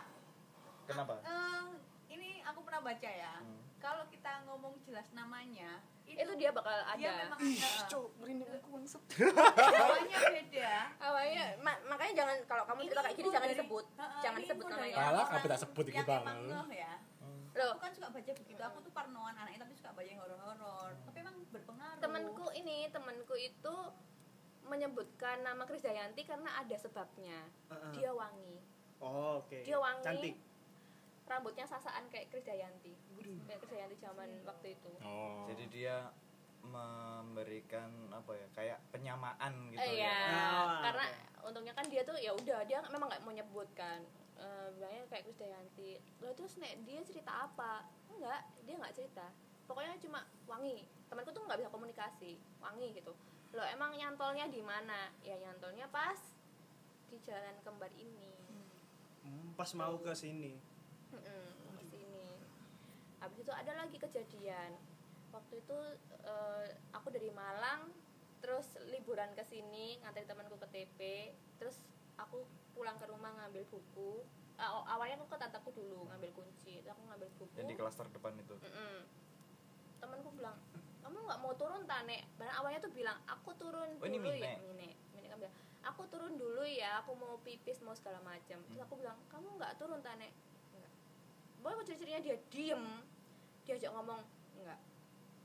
Kenapa? 0.89 1.13
Eh, 1.21 1.65
ini 2.09 2.41
aku 2.41 2.59
pernah 2.61 2.81
baca 2.81 3.05
ya. 3.07 3.33
Hmm. 3.37 3.61
Kalau 3.77 4.03
kita 4.09 4.43
ngomong 4.43 4.75
jelas 4.81 5.07
namanya, 5.13 5.79
itu 6.03 6.31
dia 6.35 6.49
bakal 6.49 6.73
dia 6.97 7.13
ada 7.13 7.21
memang 7.23 7.39
ih 7.39 7.55
ada. 7.55 7.85
cok 7.87 8.05
merinding 8.17 8.49
aku 8.51 8.67
bangsat 8.73 9.03
Namanya 9.77 10.17
beda. 10.27 10.71
awalnya 10.99 11.43
ma- 11.61 11.81
makanya 11.87 12.13
jangan 12.17 12.37
kalau 12.43 12.63
kamu 12.65 12.79
cerita 12.83 13.01
kayak 13.01 13.15
gini 13.15 13.29
jangan 13.29 13.49
disebut 13.53 13.85
Heeh, 13.93 14.19
jangan 14.19 14.39
disebut 14.41 14.65
namanya 14.67 14.95
Malah 14.97 15.07
orang 15.21 15.29
kabeh 15.31 15.47
tak 15.47 15.59
sebut 15.61 15.85
yang 15.87 16.03
Bang. 16.03 16.25
ya. 16.73 16.91
loh 17.51 17.69
Aku 17.71 17.79
kan 17.79 17.91
suka 17.93 18.07
baca 18.09 18.31
begitu. 18.35 18.59
Aku 18.59 18.77
tuh 18.81 18.91
parnoan 18.91 19.33
anaknya 19.33 19.59
tapi 19.61 19.73
suka 19.73 19.89
baca 19.93 20.05
yang 20.05 20.19
horor-horor. 20.19 20.91
Tapi 21.05 21.17
emang 21.19 21.35
berpengaruh. 21.47 22.01
temanku 22.01 22.45
ini 22.51 22.89
temanku 22.89 23.35
itu 23.35 23.75
menyebutkan 24.61 25.41
nama 25.41 25.63
Krisdayanti 25.63 26.21
karena 26.23 26.49
ada 26.55 26.75
sebabnya 26.75 27.47
Heeh. 27.69 27.91
dia 27.91 28.11
wangi 28.11 28.61
oh 28.99 29.41
oke 29.41 29.63
dia 29.63 29.77
wangi 29.77 30.03
cantik 30.03 30.35
rambutnya 31.29 31.63
sasaan 31.63 32.09
kayak 32.09 32.33
Krisdayanti 32.33 32.93
kayak 33.45 33.59
Krisdayanti 33.61 33.97
zaman 34.01 34.29
waktu 34.43 34.73
itu. 34.73 34.91
Oh. 35.05 35.45
Jadi 35.45 35.63
dia 35.69 36.09
memberikan 36.59 37.87
apa 38.11 38.35
ya 38.35 38.47
kayak 38.51 38.77
penyamaan 38.91 39.71
gitu 39.71 39.79
Eh, 39.79 40.03
iya. 40.03 40.11
ya. 40.11 40.41
Ah, 40.43 40.79
karena 40.83 41.05
untungnya 41.45 41.71
kan 41.71 41.85
dia 41.87 42.03
tuh 42.03 42.17
ya 42.19 42.35
udah 42.35 42.67
dia 42.67 42.83
memang 42.91 43.07
nggak 43.07 43.23
mau 43.23 43.31
nyebutkan 43.31 44.03
Eh, 44.39 44.67
bilangnya 44.71 45.03
kayak 45.11 45.27
Krisdayanti 45.27 45.99
lo 46.23 46.31
terus 46.31 46.55
nek 46.63 46.79
dia 46.87 47.03
cerita 47.03 47.43
apa? 47.43 47.83
Enggak 48.07 48.39
dia 48.63 48.79
nggak 48.79 48.95
cerita. 48.95 49.27
Pokoknya 49.67 49.99
cuma 49.99 50.23
wangi. 50.47 50.87
Temanku 51.11 51.35
tuh 51.35 51.43
nggak 51.43 51.59
bisa 51.59 51.67
komunikasi. 51.67 52.39
Wangi 52.63 52.95
gitu. 52.95 53.11
Lo 53.51 53.63
emang 53.67 53.91
nyantolnya 53.99 54.47
di 54.47 54.63
mana? 54.63 55.11
Ya 55.27 55.35
nyantolnya 55.43 55.91
pas 55.91 56.15
di 57.11 57.19
jalan 57.19 57.51
kembar 57.67 57.91
ini. 57.99 58.31
Hmm, 59.27 59.51
pas 59.59 59.67
mau 59.75 59.99
ke 59.99 60.15
sini 60.15 60.55
Mm-mm, 61.11 61.45
ke 61.75 61.83
sini. 61.85 62.27
Habis 63.19 63.37
itu 63.39 63.51
ada 63.51 63.71
lagi 63.75 63.97
kejadian. 63.97 64.71
Waktu 65.29 65.61
itu 65.61 65.77
eh, 66.21 66.65
aku 66.91 67.09
dari 67.09 67.29
Malang 67.29 67.89
terus 68.39 68.79
liburan 68.87 69.35
ke 69.35 69.43
sini 69.43 69.99
nganterin 69.99 70.23
temanku 70.25 70.55
ke 70.57 70.67
TP 70.71 70.99
terus 71.59 71.75
aku 72.15 72.47
pulang 72.71 72.95
ke 72.95 73.05
rumah 73.05 73.35
ngambil 73.35 73.67
buku. 73.67 74.23
Ah, 74.55 74.83
awalnya 74.87 75.15
aku 75.15 75.27
ke 75.27 75.37
tantaku 75.37 75.69
dulu 75.71 76.07
ngambil 76.07 76.31
kunci. 76.33 76.79
Terus 76.79 76.91
aku 76.91 77.03
ngambil 77.05 77.29
buku. 77.35 77.55
Yang 77.55 77.67
di 77.67 77.75
kelas 77.75 77.95
terdepan 77.95 78.33
itu. 78.37 78.55
Mm-mm. 78.59 78.99
temanku 79.99 80.31
bilang 80.31 80.55
kamu 81.03 81.19
nggak 81.19 81.39
mau 81.43 81.51
turun 81.55 81.83
tane 81.83 82.23
Padahal 82.39 82.63
awalnya 82.63 82.79
tuh 82.79 82.93
bilang 82.95 83.19
aku 83.27 83.51
turun 83.59 83.99
Oh, 83.99 84.07
ini 84.07 84.15
dulu 84.15 84.31
ya. 84.31 84.55
Mine? 84.55 84.71
Mine 84.71 84.87
Mine 85.11 85.27
kan 85.27 85.37
bilang 85.37 85.55
aku 85.81 86.01
turun 86.07 86.33
dulu 86.35 86.63
ya 86.63 87.03
aku 87.03 87.11
mau 87.15 87.35
pipis 87.39 87.83
mau 87.83 87.91
segala 87.91 88.23
macam. 88.23 88.63
Terus 88.63 88.79
Hmm. 88.79 88.87
aku 88.87 88.95
bilang 88.95 89.19
kamu 89.27 89.59
nggak 89.59 89.75
turun 89.75 89.99
tane 89.99 90.31
kok 91.61 91.85
ciri-cirinya 91.85 92.21
dia 92.21 92.35
diem 92.47 92.83
diajak 93.63 93.91
ngomong 93.91 94.19
enggak. 94.55 94.79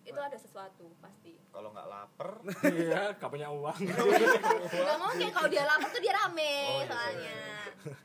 Itu 0.05 0.17
ada 0.17 0.35
sesuatu 0.35 0.93
pasti. 0.99 1.33
Kalau 1.49 1.71
nggak 1.71 1.87
lapar, 1.87 2.31
Iya, 2.77 3.15
gak 3.15 3.31
punya 3.31 3.49
uang. 3.49 3.79
nggak 4.69 4.99
mungkin 4.99 5.29
kalau 5.31 5.49
dia 5.49 5.65
lapar 5.65 5.89
tuh 5.89 5.99
dia 5.99 6.13
rame 6.15 6.55
Oh, 6.67 6.77
iya, 6.77 6.87
soalnya. 6.87 7.41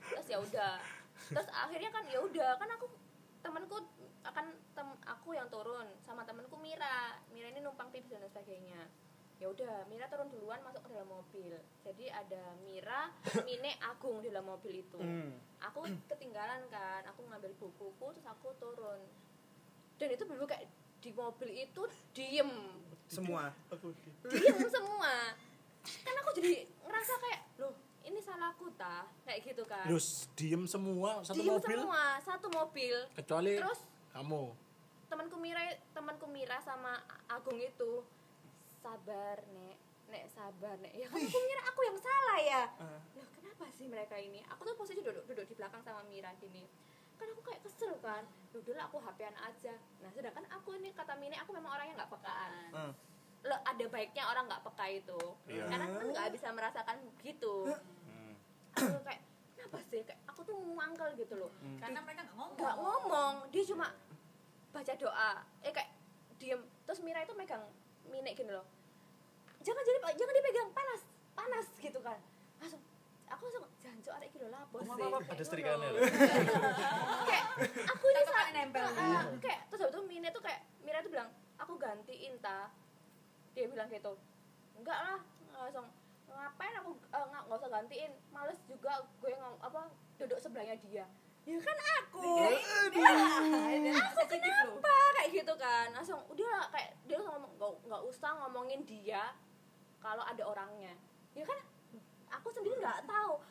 terus 0.07 0.27
ya 0.27 0.37
udah. 0.39 0.75
Terus 1.29 1.47
akhirnya 1.51 1.89
kan 1.89 2.03
ya 2.05 2.19
udah 2.19 2.49
kan 2.55 2.69
aku 2.71 2.85
temanku 3.39 3.77
akan 4.21 4.45
tem 4.69 4.87
aku 5.05 5.29
yang 5.31 5.47
turun 5.47 5.87
sama 5.99 6.23
temanku 6.23 6.55
Mira. 6.57 7.19
Mira 7.29 7.47
ini 7.47 7.59
numpang 7.59 7.89
pipis 7.89 8.11
dan 8.11 8.23
sebagainya 8.25 8.87
ya 9.39 9.47
udah 9.47 9.87
Mira 9.87 10.05
turun 10.11 10.27
duluan 10.27 10.59
masuk 10.67 10.83
ke 10.83 10.89
dalam 10.91 11.07
mobil. 11.07 11.55
Jadi 11.87 12.05
ada 12.11 12.43
Mira 12.67 13.07
Mine 13.47 13.79
Agung 13.79 14.19
di 14.19 14.27
dalam 14.27 14.51
mobil 14.51 14.83
itu. 14.83 14.99
Hmm. 14.99 15.31
aku 15.63 15.87
ketinggalan 16.11 16.67
kan 16.71 17.03
aku 17.07 17.23
ngambil 17.27 17.51
bukuku 17.55 18.05
terus 18.15 18.27
aku 18.27 18.51
turun. 18.59 18.99
Dan 19.95 20.07
itu 20.11 20.23
bener 20.27 20.43
kayak 20.47 20.67
di 20.99 21.11
mobil 21.15 21.49
itu 21.55 21.81
diem. 22.11 22.51
Semua? 23.07 23.51
Diem 24.27 24.59
semua. 24.67 25.35
Kan 26.03 26.15
aku 26.19 26.29
jadi 26.35 26.67
ngerasa 26.83 27.13
kayak 27.23 27.41
loh 27.63 27.73
ini 28.03 28.19
salahku 28.19 28.67
tah? 28.75 29.07
Kayak 29.23 29.39
gitu 29.47 29.63
kan. 29.63 29.87
Terus 29.87 30.27
diem 30.35 30.63
semua 30.67 31.23
satu 31.23 31.39
diem 31.39 31.55
mobil? 31.55 31.79
semua 31.79 32.03
satu 32.19 32.47
mobil. 32.51 32.95
Kecuali 33.15 33.55
terus 33.55 33.79
kamu. 34.11 34.43
temanku 35.09 35.37
Mira 35.41 35.63
temanku 35.95 36.27
Mira 36.27 36.59
sama 36.61 36.99
Agung 37.31 37.57
itu 37.57 38.03
sabar 38.79 39.37
nek. 39.51 39.77
Nek 40.09 40.23
sabar 40.33 40.75
nek. 40.81 40.93
Ya 40.95 41.05
kan 41.11 41.19
aku 41.21 41.37
Mira 41.45 41.61
aku 41.69 41.81
yang 41.85 41.97
salah 41.99 42.39
ya? 42.39 42.63
Ah. 42.79 42.99
loh 43.13 43.27
kenapa 43.35 43.65
sih 43.75 43.85
mereka 43.85 44.15
ini? 44.17 44.41
Aku 44.55 44.65
tuh 44.65 44.75
posisi 44.79 45.03
duduk 45.03 45.27
duduk 45.27 45.45
di 45.45 45.55
belakang 45.55 45.83
sama 45.83 46.01
Mira 46.07 46.31
gini. 46.39 46.65
Kan 47.19 47.27
aku 47.35 47.41
kayak 47.45 47.61
kesel 47.61 47.93
kan. 47.99 48.23
Ya 48.55 48.57
udahlah 48.57 48.83
aku 48.87 48.97
HP-an 49.03 49.35
aja. 49.43 49.75
Nah 50.01 50.09
sedangkan 50.15 50.45
aku 50.49 50.79
ini 50.79 50.95
kata 50.95 51.13
Mine 51.19 51.37
aku 51.37 51.51
memang 51.53 51.75
orangnya 51.75 52.03
nggak 52.03 52.11
pekaan. 52.11 52.51
Hmm. 52.73 52.93
lo 53.39 53.55
ada 53.55 53.85
baiknya 53.87 54.27
orang 54.27 54.51
nggak 54.51 54.67
peka 54.67 54.85
itu. 54.91 55.21
Iya. 55.47 55.63
karena 55.71 55.85
kan 55.87 56.07
nggak 56.11 56.27
bisa 56.35 56.47
merasakan 56.51 56.97
gitu. 57.23 57.71
Hmm. 57.71 58.35
aku 58.75 58.99
kayak 59.07 59.21
kenapa 59.55 59.79
sih? 59.87 60.01
Kayak 60.03 60.19
aku 60.27 60.39
tuh 60.43 60.55
mangkel 60.75 61.07
gitu 61.15 61.39
loh. 61.39 61.51
Karena 61.79 62.03
mereka 62.03 62.27
nggak 62.27 62.35
ngomong. 62.35 62.59
nggak 62.59 62.75
ngomong. 62.83 63.35
Dia 63.47 63.63
cuma 63.63 63.87
baca 64.75 64.93
doa. 64.99 65.31
Eh 65.63 65.71
kayak 65.71 65.89
diem. 66.35 66.59
Terus 66.83 66.99
Mira 66.99 67.23
itu 67.23 67.31
megang 67.31 67.63
Mine 68.09 68.31
gini 68.33 68.51
loh. 68.51 68.65
Jangan 69.59 69.81
jadi 69.81 69.99
jangan 70.15 70.33
dipegang 70.33 70.69
panas 70.71 71.01
panas 71.33 71.65
gitu 71.77 71.99
kan. 71.99 72.19
Langsung 72.59 72.81
aku 73.29 73.41
langsung 73.45 73.65
jancok 73.79 74.13
arek 74.17 74.29
kilo 74.33 74.47
lapo 74.49 74.75
Oh, 74.77 74.83
sih 74.83 75.29
ada 75.29 75.43
setrikaan 75.43 75.79
ya? 75.85 75.89
kayak 77.23 77.45
aku 77.85 78.05
ini 78.05 78.21
kali 78.25 78.51
nempel. 78.51 78.87
Ah, 78.97 79.23
kayak 79.37 79.59
terus 79.69 79.81
itu 79.85 79.99
Mine 80.03 80.29
tuh 80.29 80.41
kayak 80.41 80.61
Mira 80.81 80.99
tuh 80.99 81.11
bilang 81.11 81.29
aku 81.55 81.73
gantiin 81.77 82.33
ta. 82.39 82.73
Dia 83.53 83.69
bilang 83.69 83.87
gitu. 83.89 84.17
Enggak 84.75 84.97
lah. 84.97 85.19
Langsung 85.53 85.87
ngapain 86.29 86.73
aku 86.79 86.91
eh, 86.95 87.25
nggak 87.29 87.43
nggak 87.45 87.59
usah 87.59 87.71
gantiin. 87.71 88.11
Males 88.31 88.59
juga 88.65 88.93
gue 89.19 89.31
ngom 89.31 89.55
apa 89.59 89.81
duduk 90.17 90.39
sebelahnya 90.39 90.75
dia 90.83 91.05
ya 91.49 91.57
kan 91.65 91.77
aku. 91.97 92.21
Aku 93.89 94.23
kenapa? 94.29 94.95
Kayak 95.17 95.29
gitu 95.33 95.53
kan. 95.57 95.87
Langsung 95.97 96.21
udah 96.29 96.69
kayak 96.69 96.93
dia 97.09 97.17
ngomong 97.17 97.57
nggak 97.57 97.73
nggak 97.89 98.01
usah 98.05 98.31
ngomongin 98.45 98.85
dia 98.85 99.33
kalau 99.97 100.21
ada 100.21 100.43
orangnya. 100.45 100.93
Ya 101.33 101.41
kan? 101.41 101.57
Aku 102.29 102.53
sendiri 102.53 102.77
nggak 102.77 103.09
tahu 103.09 103.41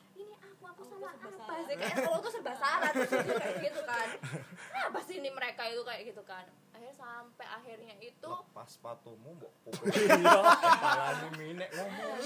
aku 0.58 0.66
aku 0.66 0.82
Aku 0.82 0.94
salah 0.98 1.14
serba 1.14 1.44
apa? 1.46 1.54
sih 1.62 1.76
kayak 1.78 1.96
aku 2.02 2.18
tuh 2.18 2.32
serba 2.34 2.54
salah 2.58 2.90
terus 2.90 3.10
dia 3.14 3.34
kayak 3.38 3.58
gitu 3.62 3.80
kan. 3.86 4.08
Apa 4.90 4.98
sih 5.06 5.14
ini 5.22 5.30
mereka 5.30 5.62
itu 5.70 5.82
kayak 5.86 6.02
gitu 6.10 6.22
kan? 6.26 6.44
Akhirnya 6.74 6.94
sampai 6.94 7.46
akhirnya 7.46 7.94
itu 8.02 8.30
lepas 8.30 8.66
sepatumu 8.66 9.38
mbok 9.38 9.52
pukul. 9.62 9.86
Iya. 10.18 10.34
kepalanya 10.42 11.28
minek 11.38 11.70
ngomong. 11.70 12.18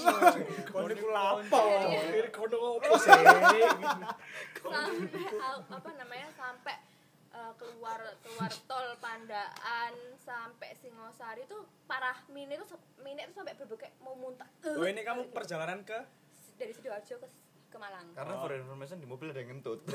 Kon 0.73 0.89
iku 0.89 1.07
lapo? 1.13 1.61
Kiri 1.85 2.29
kono 2.33 2.57
ngopo 2.57 2.93
sih? 2.97 3.13
sampai 4.63 5.25
apa 5.69 5.89
namanya 5.93 6.29
sampai 6.33 6.75
eh, 7.33 7.53
keluar 7.57 7.99
keluar 8.21 8.51
tol 8.65 8.87
Pandaan 8.97 9.93
sampai 10.17 10.73
Singosari 10.73 11.45
tuh 11.45 11.61
parah. 11.85 12.17
Mine 12.33 12.57
tuh 12.65 12.77
Mine 13.01 13.29
tuh 13.29 13.41
sampai 13.41 13.53
berbekek 13.53 13.93
mau 14.01 14.17
muntah. 14.17 14.49
Oh 14.65 14.85
ini 14.85 15.05
kamu 15.05 15.29
perjalanan 15.29 15.85
ke? 15.85 16.01
Dari 16.57 16.73
sidoarjo 16.73 17.17
ke 17.17 17.27
ke 17.73 17.79
Malang. 17.81 18.05
Karena 18.13 18.33
for 18.37 18.51
information 18.53 18.97
di 19.01 19.07
mobil 19.09 19.33
ada 19.33 19.41
yang 19.41 19.57
ngentut. 19.57 19.81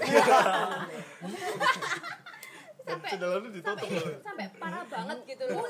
Sampai 2.89 3.21
Jalannya 3.21 3.51
ditutup. 3.53 3.77
sampai, 3.85 4.17
sampai 4.25 4.47
parah 4.57 4.85
banget 4.89 5.19
gitu 5.29 5.45
loh. 5.53 5.69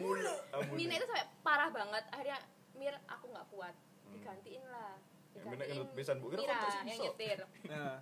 Mulu 0.00 0.34
Mine 0.80 0.96
itu 0.96 1.04
sampai 1.04 1.28
parah 1.44 1.68
banget. 1.68 2.04
Akhirnya 2.08 2.38
Mir 2.72 2.96
aku 3.04 3.28
nggak 3.28 3.46
kuat. 3.52 3.74
Digantiin 4.08 4.64
lah. 4.72 4.96
Ya, 5.36 5.42
Mine 5.44 5.64
ngentut 5.68 5.92
pisan, 5.92 6.16
Bu. 6.24 6.32
Kira 6.32 6.40
Mira 6.40 6.56
kontes 6.56 6.74
yang 6.88 7.00
nyetir. 7.04 7.38
Nah, 7.70 8.00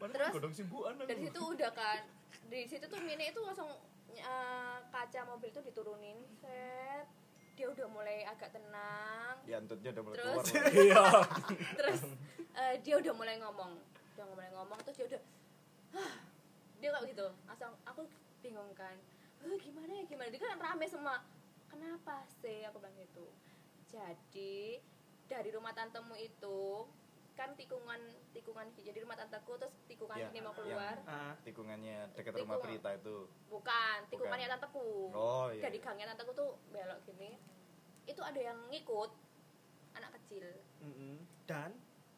Terus, 0.00 0.32
godong 0.32 0.54
simbuan 0.56 0.96
dari 0.96 1.28
situ 1.28 1.40
udah 1.42 1.70
kan. 1.76 2.06
Di 2.48 2.64
situ 2.64 2.86
tuh 2.86 3.00
Mine 3.02 3.34
itu 3.34 3.40
langsung 3.44 3.68
eh, 4.14 4.78
kaca 4.88 5.20
mobil 5.28 5.50
tuh 5.50 5.60
diturunin. 5.66 6.22
Set 6.38 7.19
dia 7.60 7.68
udah 7.68 7.88
mulai 7.92 8.24
agak 8.24 8.56
tenang. 8.56 9.36
Ya 9.44 9.60
entutnya 9.60 9.92
udah 9.92 10.04
mulai 10.08 10.16
Terus? 10.16 10.44
keluar. 10.48 10.72
Iya. 10.80 11.04
terus 11.76 12.00
eh, 12.56 12.74
dia 12.80 12.94
udah 12.96 13.12
mulai 13.12 13.36
ngomong. 13.36 13.76
Udah 14.16 14.26
mulai 14.32 14.48
ngomong 14.56 14.80
terus 14.80 14.96
dia 14.96 15.06
udah 15.12 15.22
"Hah." 15.92 16.12
dia 16.80 16.88
kayak 16.88 17.12
gitu. 17.12 17.26
Langsung 17.44 17.76
aku 17.84 18.08
bingung 18.40 18.72
kan. 18.72 18.96
"Eh, 19.44 19.60
gimana 19.60 19.92
ya 19.92 20.04
gimana? 20.08 20.32
Dia 20.32 20.40
kan 20.40 20.56
rame 20.56 20.88
semua 20.88 21.20
kenapa 21.68 22.24
sih? 22.40 22.64
Aku 22.64 22.80
bilang 22.80 22.96
gitu. 22.96 23.28
Jadi 23.92 24.80
dari 25.28 25.52
rumah 25.52 25.76
tantemu 25.76 26.16
itu 26.16 26.88
kan 27.40 27.56
tikungan 27.56 28.00
tikungan 28.30 28.68
jadi 28.76 29.00
rumah 29.00 29.16
tanteku 29.16 29.56
terus 29.56 29.72
tikungan 29.86 30.12
Ya, 30.14 30.28
ini 30.28 30.40
mau 30.40 30.52
keluar 30.52 31.00
ah, 31.02 31.32
tikungannya 31.40 32.12
dekat 32.12 32.36
rumah. 32.36 32.60
Prita 32.60 32.92
itu 32.92 33.24
bukan 33.48 33.98
tikungannya 34.06 34.44
Bukan. 34.44 34.60
tanteku 34.60 34.88
oh 35.10 35.48
iya 35.48 35.62
dari 35.62 35.78
gangnya 35.80 36.06
tanteku 36.06 36.32
tuh 36.32 36.60
belok 36.68 37.00
gini 37.02 37.40
itu 38.04 38.20
ada 38.20 38.36
yang 38.36 38.58
ngikut 38.68 39.10
anak 39.92 40.12
kecil 40.20 40.44
mm-mm. 40.80 41.16
dan 41.44 41.72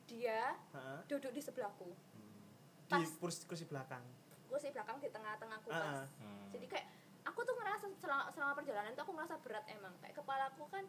dia 0.04 0.58
ah, 0.74 0.98
duduk 1.06 1.30
di 1.30 1.38
sebelahku 1.38 1.86
Hmm. 2.12 2.42
di 2.90 2.92
Pas. 2.98 3.10
kursi 3.16 3.46
kursi 3.46 3.64
belakang. 3.64 4.02
kursi 4.44 4.68
belakang 4.68 4.98
di 4.98 5.08
tengah-tengah 5.08 5.58
Ah, 5.62 5.70
pas. 5.70 6.10
Hmm. 6.18 6.50
jadi 6.50 6.66
kayak 6.68 6.86
aku 7.22 7.40
tuh 7.40 7.54
ngerasa 7.54 7.86
selama, 7.96 8.26
selama 8.28 8.52
perjalanan 8.52 8.92
tuh 8.92 9.06
aku 9.06 9.14
ngerasa 9.14 9.38
berat 9.38 9.64
emang 9.70 9.94
kayak 9.96 10.12
kepalaku 10.12 10.66
kan 10.68 10.84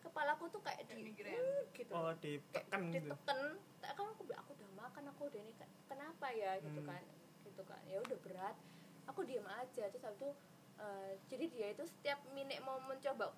kepalaku 0.00 0.44
tuh 0.48 0.60
kayak 0.60 0.80
Kayak 0.80 0.90
di 0.92 1.04
migrain. 1.04 1.36
uh, 1.36 1.62
gitu 1.70 1.90
Oh, 1.90 2.02
kayak 2.08 2.18
ditekan 2.20 2.80
gitu. 2.88 3.08
diteken 3.08 3.40
kayak 3.78 3.94
kan 3.94 4.06
aku 4.08 4.22
bilang, 4.22 4.40
aku 4.40 4.52
udah 4.54 4.68
makan 4.76 5.04
aku 5.08 5.22
udah 5.26 5.40
ini 5.40 5.52
kayak, 5.54 5.72
kenapa 5.86 6.26
ya 6.30 6.50
gitu 6.58 6.80
Hmm. 6.80 6.88
kan 6.88 7.02
gitu 7.42 7.62
kan 7.64 7.80
ya 7.84 7.98
udah 7.98 8.18
berat 8.20 8.56
aku 9.04 9.20
diem 9.22 9.46
aja 9.46 9.84
terus 9.84 10.02
habis 10.02 10.18
itu 10.18 10.30
eh, 10.78 11.12
jadi 11.26 11.44
dia 11.48 11.66
itu 11.70 11.84
setiap 11.84 12.18
minik 12.28 12.60
mau 12.60 12.78
mencoba 12.80 13.34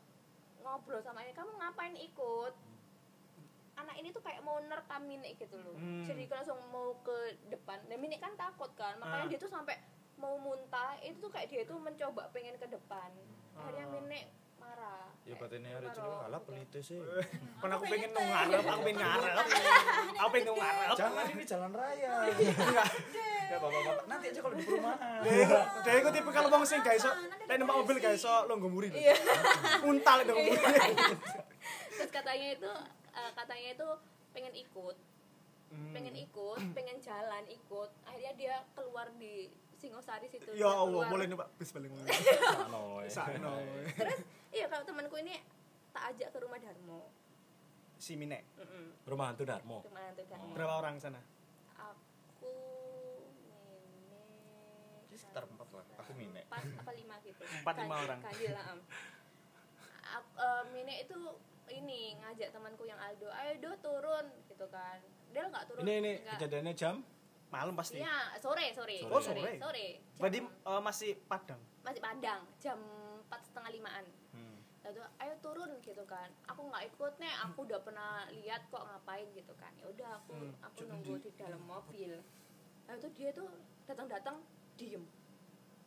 ngobrol 0.61 1.01
sama 1.01 1.23
ini 1.23 1.33
kamu 1.33 1.51
ngapain 1.55 1.97
ikut 1.97 2.53
anak 3.75 3.97
ini 3.97 4.09
tuh 4.11 4.21
kayak 4.21 4.41
mau 4.41 4.61
nerekam 4.61 5.01
minik 5.03 5.37
gitu 5.37 5.57
loh 5.57 5.73
Hmm. 5.75 6.05
jadi 6.05 6.23
dia 6.23 6.37
langsung 6.37 6.61
mau 6.69 6.93
ke 7.01 7.17
depan 7.49 7.81
dan 7.83 7.97
minik 7.97 8.21
kan 8.21 8.37
takut 8.37 8.69
kan 8.75 8.93
makanya 8.97 9.25
Ah. 9.25 9.31
dia 9.31 9.39
tuh 9.39 9.49
sampai 9.49 9.81
mau 10.15 10.37
muntah 10.37 11.01
itu 11.01 11.17
tuh 11.19 11.33
kayak 11.33 11.49
dia 11.49 11.63
tuh 11.65 11.79
mencoba 11.79 12.29
pengen 12.29 12.55
ke 12.55 12.67
depan 12.67 13.09
akhirnya 13.55 13.87
Ah. 13.87 13.93
minik 13.95 14.25
marah 14.27 14.40
ya 15.31 15.37
Kayak 15.39 15.47
batinnya 15.47 15.71
ada 15.71 15.79
marah, 15.79 15.95
celuk 15.95 16.19
alah 16.27 16.41
gitu. 16.41 16.49
pelite 16.51 16.81
sih. 16.83 16.99
Kan 17.63 17.71
aku 17.71 17.85
pengen 17.87 18.11
nang 18.11 18.27
ngarep, 18.27 18.65
aku 18.67 18.81
pengen 18.83 18.99
ngarep. 18.99 19.35
Aku 20.19 20.29
pengen 20.35 20.55
ngarep. 20.59 20.97
jangan 20.99 21.25
ini 21.31 21.45
jalan 21.47 21.71
raya 21.71 22.13
ya 23.51 23.59
bapak-bapak 23.59 24.07
nanti 24.07 24.25
aja 24.31 24.41
kalau 24.47 24.55
di 24.55 24.63
perumahan. 24.63 25.21
Dia 25.83 25.93
itu 25.99 26.11
tipe 26.15 26.31
kalau 26.31 26.49
wong 26.55 26.63
sing 26.63 26.79
gak 26.87 26.95
iso, 26.95 27.11
nek 27.51 27.57
numpak 27.59 27.77
mobil 27.83 27.97
gak 27.99 28.15
iso 28.15 28.35
longgo 28.47 28.71
muri. 28.71 28.95
Iya. 28.95 29.15
Untal 29.83 30.23
itu 30.23 30.33
muri. 30.39 30.55
terus 31.99 32.11
katanya 32.15 32.47
itu 32.55 32.73
eh, 33.11 33.31
katanya 33.35 33.69
itu 33.75 33.89
pengen 34.35 34.55
ikut. 34.55 34.97
Hmm. 35.71 35.95
pengen 35.95 36.15
ikut 36.19 36.59
pengen 36.75 36.99
jalan 36.99 37.47
ikut. 37.47 37.91
Akhirnya 38.07 38.33
dia 38.35 38.57
keluar 38.75 39.07
di 39.19 39.51
Singosari 39.81 40.29
situ 40.29 40.53
Ya 40.53 40.69
Allah, 40.69 41.09
boleh 41.09 41.25
nih 41.25 41.35
Pak 41.35 41.49
bis 41.57 41.71
paling. 41.71 41.89
Sakno. 42.05 43.01
eh. 43.01 43.09
Sakno. 43.09 43.53
terus 43.91 44.21
iya 44.51 44.67
kalau 44.67 44.85
temanku 44.85 45.17
ini 45.17 45.41
tak 45.91 46.13
ajak 46.13 46.29
ke 46.29 46.39
rumah 46.39 46.57
Darmo 46.57 47.09
Si 47.97 48.13
Mine. 48.15 48.45
Mm-mm. 48.55 49.05
Rumah 49.05 49.27
hantu 49.27 49.45
Darmo. 49.45 49.81
rumah 49.83 50.03
nanti 50.03 50.25
Darmo 50.25 50.53
Berapa 50.53 50.75
orang 50.79 50.97
sana? 50.97 51.21
aku 51.75 52.53
Mine 53.35 54.21
Ini 55.07 55.17
sekitar 55.17 55.45
empat 55.45 55.69
lah. 55.71 55.85
Aku 55.99 56.13
Mine. 56.15 56.41
empat 56.43 56.65
apa 56.77 56.93
lima 56.93 57.15
gitu 57.21 57.41
Empat, 57.43 57.75
lima 57.79 57.89
Kan- 57.91 58.05
orang. 58.05 58.19
kandil 58.23 58.53
lah, 58.53 58.65
em. 58.71 58.81
Ak- 60.03 60.37
eh, 60.39 60.63
Mine 60.71 60.95
itu 60.99 61.17
ini 61.71 62.01
ngajak 62.17 62.51
temanku 62.51 62.83
yang 62.83 62.99
Aldo 62.99 63.31
ayo 63.31 63.53
do 63.59 63.71
turun 63.79 64.27
gitu 64.45 64.67
kan 64.67 64.99
dia 65.31 65.47
nggak 65.47 65.65
turun 65.65 65.81
Ini 65.81 65.93
ini 65.97 66.13
kejadiannya 66.27 66.75
jam 66.75 66.99
Malam 67.51 67.75
pasti. 67.75 67.99
Iya, 67.99 68.39
sore, 68.39 68.71
sore. 68.71 68.99
Oh, 69.05 69.19
sore. 69.19 69.59
sore. 69.59 69.87
Jam- 69.99 70.19
Berarti 70.19 70.39
eh, 70.41 70.81
masih 70.81 71.11
Padang. 71.27 71.61
masih 71.81 71.99
Padang, 71.99 72.41
jam 72.57 72.79
empat 73.21 73.41
setengah 73.43 73.71
limaan. 73.73 74.05
Hmm. 74.31 74.57
Lalu 74.81 75.01
ayo 75.19 75.35
turun 75.41 75.71
gitu 75.81 76.05
kan. 76.05 76.31
Aku 76.47 76.65
nggak 76.65 76.87
ikut 76.89 77.13
nih, 77.19 77.33
aku 77.43 77.59
udah 77.67 77.81
pernah 77.83 78.13
lihat 78.33 78.63
kok 78.67 78.81
ngapain 78.81 79.27
gitu 79.33 79.53
kan. 79.55 79.73
Ya 79.77 79.87
udah 79.87 80.11
aku 80.17 80.33
Hmm, 80.33 80.55
aku 80.63 80.81
nunggu 80.87 81.19
di 81.19 81.31
dalam 81.35 81.61
mobil. 81.61 82.23
Lalu 82.87 82.99
tuh 83.01 83.13
dia 83.13 83.31
tuh 83.31 83.49
datang-datang 83.85 84.39
diem. 84.77 85.03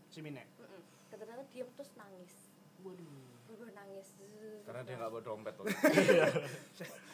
Si 0.07 0.19
Mine. 0.19 0.43
Mm-mm. 0.57 0.81
Datang-datang 1.09 1.47
diem 1.47 1.67
terus 1.73 1.91
nangis. 1.95 2.33
Waduh. 2.79 3.07
Bener 3.45 3.69
nangis. 3.71 4.07
karena 4.63 4.81
dia 4.81 4.95
nggak 4.97 5.11
bawa 5.11 5.21
dompet 5.21 5.53
loh 5.55 5.65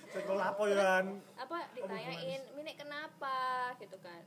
Sekolah 0.10 0.46
apa 0.50 0.64
ya? 0.66 1.04
apa 1.36 1.58
ditanyain 1.74 2.42
Mine 2.54 2.74
kenapa 2.74 3.38
gitu 3.76 3.98
kan 4.00 4.24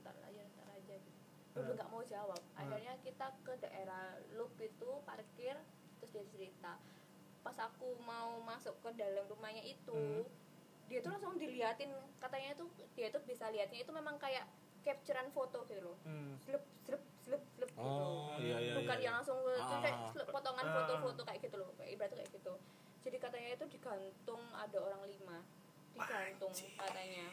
ntar 0.00 0.14
aja 0.22 0.42
ntar 0.48 0.68
aja 0.72 0.96
gitu 1.52 1.60
udah 1.62 1.74
nggak 1.74 1.90
mau 1.90 2.00
jawab 2.02 2.40
akhirnya 2.54 2.96
kita 2.98 3.26
ke 3.42 3.52
daerah 3.58 4.04
loop 4.32 4.56
itu 4.58 4.88
parkir 5.02 5.52
terus 5.98 6.10
dia 6.10 6.24
cerita 6.26 6.80
pas 7.42 7.56
aku 7.60 7.92
mau 8.00 8.40
masuk 8.40 8.72
ke 8.80 8.90
dalam 8.94 9.28
rumahnya 9.28 9.60
itu 9.62 9.92
Hmm. 9.92 10.24
dia 10.88 11.00
tuh 11.00 11.10
langsung 11.10 11.36
diliatin 11.36 11.92
katanya 12.18 12.52
tuh 12.54 12.66
dia 12.92 13.08
tuh 13.08 13.20
bisa 13.22 13.48
lihatnya 13.48 13.80
itu 13.80 13.90
memang 13.90 14.16
kayak 14.16 14.48
capturean 14.80 15.28
foto 15.30 15.62
gitu 15.66 15.82
loh 15.82 15.96
Hmm. 16.02 16.34
slep 16.38 16.64
slep 16.80 17.02
slep 17.18 17.42
slep 17.50 17.70
gitu 17.70 17.78
Oh, 17.78 18.32
iya 18.36 18.56
iya. 18.58 18.72
bukan 18.74 18.96
iya. 18.96 19.04
yang 19.04 19.14
langsung 19.14 19.38
itu 19.42 19.74
kayak 19.78 19.94
Ah. 19.94 20.10
slep- 20.10 20.30
potongan 20.30 20.64
Ah. 20.64 20.72
foto-foto 20.74 21.20
kayak 21.22 21.40
gitu 21.42 21.56
loh 21.58 21.70
kayak 21.76 21.90
ibaratnya 21.92 22.16
kayak 22.18 22.32
gitu 22.32 22.52
jadi 23.02 23.16
katanya 23.18 23.48
itu 23.52 23.64
digantung 23.68 24.42
ada 24.52 24.78
orang 24.80 25.02
lima 25.04 25.38
digantung 25.92 26.52
katanya 26.72 27.26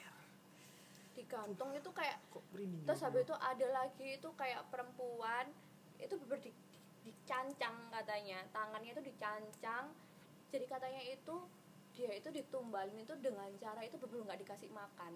digantung 1.20 1.70
itu 1.76 1.90
kayak 1.92 2.18
kok 2.32 2.44
merinding 2.56 2.88
terus 2.88 3.00
gitu? 3.04 3.08
habis 3.12 3.22
itu 3.28 3.36
ada 3.36 3.68
lagi 3.76 4.08
itu 4.16 4.30
kayak 4.40 4.62
perempuan 4.72 5.46
itu 6.00 6.16
bener 6.16 6.40
di, 6.40 6.52
di- 6.72 6.84
dicancang 7.12 7.76
katanya 7.92 8.40
tangannya 8.56 8.96
itu 8.96 9.04
dicancang 9.04 9.92
jadi 10.50 10.66
katanya 10.66 11.02
itu 11.04 11.36
dia 11.94 12.12
itu 12.16 12.30
ditumbalin 12.32 12.96
itu 12.96 13.14
dengan 13.20 13.50
cara 13.60 13.82
itu 13.84 13.98
bener 14.00 14.24
nggak 14.24 14.40
dikasih 14.46 14.70
makan. 14.72 15.14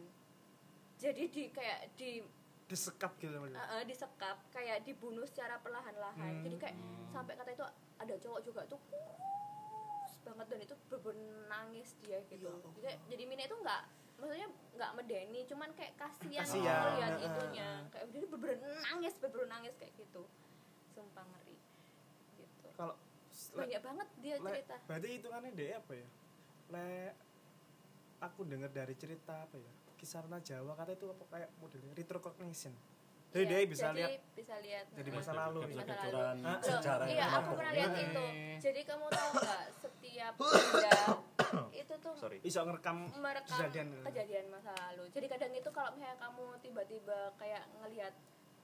Jadi 1.00 1.24
di 1.30 1.44
kayak 1.50 1.96
di 1.98 2.22
disekap 2.64 3.16
gitu 3.20 3.34
eh, 3.34 3.60
eh, 3.60 3.84
disekap 3.86 4.40
kayak 4.50 4.82
dibunuh 4.88 5.28
secara 5.28 5.60
perlahan-lahan. 5.62 6.42
Hmm. 6.42 6.44
jadi 6.48 6.56
kayak 6.58 6.76
sampai 7.12 7.34
kata 7.38 7.50
itu 7.54 7.66
ada 8.00 8.16
cowok 8.18 8.40
juga 8.42 8.62
tuh 8.66 8.80
kurus 8.90 10.14
banget 10.26 10.46
dan 10.50 10.60
itu 10.64 10.76
bener 10.90 11.16
nangis 11.52 11.94
dia 12.02 12.18
gitu. 12.32 12.50
Ya 12.82 12.92
jadi, 12.92 12.98
jadi 13.14 13.24
Mina 13.30 13.44
itu 13.46 13.58
nggak 13.60 13.84
maksudnya 14.18 14.48
nggak 14.74 14.92
medeni 14.96 15.42
cuman 15.46 15.70
kayak 15.76 15.94
kasihan 15.96 16.46
lihat 16.48 16.92
heeh. 17.16 17.28
itunya. 17.28 17.70
Kayak 17.90 18.08
dia 18.12 18.26
bener 18.26 18.52
nangis 18.82 19.14
bener 19.20 19.44
nangis 19.48 19.74
kayak 19.78 19.94
gitu. 19.96 20.24
Sumpah 20.92 21.26
ngeri. 21.26 21.58
Gitu. 22.38 22.68
Kalau 22.74 22.96
banyak 23.54 23.82
banget 23.82 24.08
dia 24.22 24.36
le- 24.38 24.54
cerita. 24.54 24.76
berarti 24.86 25.08
hitungannya 25.20 25.52
dia 25.54 25.72
apa 25.78 25.94
ya? 25.94 26.08
Le 26.72 26.90
aku 28.22 28.42
dengar 28.48 28.70
dari 28.72 28.96
cerita 28.96 29.44
apa 29.44 29.58
ya? 29.58 29.72
Kisarna 29.98 30.40
Jawa 30.40 30.76
kata 30.76 30.94
itu 30.94 31.08
apa 31.10 31.24
kayak 31.32 31.50
modelnya? 31.60 31.94
Retrocognition 31.96 32.74
jadi 33.34 33.50
Iya, 33.50 33.50
dia 33.50 33.66
bisa 33.66 33.88
jadi 33.90 33.98
lihat 33.98 34.12
bisa 34.38 34.56
lihat. 34.62 34.86
dari 34.94 35.10
heeh. 35.10 35.18
masa 35.18 35.32
lalu. 35.34 35.60
Bisa 35.66 35.82
ya. 35.82 35.90
Masa 35.90 36.10
lalu. 36.14 36.44
Sejarah 36.62 37.06
iya 37.10 37.26
aku 37.34 37.52
pernah 37.58 37.74
lihat 37.74 37.94
itu. 37.98 38.26
Jadi 38.62 38.82
kamu 38.86 39.06
tahu 39.10 39.30
nggak 39.42 39.64
setiap 39.82 40.34
benda 40.38 41.02
itu 41.82 41.94
tuh 41.98 42.14
sorry 42.14 42.38
bisa 42.40 42.60
ngerekam 42.62 42.98
merekam 43.16 43.58
Kejadian. 43.58 43.88
kejadian. 44.04 44.46
masa 44.50 44.72
lalu. 44.84 45.04
Jadi 45.10 45.26
kadang 45.28 45.52
itu 45.52 45.70
kalau 45.70 45.90
misalnya 45.92 46.18
kamu 46.18 46.46
tiba-tiba 46.60 47.20
kayak 47.36 47.64
ngelihat 47.78 48.14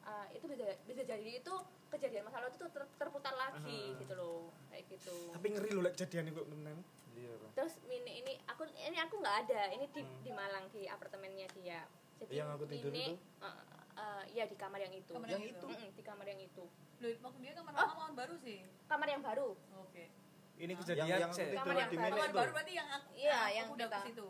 uh, 0.03 0.27
itu 0.29 0.45
bisa 0.45 0.63
bisa 0.83 1.01
jadi 1.03 1.29
itu 1.35 1.53
kejadian 1.89 2.23
masa 2.23 2.39
lalu 2.39 2.53
itu 2.53 2.67
ter- 2.67 2.91
terputar 2.95 3.33
lagi 3.33 3.81
Aha. 3.91 3.99
gitu 3.99 4.13
loh 4.13 4.39
kayak 4.69 4.83
gitu. 4.87 5.15
tapi 5.31 5.47
ngeri 5.49 5.71
loh 5.71 5.83
kejadian 5.87 6.25
itu 6.27 6.41
temen 6.43 6.77
iya. 7.13 7.33
Terus 7.51 7.73
ini 7.83 8.11
ini 8.19 8.33
aku 8.45 8.63
ini 8.69 8.97
aku 8.97 9.17
nggak 9.17 9.37
ada 9.43 9.61
ini 9.69 9.85
di 9.87 9.99
Hmm. 9.99 10.21
di 10.21 10.31
Malang 10.31 10.65
di 10.69 10.85
apartemennya 10.85 11.47
dia. 11.51 11.81
Jadi 12.17 12.31
Yang 12.31 12.49
aku 12.51 12.63
tidur 12.67 12.91
ini, 12.91 13.05
itu? 13.09 13.15
uh, 13.39 13.63
uh, 13.95 14.23
ya 14.29 14.43
di 14.43 14.53
kamar 14.53 14.77
yang 14.77 14.91
itu. 14.91 15.07
Kamar 15.09 15.27
yang 15.29 15.39
yang 15.39 15.55
itu 15.55 15.65
Mm-mm, 15.65 15.89
di 15.89 16.03
kamar 16.03 16.25
yang 16.27 16.41
itu. 16.41 16.63
Loh, 16.99 17.09
maksud 17.17 17.39
dia 17.39 17.53
kamar 17.55 17.71
Oh. 17.71 17.79
lama 17.81 17.93
kamar 17.95 18.13
baru 18.13 18.35
sih. 18.37 18.59
Kamar 18.85 19.07
yang 19.07 19.23
baru. 19.23 19.55
Oke. 19.79 20.03
Ini 20.59 20.73
kejadian 20.75 21.07
Yang- 21.07 21.21
yang 21.21 21.31
Kamar 21.57 21.75
yang 21.77 21.89
di 21.89 21.97
baru. 21.97 22.13
Kamar 22.13 22.31
baru 22.35 22.51
berarti 22.51 22.73
yang 22.73 22.89
aku, 22.89 23.07
Iya, 23.15 23.37
aku 23.39 23.55
yang 23.55 23.67
udah 23.71 23.87
ke 23.89 23.97
situ. 24.05 24.29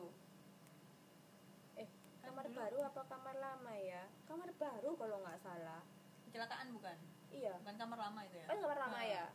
Eh, 1.76 1.88
kamar 2.22 2.44
dulu. 2.46 2.56
baru 2.56 2.78
apa 2.86 3.02
kamar 3.04 3.36
lama 3.36 3.74
ya? 3.76 4.04
Kamar 4.24 4.50
baru 4.54 4.92
kalau 4.94 5.18
nggak 5.20 5.38
salah. 5.40 5.82
Kecelakaan 6.24 6.68
bukan? 6.72 6.98
Iya. 7.30 7.54
Bukan 7.60 7.76
kamar 7.76 7.98
lama 8.00 8.20
itu 8.24 8.36
ya? 8.38 8.46
Kan 8.46 8.58
kamar 8.60 8.78
lama 8.80 8.94
Nah. 8.96 9.06
ya. 9.08 9.26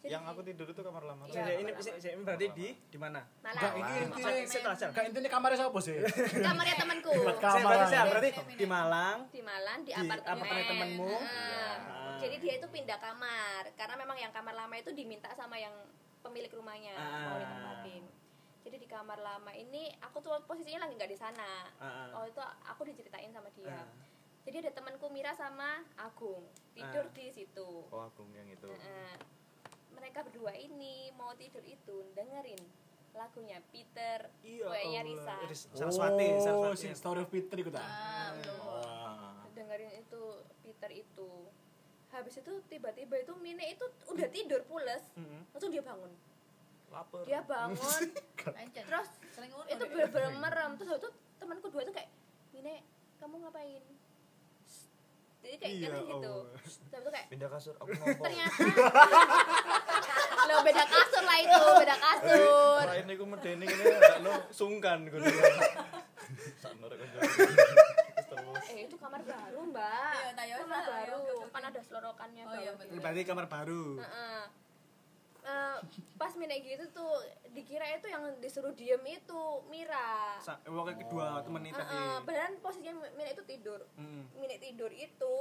Jadi 0.00 0.16
yang 0.16 0.24
aku 0.24 0.40
tidur 0.40 0.64
itu 0.64 0.80
kamar 0.80 1.04
lama 1.04 1.22
Iya, 1.28 1.44
ini 1.54 1.70
kamar 1.70 1.84
saya- 1.84 2.14
ini 2.16 2.22
berarti 2.24 2.46
di 2.50 2.66
di 2.72 2.96
mana 2.98 3.20
Malang. 3.38 3.52
Enggak, 3.52 3.70
ini 3.70 3.82
Malang. 3.82 4.00
intinya 4.00 4.24
Saya- 4.24 4.48
saya 4.48 4.62
telah 4.62 4.76
jawab. 4.78 4.90
Enggak 4.90 5.04
intinya 5.04 5.30
kamarnya 5.30 5.58
siapa 5.60 5.78
sih? 5.78 5.96
kamarnya 6.48 6.76
temanku 6.78 7.10
Buat 7.12 7.36
saya 7.36 7.44
kamar 7.52 7.60
berarti 7.68 7.84
saya 7.86 8.04
berarti 8.08 8.30
di 8.56 8.66
Malang 8.66 9.18
di 9.28 9.40
Malang 9.42 9.78
di, 9.78 9.90
Di 9.90 10.00
apartemen, 10.00 10.40
apartemen 10.40 10.64
temenmu? 10.66 11.10
Heeh. 11.12 11.76
Ah. 12.00 12.16
jadi 12.18 12.36
dia 12.38 12.54
itu 12.56 12.66
pindah 12.66 12.96
kamar 12.98 13.62
karena 13.74 13.94
memang 13.94 14.16
yang 14.18 14.28
kamar 14.30 14.52
lama 14.54 14.72
itu 14.74 14.88
diminta 14.90 15.28
sama 15.34 15.56
yang 15.56 15.72
pemilik 16.20 16.50
rumahnya 16.50 16.94
mau 16.94 17.34
Ah. 17.34 17.38
ditempatin 17.38 18.04
jadi 18.60 18.76
di 18.76 18.86
kamar 18.86 19.18
lama 19.18 19.52
ini 19.52 19.88
aku 19.98 20.20
tuh 20.20 20.36
posisinya 20.44 20.84
lagi 20.84 20.94
nggak 20.94 21.08
di 21.08 21.16
sana 21.16 21.50
Ah, 21.76 21.84
ah. 22.12 22.20
oh 22.20 22.24
itu 22.24 22.40
aku 22.64 22.84
diceritain 22.84 23.28
sama 23.28 23.48
dia 23.50 23.72
Ah. 23.72 23.88
jadi 24.42 24.62
ada 24.62 24.72
temanku 24.72 25.08
Mira 25.08 25.32
sama 25.32 25.80
Agung 25.96 26.44
tidur 26.70 27.04
Ah. 27.04 27.12
di 27.12 27.26
situ 27.30 27.68
oh 27.84 28.00
Agung 28.02 28.28
yang 28.30 28.46
itu 28.46 28.68
Heeh. 28.68 29.14
mereka 29.90 30.22
berdua 30.22 30.52
ini 30.52 31.10
mau 31.12 31.32
tidur 31.34 31.60
itu 31.62 32.04
dengerin 32.12 32.60
lagunya 33.10 33.58
Peter 33.68 34.30
Iya 34.40 34.70
Kayaknya. 34.70 35.00
Risa. 35.02 35.34
Saraswati, 35.74 36.30
Oh, 36.30 36.40
Saraswati. 36.40 36.78
si 36.78 36.94
Story 36.94 37.20
of 37.20 37.28
Fitri 37.28 37.60
itu 37.60 37.74
Ah, 37.74 38.30
dengerin 39.50 39.90
itu 39.96 40.22
Peter 40.62 40.90
itu 40.94 41.28
habis 42.10 42.34
itu 42.36 42.52
tiba-tiba 42.66 43.14
itu 43.16 43.32
Mine 43.36 43.70
itu 43.70 43.82
udah 44.06 44.28
tidur 44.28 44.60
pules 44.64 45.02
Mm-mm. 45.14 45.46
langsung 45.50 45.70
dia 45.70 45.80
bangun. 45.80 46.10
Lapar. 46.90 47.22
Dia 47.22 47.40
bangun. 47.40 47.78
Terus 48.90 49.08
itu 49.68 49.84
bener-bener 49.86 50.32
merem. 50.36 50.70
Terus 50.74 50.98
itu 50.98 51.08
temanku 51.36 51.70
dua 51.70 51.82
itu 51.82 51.92
kayak 51.92 52.10
Mine 52.50 52.82
kamu 53.16 53.34
ngapain? 53.40 53.82
Jadi 55.40 55.56
kayak 55.56 55.72
Iya, 55.72 55.88
gitu. 55.88 56.04
Gitu 56.04 56.34
terus 56.52 56.74
itu 56.84 57.10
kayak 57.10 57.26
pindah 57.28 57.48
kasur 57.48 57.74
aku 57.78 57.90
ngompol 57.96 58.24
ternyata. 58.26 58.60
Lo 60.44 60.56
beda 60.60 60.84
kasur 60.84 61.22
lah 61.22 61.38
itu 61.38 61.58
beda 61.78 61.96
kasur. 61.96 62.82
Lain 62.84 63.06
iku 63.08 63.24
medeni 63.24 63.64
gak 63.64 64.20
no 64.20 64.34
sungkan 64.50 65.06
gue 65.06 65.16
sak 66.62 66.72
norek 66.76 67.00
aja. 67.00 67.18
terus 67.24 67.89
eh 68.68 68.76
itu 68.84 68.96
kamar 69.00 69.20
baru 69.24 69.60
mbak. 69.72 70.12
Iya, 70.12 70.28
nah, 70.36 70.44
ya 70.44 70.56
kamar 70.60 70.76
lah, 70.76 70.86
baru. 70.88 71.22
kan 71.50 71.62
ada 71.66 71.80
selorokannya 71.80 72.42
Oh, 72.44 72.54
iya, 72.56 72.70
berarti 72.76 73.22
kamar 73.24 73.46
baru. 73.48 73.98
Heeh. 73.98 74.42
Eh, 75.40 75.76
pas 76.20 76.32
Mine 76.36 76.60
gitu 76.60 76.84
tuh 76.92 77.24
dikira 77.56 77.88
itu 77.96 78.12
yang 78.12 78.22
disuruh 78.44 78.76
diem 78.76 79.00
itu 79.08 79.42
Mira. 79.72 80.36
Sa- 80.44 80.60
pokoknya 80.60 81.00
kedua 81.00 81.40
temen 81.40 81.64
ini 81.64 81.72
tadi. 81.72 81.96
Heeh, 81.96 82.16
beneran 82.28 82.54
posisinya 82.60 82.92
Mine 83.16 83.32
itu 83.32 83.42
tidur. 83.48 83.80
Mm. 83.96 84.24
Mine 84.36 84.56
tidur 84.60 84.92
itu 84.92 85.34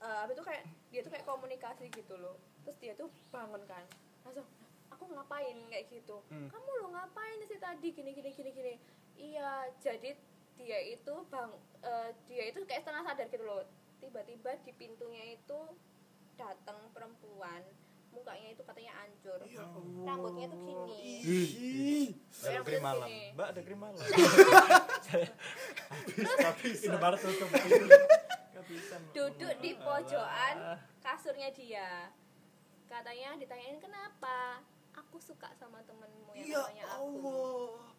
eh 0.00 0.16
habis 0.24 0.32
itu 0.32 0.44
kayak 0.44 0.64
dia 0.88 1.00
tuh 1.04 1.12
kayak 1.12 1.26
komunikasi 1.28 1.92
gitu 1.92 2.16
loh. 2.16 2.40
Terus 2.64 2.76
dia 2.80 2.92
tuh 2.96 3.12
bangun 3.28 3.60
kan. 3.68 3.84
Langsung 4.24 4.48
aku 4.88 5.04
ngapain? 5.12 5.56
Kayak 5.68 5.84
gitu. 5.92 6.16
Hmm. 6.32 6.48
kamu 6.48 6.70
lo 6.80 6.88
ngapain 6.96 7.38
sih 7.44 7.60
tadi? 7.60 7.88
Gini 7.92 8.16
gini 8.16 8.30
gini 8.32 8.50
gini. 8.56 8.74
Iya 9.20 9.68
jadi 9.84 10.16
dia 10.60 10.78
itu 10.92 11.14
bang 11.32 11.50
eh, 11.80 12.10
dia 12.28 12.44
itu 12.52 12.60
kayak 12.68 12.84
setengah 12.84 13.02
sadar 13.08 13.26
gitu 13.32 13.44
loh. 13.48 13.64
Tiba-tiba 14.00 14.60
di 14.64 14.72
pintunya 14.76 15.24
itu 15.32 15.58
datang 16.36 16.76
perempuan 16.92 17.64
mukanya 18.10 18.48
itu 18.52 18.62
katanya 18.66 18.92
hancur. 19.00 19.40
Ya 19.46 19.64
rambutnya 20.04 20.46
tuh 20.50 20.60
gini. 20.66 21.00
Ada 22.42 22.60
krim 22.66 22.82
malam. 22.82 23.08
mbak 23.08 23.46
ada 23.54 23.60
krim 23.62 23.80
malam. 23.80 24.02
Ini 26.84 26.96
baru 26.98 27.16
tutup. 27.16 27.48
Duduk 29.14 29.54
di 29.62 29.70
pojokan 29.78 30.54
kasurnya 31.00 31.48
dia. 31.54 32.10
Katanya 32.90 33.38
ditanyain 33.38 33.78
kenapa? 33.78 34.60
Aku 34.98 35.22
suka 35.22 35.46
sama 35.54 35.78
temenmu 35.86 36.34
yang 36.34 36.50
Ya 36.50 36.58
namanya 36.66 36.84
aku. 36.98 37.06
Allah. 37.22 37.89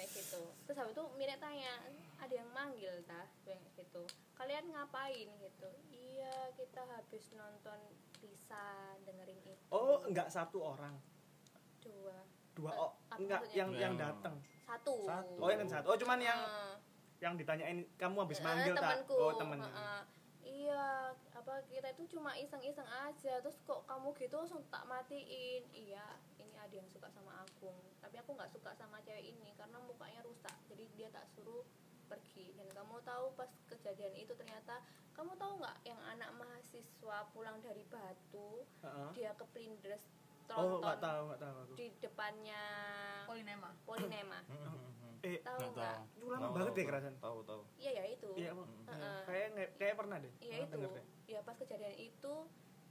Kayak 0.00 0.16
gitu 0.16 0.40
terus 0.64 0.80
habis 0.80 0.96
itu 0.96 1.04
Mira 1.12 1.36
tanya 1.36 1.76
ada 2.16 2.32
yang 2.32 2.48
manggil 2.56 3.04
tah 3.04 3.28
kayak 3.44 3.60
gitu 3.76 4.00
kalian 4.32 4.72
ngapain 4.72 5.28
gitu 5.36 5.68
iya 5.92 6.48
kita 6.56 6.80
habis 6.88 7.36
nonton 7.36 7.76
Lisa 8.24 8.64
dengerin 9.04 9.36
itu 9.44 9.52
Oh, 9.68 10.00
enggak 10.02 10.32
satu 10.32 10.72
orang. 10.72 10.96
dua 11.80 12.16
Dua 12.50 12.72
Eh, 12.72 12.76
oh, 12.78 12.90
enggak 13.14 13.44
maksudnya? 13.44 13.60
yang 13.60 13.70
yang 13.76 13.94
datang. 13.94 14.36
satu 14.64 14.94
Satu. 15.04 15.34
Oh, 15.36 15.48
yang 15.48 15.64
satu. 15.64 15.86
Oh, 15.86 15.96
cuman 15.96 16.18
yang 16.18 16.40
Eh, 16.40 16.74
yang 17.20 17.34
ditanyain 17.36 17.84
kamu 17.94 18.16
habis 18.24 18.40
Eh, 18.40 18.44
manggil 18.44 18.74
tak? 18.74 19.04
temanku 19.04 19.14
Oh, 19.14 19.32
temen. 19.36 19.60
Heeh. 19.60 20.00
Iya 20.60 20.86
apa 21.32 21.64
kita 21.66 21.88
itu 21.94 22.04
cuma 22.12 22.36
iseng-iseng 22.36 22.84
aja. 22.84 23.40
Terus 23.40 23.56
kok 23.64 23.80
kamu 23.88 24.12
gitu 24.16 24.34
langsung 24.36 24.60
tak 24.68 24.84
matiin. 24.84 25.62
Iya 25.72 26.04
ini 26.36 26.56
ada 26.56 26.74
yang 26.74 26.88
suka 26.88 27.08
sama 27.08 27.32
Agung 27.40 27.76
tapi 28.00 28.16
aku 28.16 28.34
nggak 28.34 28.50
suka 28.50 28.74
sama 28.74 28.98
cewek 29.00 29.24
ini 29.24 29.50
karena 29.56 29.80
mukanya 29.80 30.20
rusak. 30.20 30.52
Jadi 30.68 30.84
dia 30.96 31.08
tak 31.08 31.24
suruh 31.32 31.64
pergi. 32.06 32.52
Dan 32.58 32.68
kamu 32.70 33.00
tahu 33.02 33.32
pas 33.34 33.48
kejadian 33.70 34.12
itu 34.18 34.32
ternyata 34.36 34.84
kamu 35.16 35.32
tahu 35.36 35.60
nggak 35.60 35.76
yang 35.84 36.00
anak 36.06 36.30
mahasiswa 36.36 37.16
pulang 37.32 37.60
dari 37.60 37.84
Batu 37.86 38.64
Heeh. 38.84 39.10
dia 39.16 39.30
ke 39.32 39.44
Plindes 39.52 40.04
Oh, 40.50 40.82
enggak 40.82 40.98
tronton 40.98 41.06
tahu, 41.06 41.20
enggak 41.30 41.40
tahu 41.46 41.56
aku. 41.62 41.74
di 41.78 41.86
depannya 42.02 42.62
Polinema. 43.22 43.70
Polinema 43.86 44.38
Eh, 45.20 45.38
tahu 45.38 45.58
Nggak 45.70 45.96
itu 46.10 46.24
lama 46.26 46.48
banget 46.50 46.72
deh 46.72 46.84
kerasan. 46.84 47.14
tahu 47.18 47.38
tahu 47.42 47.62
iya 47.76 47.90
ya 47.92 48.04
itu 48.08 48.30
Iya. 48.34 48.50
Heeh. 48.56 49.20
Kayak 49.24 49.48
kayak 49.76 49.94
pernah 49.94 50.16
deh. 50.16 50.32
Iya 50.40 50.56
itu. 50.64 50.78
Ya 51.26 51.40
pas 51.40 51.54
kejadian 51.54 51.94
itu 51.94 52.34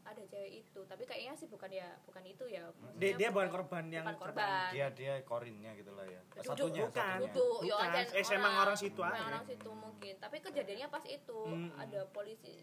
ada 0.01 0.23
cewek 0.23 0.51
itu, 0.59 0.79
tapi 0.83 1.03
kayaknya 1.03 1.33
sih 1.35 1.45
bukan 1.45 1.69
ya, 1.69 1.85
bukan 2.01 2.23
itu 2.23 2.41
ya. 2.47 2.65
Dia 2.65 2.73
Maksudnya 2.73 3.13
dia 3.15 3.29
bukan 3.29 3.49
korban 3.51 3.83
yang 3.87 4.05
bukan 4.07 4.17
korban. 4.19 4.69
dia 4.71 4.87
dia 4.89 5.13
korinnya 5.21 5.71
gitu 5.75 5.91
lah 5.91 6.01
ya 6.03 6.21
Duduk, 6.31 6.45
satunya 6.47 6.81
bukan. 6.83 6.97
satunya 6.97 7.29
Duduk, 7.29 7.59
ya 7.61 7.73
Bukan, 7.75 8.05
eh, 8.09 8.25
emang 8.31 8.53
orang 8.59 8.77
situ 8.77 9.01
aja. 9.03 9.21
orang 9.23 9.43
situ 9.43 9.69
mungkin. 9.71 10.13
Tapi 10.17 10.37
kejadiannya 10.39 10.87
pas 10.87 11.03
itu 11.03 11.39
Hmm. 11.43 11.69
ada 11.75 11.99
polisi. 12.07 12.57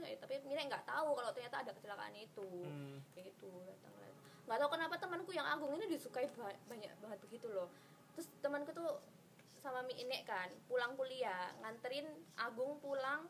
Eh, 0.00 0.16
tapi 0.16 0.40
Mira 0.42 0.62
nggak 0.62 0.84
tahu 0.86 1.08
kalau 1.12 1.30
ternyata 1.30 1.56
ada 1.58 1.72
kecelakaan 1.74 2.14
itu. 2.14 2.48
Hmm. 2.62 2.96
Kayak 3.12 3.26
itu 3.30 3.50
datang. 3.62 3.92
Nggak 4.42 4.58
tahu 4.58 4.70
kenapa 4.70 4.94
temanku 4.96 5.30
yang 5.30 5.46
Agung 5.46 5.72
ini 5.74 5.86
disukai 5.86 6.26
ba- 6.32 6.60
banyak 6.64 6.90
banget 6.96 7.18
begitu 7.20 7.46
loh. 7.46 7.68
Terus 8.20 8.36
temanku 8.38 8.76
tuh 8.76 9.00
sama 9.56 9.80
Mi 9.80 9.96
Inek 9.96 10.28
kan 10.28 10.52
pulang 10.68 10.92
kuliah 10.92 11.56
nganterin 11.56 12.04
Agung 12.36 12.76
pulang 12.76 13.24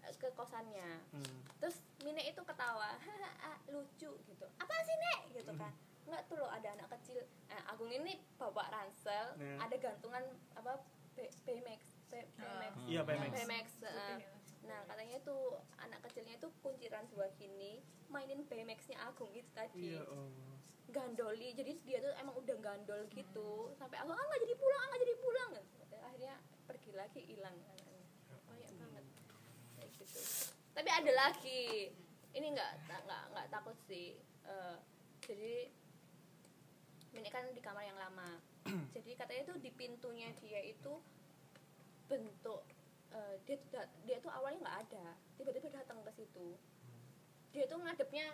eh, 0.00 0.16
ke 0.16 0.32
kosannya 0.32 1.04
Hmm. 1.12 1.44
terus 1.60 1.76
Mine 2.00 2.24
itu 2.24 2.40
ketawa 2.40 2.96
"Haha, 2.96 3.28
ah, 3.44 3.58
lucu 3.68 4.08
gitu 4.08 4.46
apa 4.56 4.74
sih 4.80 4.96
nek 4.96 5.20
gitu 5.34 5.52
kan 5.52 5.68
nggak 6.06 6.24
tuh 6.24 6.40
loh 6.40 6.48
ada 6.48 6.72
anak 6.72 6.88
kecil 6.90 7.20
eh, 7.46 7.62
Agung 7.68 7.92
ini 7.92 8.16
bapak 8.34 8.72
ransel 8.72 9.36
Nah. 9.36 9.60
ada 9.60 9.76
gantungan 9.76 10.24
apa 10.54 10.80
B- 11.12 11.28
BMX 11.44 12.08
BMX 12.08 12.72
Iya, 12.88 13.04
BMX. 13.04 13.32
BMX 13.36 13.66
eh. 13.84 14.24
nah 14.62 14.80
katanya 14.86 15.20
itu 15.20 15.36
anak 15.76 16.00
kecilnya 16.02 16.32
itu 16.34 16.48
kunciran 16.58 17.04
sebelah 17.04 17.28
gini 17.34 17.84
mainin 18.08 18.40
BMX-nya 18.42 19.04
Agung 19.04 19.28
itu 19.32 19.52
tadi 19.52 19.92
Iya, 19.92 20.00
oh. 20.06 20.32
Gandoli. 20.90 21.52
Jadi 21.54 21.72
dia 21.84 21.98
tuh 22.00 22.12
emang 22.18 22.34
udah 22.38 22.56
gandol 22.58 23.04
gitu. 23.12 23.72
Sampai 23.76 24.00
aku 24.00 24.10
ah 24.12 24.24
nggak 24.24 24.40
jadi 24.44 24.54
pulang 24.56 24.80
ah 24.80 24.86
nggak 24.92 25.02
jadi 25.04 25.14
pulang. 25.20 25.50
Akhirnya 26.08 26.34
pergi 26.64 26.90
lagi 26.96 27.20
hilang. 27.28 27.56
Banyak 28.48 28.72
banget. 28.76 29.04
Kayak 29.76 29.88
gitu. 30.00 30.20
Tapi 30.72 30.88
ada 30.88 31.12
lagi. 31.12 31.92
Ini 32.32 32.46
nggak 32.54 32.72
nggak 33.04 33.22
nggak 33.34 33.46
takut 33.52 33.76
sih. 33.88 34.16
Eh, 34.48 34.76
jadi 35.24 35.54
ini 37.16 37.28
kan 37.28 37.44
di 37.52 37.60
kamar 37.60 37.84
yang 37.84 37.98
lama. 37.98 38.28
Jadi 38.94 39.16
katanya 39.16 39.42
tuh 39.48 39.56
di 39.58 39.72
pintunya 39.72 40.28
dia 40.44 40.60
itu 40.60 41.00
bentuk 42.08 42.64
eh, 43.12 43.36
dia 43.48 43.56
tuh 43.60 43.84
dia 44.04 44.16
tuh 44.20 44.32
awalnya 44.32 44.60
nggak 44.64 44.78
ada. 44.88 45.06
Tiba-tiba 45.36 45.72
datang 45.72 46.04
ke 46.04 46.12
situ. 46.16 46.56
Dia 47.52 47.64
tuh 47.64 47.80
ngadepnya 47.80 48.28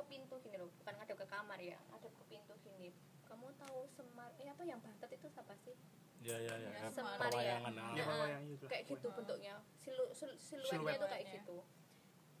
ke 0.00 0.04
pintu 0.08 0.34
gini 0.40 0.56
loh 0.56 0.72
bukan 0.74 0.94
ngadep 0.94 1.16
ke 1.18 1.26
kamar 1.26 1.58
ya 1.58 1.76
ngadep 1.86 2.08
ke 2.10 2.24
pintu 2.26 2.54
gini 2.58 2.88
kamu 3.22 3.46
tahu 3.54 3.84
semar 3.90 4.32
eh 4.34 4.48
apa 4.48 4.62
yang 4.62 4.80
bantet 4.80 5.12
itu 5.12 5.28
apa 5.30 5.54
sih 5.58 5.76
Ya 6.20 6.36
ya 6.36 6.52
ya. 6.54 6.68
Ya, 6.68 6.84
kayak 6.84 6.92
semar 6.92 7.16
ya 7.32 7.56
ah. 7.58 7.72
Iya, 7.96 8.04
Nah, 8.04 8.40
itu. 8.46 8.64
kayak 8.66 8.84
gitu 8.86 9.08
bentuknya 9.10 9.56
Silu, 9.74 10.04
sil- 10.12 10.36
siluetnya 10.36 10.76
Siluet. 10.76 10.96
itu 10.96 11.06
kayak 11.06 11.26
gitu 11.32 11.56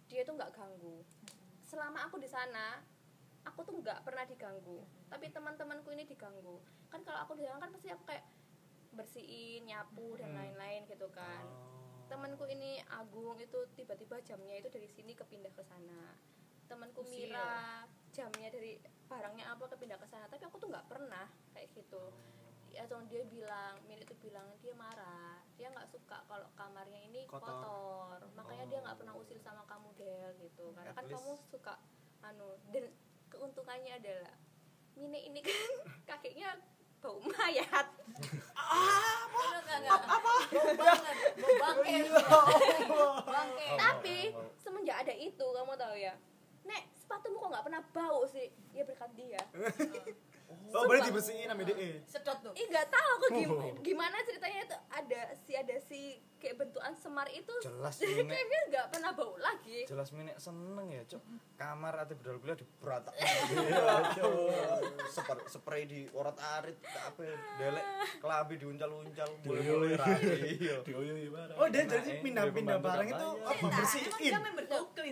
dia 0.06 0.20
tuh 0.22 0.34
nggak 0.34 0.50
ganggu 0.50 1.00
selama 1.62 2.04
aku 2.04 2.16
di 2.16 2.26
sana 2.26 2.82
aku 3.42 3.62
tuh 3.62 3.72
nggak 3.74 4.02
pernah 4.02 4.24
diganggu 4.24 4.80
tapi 5.06 5.28
teman-temanku 5.28 5.88
ini 5.90 6.04
diganggu 6.04 6.60
kan 6.88 7.00
kalau 7.00 7.24
aku 7.24 7.32
di 7.34 7.44
sana 7.44 7.56
kan 7.58 7.70
pasti 7.70 7.88
aku 7.88 8.04
kayak 8.04 8.24
bersihin 8.90 9.64
nyapu 9.64 10.12
dan 10.14 10.28
Hmm. 10.28 10.38
lain-lain 10.40 10.82
gitu 10.84 11.08
kan 11.08 11.46
Oh. 11.46 12.04
temanku 12.06 12.44
ini 12.44 12.82
Agung 12.90 13.38
itu 13.38 13.54
tiba-tiba 13.72 14.18
jamnya 14.20 14.58
itu 14.58 14.66
dari 14.66 14.88
sini 14.88 15.14
kepindah 15.14 15.52
ke 15.52 15.62
sana 15.62 16.18
temanku 16.70 17.02
Usil. 17.02 17.26
Mira 17.34 17.82
jamnya 18.10 18.48
dari 18.48 18.78
barangnya 19.10 19.44
apa 19.50 19.64
kepindah 19.66 19.98
ke 19.98 20.06
sana. 20.06 20.30
Tapi 20.30 20.46
aku 20.46 20.56
tuh 20.56 20.70
nggak 20.70 20.86
pernah 20.86 21.26
kayak 21.50 21.74
gitu. 21.74 22.14
Atau 22.70 23.02
dia 23.10 23.26
bilang 23.26 23.82
milik 23.84 24.06
itu 24.06 24.30
bilang 24.30 24.46
dia 24.62 24.70
marah. 24.78 25.42
Dia 25.58 25.74
nggak 25.74 25.90
suka 25.90 26.22
kalau 26.24 26.46
kamarnya 26.54 27.02
ini 27.02 27.26
Kotor. 27.26 27.42
kotor, 27.42 28.18
makanya 28.32 28.64
dia 28.70 28.78
nggak 28.80 28.96
pernah 28.96 29.14
usil 29.18 29.36
sama 29.42 29.66
kamu 29.66 29.90
Del 29.98 30.30
gitu. 30.38 30.70
Karena 30.72 30.94
At 30.94 30.96
kan 30.96 31.04
least- 31.10 31.18
kamu 31.18 31.32
suka 31.50 31.74
anu 32.22 32.54
dan 32.70 32.84
keuntungannya 33.28 33.98
adalah 33.98 34.34
Mine 34.94 35.16
ini 35.22 35.40
kan 35.40 35.54
kakeknya 36.14 36.54
bau 37.00 37.16
mayat. 37.24 37.86
Apa? 38.54 39.42
Apa? 39.88 40.32
Bau 40.52 40.72
banget 40.76 41.16
bau 41.40 41.54
bangke. 41.56 41.96
Bangke. 43.24 43.66
Tapi 43.80 44.16
semenjak 44.60 44.96
ada 45.00 45.14
itu 45.14 45.46
kamu 45.46 45.72
tahu 45.74 45.96
ya 45.96 46.12
nek 46.62 46.82
sepatumu 46.94 47.36
kok 47.38 47.50
nggak 47.50 47.64
pernah 47.64 47.82
bau 47.90 48.22
sih? 48.26 48.48
Ya 48.70 48.82
berkat 48.84 49.10
dia. 49.14 49.42
Oh, 50.70 50.82
boleh 50.82 51.02
dibersihin 51.02 51.46
sama 51.46 51.62
DE. 51.62 52.02
sedot 52.06 52.38
tuh. 52.42 52.50
Ih 52.54 52.66
nggak 52.66 52.90
tahu 52.90 53.08
aku 53.16 53.26
gim- 53.38 53.74
gimana 53.86 54.18
ceritanya 54.22 54.66
itu. 54.66 54.76
Ada 54.90 55.20
si 55.38 55.52
ada 55.54 55.76
si 55.78 56.00
kayak 56.40 56.56
bentukan 56.56 56.92
semar 56.94 57.28
itu 57.28 57.52
Jelas 57.60 57.94
jadi 57.94 58.16
ini. 58.18 58.26
kayaknya 58.26 58.58
nggak 58.66 58.86
pernah 58.90 59.10
bau 59.12 59.36
lagi. 59.36 59.84
Jelas 59.84 60.08
minek 60.10 60.36
seneng 60.36 60.88
ya 60.88 61.02
cok 61.06 61.22
kamar 61.54 61.92
ati 61.98 62.16
bedol 62.16 62.40
kuliah 62.40 62.56
diberatak 62.56 63.12
Separ, 65.06 65.36
spray 65.44 65.84
di 65.84 66.06
orat 66.10 66.36
arit 66.38 66.78
apa 66.96 67.20
delek. 67.56 67.84
Mulai-mulai 69.42 69.94
rapi 69.94 70.28
iya. 70.58 70.76
Dioyoi 70.80 71.28
barang. 71.28 71.56
Oh, 71.56 71.66
dia 71.66 71.82
jadi 71.84 72.10
eh, 72.10 72.22
pindah-pindah 72.22 72.76
dia 72.76 72.82
barang 72.82 73.08
itu 73.08 73.28
apa 73.42 73.60
Nah, 73.60 73.76
bersihin? 73.76 74.10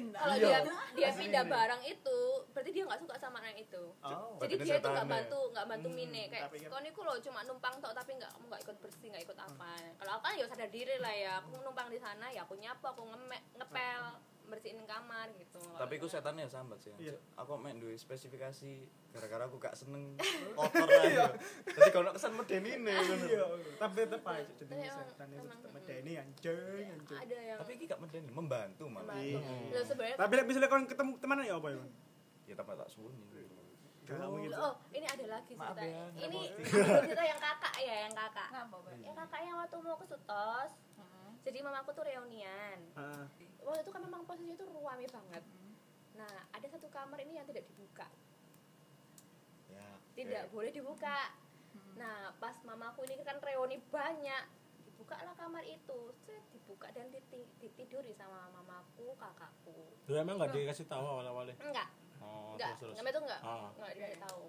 dah 0.09 0.21
kalau 0.21 0.35
Iya. 0.35 0.49
dia 0.49 0.61
dia 0.95 1.11
pindah 1.13 1.45
barang 1.45 1.83
itu 1.85 2.19
berarti 2.49 2.71
dia 2.71 2.85
nggak 2.85 3.01
suka 3.01 3.15
sama 3.19 3.39
anak 3.41 3.57
itu. 3.59 3.83
Oh. 4.01 4.39
jadi 4.41 4.55
dia 4.57 4.77
itu 4.79 4.89
nggak 4.89 5.09
bantu 5.09 5.41
nggak 5.51 5.67
bantu 5.67 5.89
Hmm, 5.89 5.97
mine. 5.99 6.23
Kayak 6.29 6.43
kan- 6.49 6.71
kau 6.71 6.81
niku 6.81 7.01
loh 7.03 7.17
cuma 7.19 7.41
numpang 7.43 7.75
tok 7.77 7.93
tapi 7.93 8.11
nggak 8.15 8.31
kamu 8.31 8.45
nggak 8.47 8.63
ikut 8.63 8.77
bersih 8.79 9.09
nggak 9.11 9.25
ikut 9.25 9.39
apa. 9.39 9.71
Kalau 9.97 10.13
aku 10.15 10.23
kan 10.23 10.33
ya 10.33 10.47
sadar 10.47 10.71
diri 10.71 10.97
lah 10.97 11.15
ya 11.19 11.33
aku 11.39 11.59
numpang 11.59 11.89
di 11.89 11.99
sana 11.99 12.27
ya 12.29 12.43
aku 12.43 12.55
nyapu 12.55 12.87
aku 12.87 13.03
ngeme, 13.05 13.39
ngepel 13.55 14.03
bersihin 14.49 14.81
kamar 14.83 15.29
gitu 15.37 15.61
tapi 15.77 16.01
aku 16.01 16.09
setannya 16.09 16.49
sambat 16.49 16.81
sih 16.81 16.89
Iya. 16.97 17.13
Aku 17.37 17.61
main 17.61 17.77
duwe 17.77 17.93
spesifikasi 17.95 18.81
gara-gara 19.13 19.45
aku 19.45 19.61
gak 19.61 19.77
seneng 19.77 20.17
kotor 20.57 20.89
aja 20.89 21.29
jadi 21.69 21.91
kalau 21.93 22.17
kesan 22.17 22.33
medeni 22.33 22.81
nih 22.81 22.97
Iya, 23.29 23.45
tapi 23.77 24.09
tetep 24.09 24.25
aja 24.25 24.49
jadi 24.57 24.73
Tapi 24.73 24.89
setan 24.89 25.29
itu 25.29 25.45
tetep 25.45 25.71
medeni 25.71 26.13
anjing, 26.17 26.87
anjing. 26.97 27.19
ada 27.19 27.37
yang 27.45 27.59
tapi 27.61 27.73
iki 27.77 27.85
gak 27.85 28.01
medeni 28.01 28.31
membantu 28.33 28.89
malah 28.89 29.13
Membantu. 29.13 29.37
Iya. 29.37 29.77
Loh, 29.77 29.85
sebenarnya 29.85 30.17
Tapi 30.17 30.33
misalnya 30.43 30.69
kon 30.69 30.85
ketemu 30.87 31.13
teman 31.21 31.45
ya 31.45 31.55
apa 31.55 31.69
ya? 31.69 31.81
Ya 32.49 32.55
tambah 32.57 32.75
tak 32.75 32.89
sunyi 32.89 33.45
Galau 34.09 34.41
gitu. 34.41 34.57
oh 34.57 34.73
ini 34.89 35.05
ada 35.05 35.25
lagi 35.29 35.53
cerita 35.53 35.85
ya, 35.85 36.09
ini 36.17 36.41
cerita 37.05 37.21
yang 37.23 37.37
kakak 37.37 37.75
ya 37.77 38.09
yang 38.09 38.15
kakak 38.17 38.49
ngapa 38.49 38.77
Pak? 38.81 38.93
yang 39.05 39.13
kakaknya 39.13 39.53
waktu 39.53 39.77
mau 39.85 40.01
ke 40.01 40.07
Sutos 40.09 40.71
Jadi 41.45 41.59
mamaku 41.63 41.91
tuh 41.95 42.05
reunian. 42.05 42.79
Heeh. 42.95 43.27
waktu 43.69 43.85
itu 43.85 43.93
kan 43.93 44.01
memang 44.01 44.25
posisinya 44.25 44.57
tuh 44.57 44.69
ruame 44.73 45.05
banget. 45.13 45.45
Nah 46.17 46.35
ada 46.57 46.67
satu 46.73 46.89
kamar 46.89 47.21
ini 47.21 47.37
yang 47.37 47.45
tidak 47.45 47.69
dibuka. 47.69 48.09
Ya 49.69 49.89
tidak 50.17 50.43
oke. 50.49 50.53
boleh 50.57 50.71
dibuka. 50.73 51.19
Nah 52.01 52.33
pas 52.41 52.57
mamaku 52.65 53.05
ini 53.05 53.21
kan 53.23 53.37
reuni 53.45 53.77
banyak 53.93 54.45
dibuka 54.89 55.21
lah 55.21 55.37
kamar 55.37 55.63
itu. 55.69 56.11
Set, 56.25 56.43
dibuka 56.55 56.89
dan 56.97 57.13
diti- 57.13 57.51
ditiduri 57.61 58.17
sama 58.17 58.49
mamaku 58.57 59.13
kakakku. 59.21 59.93
Lu 60.09 60.15
emang 60.17 60.41
nggak 60.41 60.57
dikasih 60.57 60.89
tahu 60.89 61.05
awal-awalnya? 61.05 61.57
enggak. 61.61 61.89
Oh, 62.19 62.57
enggak. 62.57 62.77
terus 62.81 62.93
terus. 62.93 62.95
namanya 62.99 63.13
itu 63.15 63.21
enggak? 63.29 63.41
Ah. 63.45 63.69
enggak 63.77 63.93
dikasih 63.95 64.21
tahu 64.25 64.45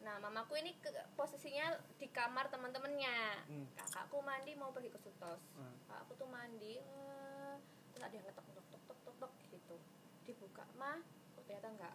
nah 0.00 0.16
mamaku 0.16 0.56
ini 0.56 0.72
ke, 0.80 0.88
posisinya 1.12 1.76
di 2.00 2.08
kamar 2.08 2.48
teman-temannya. 2.48 3.44
Hmm. 3.48 3.66
kakakku 3.76 4.24
mandi 4.24 4.56
mau 4.56 4.72
pergi 4.72 4.88
ke 4.88 5.00
sutos. 5.00 5.40
Hmm. 5.56 5.76
kakakku 5.84 6.16
tuh 6.16 6.28
mandi 6.28 6.80
eh, 6.80 7.54
terus 7.92 8.02
ada 8.08 8.14
yang 8.16 8.24
ngetok 8.24 8.46
tok 8.56 8.66
tok 8.72 8.82
tok 8.88 8.98
tok 9.04 9.16
tok 9.20 9.32
gitu. 9.52 9.76
Dibuka 10.24 10.64
mah 10.80 11.04
oh, 11.36 11.42
ternyata 11.44 11.68
enggak? 11.68 11.94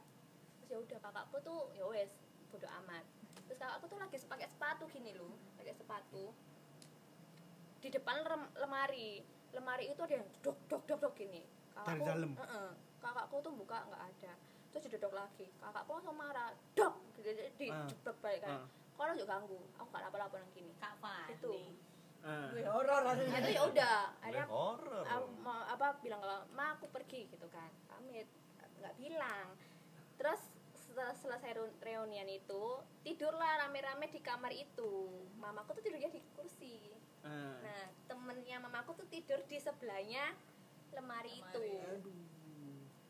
Terus 0.61 0.69
ya 0.69 0.77
udah 0.81 0.99
kakakku 1.01 1.37
tuh 1.41 1.59
ya 1.73 1.85
wes 1.89 2.13
bodo 2.53 2.69
amat. 2.85 3.05
Terus 3.49 3.57
kakakku 3.57 3.85
tuh 3.89 3.97
lagi 3.97 4.17
pakai 4.21 4.47
sepatu 4.53 4.83
gini 4.93 5.11
loh 5.17 5.33
pakai 5.57 5.73
sepatu. 5.73 6.29
Di 7.81 7.89
depan 7.89 8.21
rem- 8.21 8.53
lemari. 8.61 9.25
Lemari 9.49 9.87
itu 9.89 10.01
ada 10.03 10.19
yang 10.19 10.27
dok 10.45 10.57
dok 10.69 10.83
dok 10.85 10.99
dok 11.09 11.13
gini. 11.17 11.41
Dari 11.73 12.01
dalam? 12.05 12.37
Heeh. 12.37 12.69
kakakku 13.01 13.41
tuh 13.41 13.53
buka 13.53 13.81
nggak 13.89 14.03
ada. 14.13 14.33
Terus 14.69 14.89
didodok 14.89 15.13
lagi. 15.17 15.49
Kakakku 15.57 15.89
langsung 15.97 16.17
marah 16.17 16.53
dok 16.77 17.04
di, 17.27 17.65
Ah. 17.67 17.87
jebak 17.87 18.17
balik 18.19 18.41
kan. 18.41 18.51
Ah. 18.55 18.65
kalau 18.95 19.11
juga 19.11 19.27
ganggu? 19.29 19.59
Aku 19.75 19.87
gak 19.89 20.07
apa-apa 20.07 20.35
nang 20.37 20.51
gini 20.51 20.71
kapan 20.75 21.27
Itu. 21.29 21.51
Ah. 22.21 22.49
Wih, 22.49 22.63
horor 22.63 23.01
Nah, 23.03 23.13
itu 23.15 23.49
ya 23.51 23.61
udah. 23.63 23.99
Akhirnya 24.17 24.45
Boleh 24.45 24.77
horor. 24.81 25.03
apa 25.67 25.87
bilang 25.99 26.19
kalau 26.19 26.39
ma 26.51 26.73
aku 26.73 26.85
pergi 26.89 27.27
gitu 27.27 27.47
kan. 27.47 27.69
Pamit 27.85 28.25
nggak 28.75 28.95
bilang. 28.95 29.47
Terus 30.15 30.41
setelah 30.75 31.13
selesai 31.13 31.51
reun- 31.53 31.77
reunian 31.79 32.25
itu 32.25 32.63
tidurlah 33.01 33.67
rame-rame 33.67 34.07
di 34.07 34.19
kamar 34.19 34.49
itu. 34.49 35.11
Mamaku 35.35 35.75
tuh 35.75 35.83
tidurnya 35.83 36.07
di 36.07 36.21
kursi. 36.33 36.89
Ah. 37.21 37.57
nah 37.57 37.81
temennya 38.05 38.57
mamaku 38.59 38.93
tuh 38.95 39.07
tidur 39.07 39.41
di 39.43 39.57
sebelahnya 39.57 40.37
lemari, 40.93 41.41
itu 41.41 41.65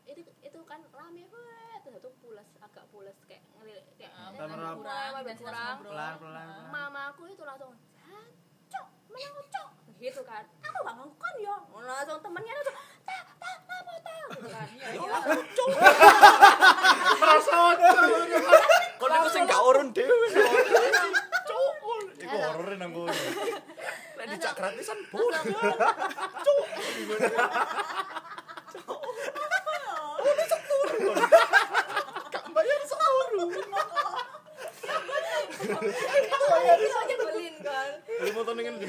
itu 0.06 0.22
itu 0.40 0.58
kan 0.64 0.80
rame 0.94 1.26
weh 1.26 1.74
terus 1.82 1.98
itu 1.98 2.10
pulas 2.22 2.46
agak 2.62 2.84
pulas 2.90 3.16
kayak 3.26 3.42
ngelirik 3.58 3.86
kayak 3.98 4.12
Lama-lama. 4.14 4.38
kurang, 4.38 4.76
kurang, 4.78 5.10
kurang, 5.12 5.36
kurang. 5.38 5.74
ngobrol. 5.76 5.92
Pelan-pelan. 5.92 6.46
mamaku 6.70 7.22
itu 7.30 7.42
langsung 7.42 7.72
cok 8.66 8.86
mana 9.10 9.42
cok. 9.50 9.68
Gitu 10.02 10.20
kan. 10.28 10.44
Aku 10.60 10.78
gak 10.84 10.94
ngongkon 11.00 11.34
ya 11.40 11.56
langsung 11.72 12.20
temennya 12.20 12.52
langsung 12.52 12.76
tak 13.08 13.24
tak 13.40 13.54
apa 13.64 13.76
tak 14.04 14.22
gitu 14.36 14.48
kan. 14.52 14.66
Iya, 14.76 14.86
ya 14.92 15.00
iya. 15.00 15.18
cok 15.56 15.68
Kok 18.96 19.08
niku 19.08 19.28
sing 19.32 19.42
gak 19.48 19.62
urun 19.62 19.88
dhewe. 19.96 20.28
Cuk. 21.48 21.74
Iku 22.16 22.36
horor 22.36 22.70
nang 22.76 22.90
kono. 22.92 23.12
Lek 24.16 24.26
dicak 24.32 24.52
gratisan 24.56 24.98
udah 30.26 30.46
seturu 30.50 31.12
kak 32.32 32.44
bayar 32.50 32.80
seturu 32.84 33.46
kak 36.26 36.42
bayar 36.50 36.78
itu 36.78 36.98
nyebelin 37.06 37.56
kan 37.62 37.90
lu 38.06 38.30
mau 38.34 38.44
itu 38.46 38.56
ya 38.56 38.82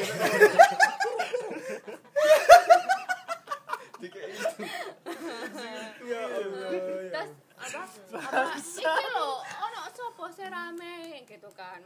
gitu 11.27 11.49
kan 11.57 11.81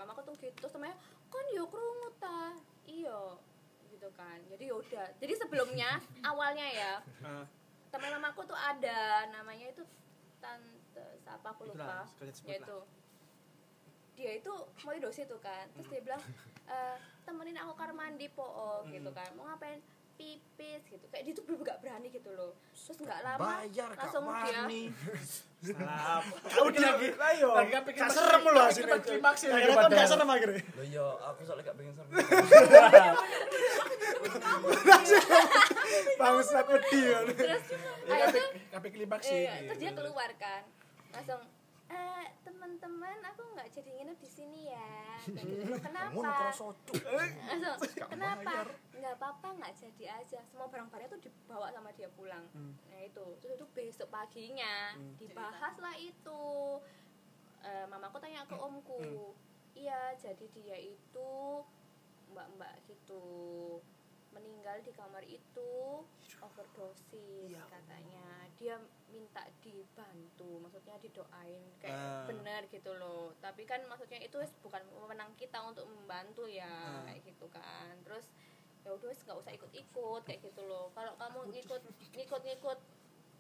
kan 2.12 2.52
gitu 3.90 4.10
kan 4.18 4.38
jadi 4.50 4.64
yaudah 4.74 5.08
jadi 5.22 5.34
sebelumnya 5.38 6.02
awalnya 6.26 6.68
ya 6.68 6.94
teman 7.92 8.12
mamaku 8.16 8.48
tuh 8.48 8.56
ada 8.56 9.28
namanya 9.30 9.68
itu 9.68 9.84
tante 10.40 11.06
siapa 11.20 11.48
aku 11.52 11.68
lupa. 11.68 12.08
sebut 12.08 12.32
yaitu 12.48 12.78
dia 14.16 14.32
itu 14.38 14.54
mau 14.84 14.94
dosi 14.98 15.24
tuh 15.26 15.40
kan 15.40 15.66
terus 15.74 15.88
dia 15.88 16.02
bilang 16.02 16.22
"Eh, 16.68 16.96
temenin 17.24 17.58
aku 17.60 17.74
kamar 17.76 17.92
mandi 17.92 18.32
po. 18.32 18.44
Oh," 18.44 18.80
gitu 18.88 19.12
Hmm. 19.12 19.18
kan. 19.18 19.30
Mau 19.36 19.44
ngapain 19.44 19.80
pipis 20.22 20.82
gitu 20.86 21.06
kayak 21.10 21.24
dia 21.26 21.34
tuh 21.34 21.44
bener 21.44 21.66
gak 21.66 21.78
berani 21.82 22.08
gitu 22.08 22.30
loh 22.30 22.54
terus 22.70 22.98
nggak 23.00 23.20
lama 23.24 23.42
bayar 23.42 23.90
langsung 23.92 24.24
dia 24.24 24.62
wani 24.62 24.82
Salah. 25.62 26.26
Kau 26.42 26.74
lagi. 26.74 27.14
Ayo. 27.14 27.54
Lagi 27.54 27.70
kan 27.70 27.86
pengen 27.86 28.02
Gak 28.02 28.10
serem 28.12 28.42
lagi 28.42 28.82
hasilnya. 28.82 28.98
klimaks 28.98 29.42
ya, 29.46 29.50
Akhirnya 29.54 29.78
kan 29.78 29.90
gak 29.94 30.10
serem 30.10 30.26
akhirnya. 30.28 30.62
lo 30.74 30.84
yo 30.84 31.06
aku 31.22 31.40
soalnya 31.46 31.64
gak 31.64 31.78
pengen 31.78 31.94
serem 31.94 32.10
Bangsat 36.18 36.66
wedi 36.68 37.00
kan. 37.06 37.24
terus 37.32 37.64
ayo 38.08 38.26
tuh 38.28 38.46
Kape 38.72 38.88
klimaks 38.90 39.22
sih. 39.24 39.42
Iya, 39.44 39.54
terus 39.68 39.80
dia 39.80 39.92
keluar 39.94 40.30
kan 40.36 40.62
langsung 41.12 41.42
eh 41.92 42.26
teman-teman 42.42 43.20
aku 43.22 43.42
nggak 43.52 43.68
jadi 43.70 43.90
nginep 43.92 44.18
di 44.18 44.30
sini 44.30 44.62
ya. 44.72 44.92
Gitu. 45.38 45.76
kenapa? 45.78 46.16
langsung 46.18 46.74
kenapa? 48.14 48.52
nggak 48.96 49.14
apa-apa 49.20 49.48
nggak 49.60 49.74
jadi 49.76 50.06
aja. 50.18 50.40
Semua 50.48 50.72
barang-barangnya 50.72 51.12
tuh 51.12 51.22
dibawa 51.22 51.68
sama 51.70 51.92
dia 51.92 52.08
pulang. 52.10 52.48
Hmm. 52.56 52.74
nah 52.88 53.02
itu. 53.02 53.26
Terus 53.40 53.60
itu 53.60 53.66
besok 53.72 54.08
paginya 54.10 54.96
Hmm. 54.96 55.14
dibahas 55.20 55.76
lah 55.78 55.96
itu. 55.98 56.44
Eh, 57.62 57.86
mamaku 57.86 58.18
tanya 58.18 58.48
ke 58.48 58.56
omku. 58.56 59.36
Iya 59.72 60.16
jadi 60.18 60.46
dia 60.52 60.78
itu 60.78 61.32
mbak-mbak 62.32 62.74
gitu 62.88 63.80
meninggal 64.32 64.80
di 64.82 64.92
kamar 64.92 65.24
itu 65.24 65.72
overdosis 66.40 67.56
katanya. 67.68 68.48
Dia 68.56 68.78
minta 69.10 69.42
dibantu 69.60 70.62
maksudnya 70.62 70.96
didoain 70.98 71.64
kayak 71.78 71.94
Ah. 71.94 72.26
bener 72.30 72.62
gitu 72.70 72.92
loh. 72.96 73.34
Tapi 73.38 73.66
kan 73.66 73.82
maksudnya 73.86 74.22
itu 74.22 74.38
bukan 74.62 74.82
wewenang 74.94 75.34
kita 75.36 75.60
untuk 75.62 75.86
membantu 75.86 76.46
ya 76.46 76.70
Ah. 76.70 77.04
kayak 77.06 77.26
gitu 77.26 77.46
kan. 77.50 77.94
Terus 78.06 78.30
ya 78.82 78.94
udah 78.94 79.12
nggak 79.12 79.38
usah 79.38 79.54
ikut-ikut 79.54 80.22
kayak 80.24 80.42
gitu 80.42 80.62
loh. 80.66 80.90
Kalau 80.94 81.14
kamu 81.18 81.54
ngikut 81.54 81.82
ngikut-ngikut 82.14 82.80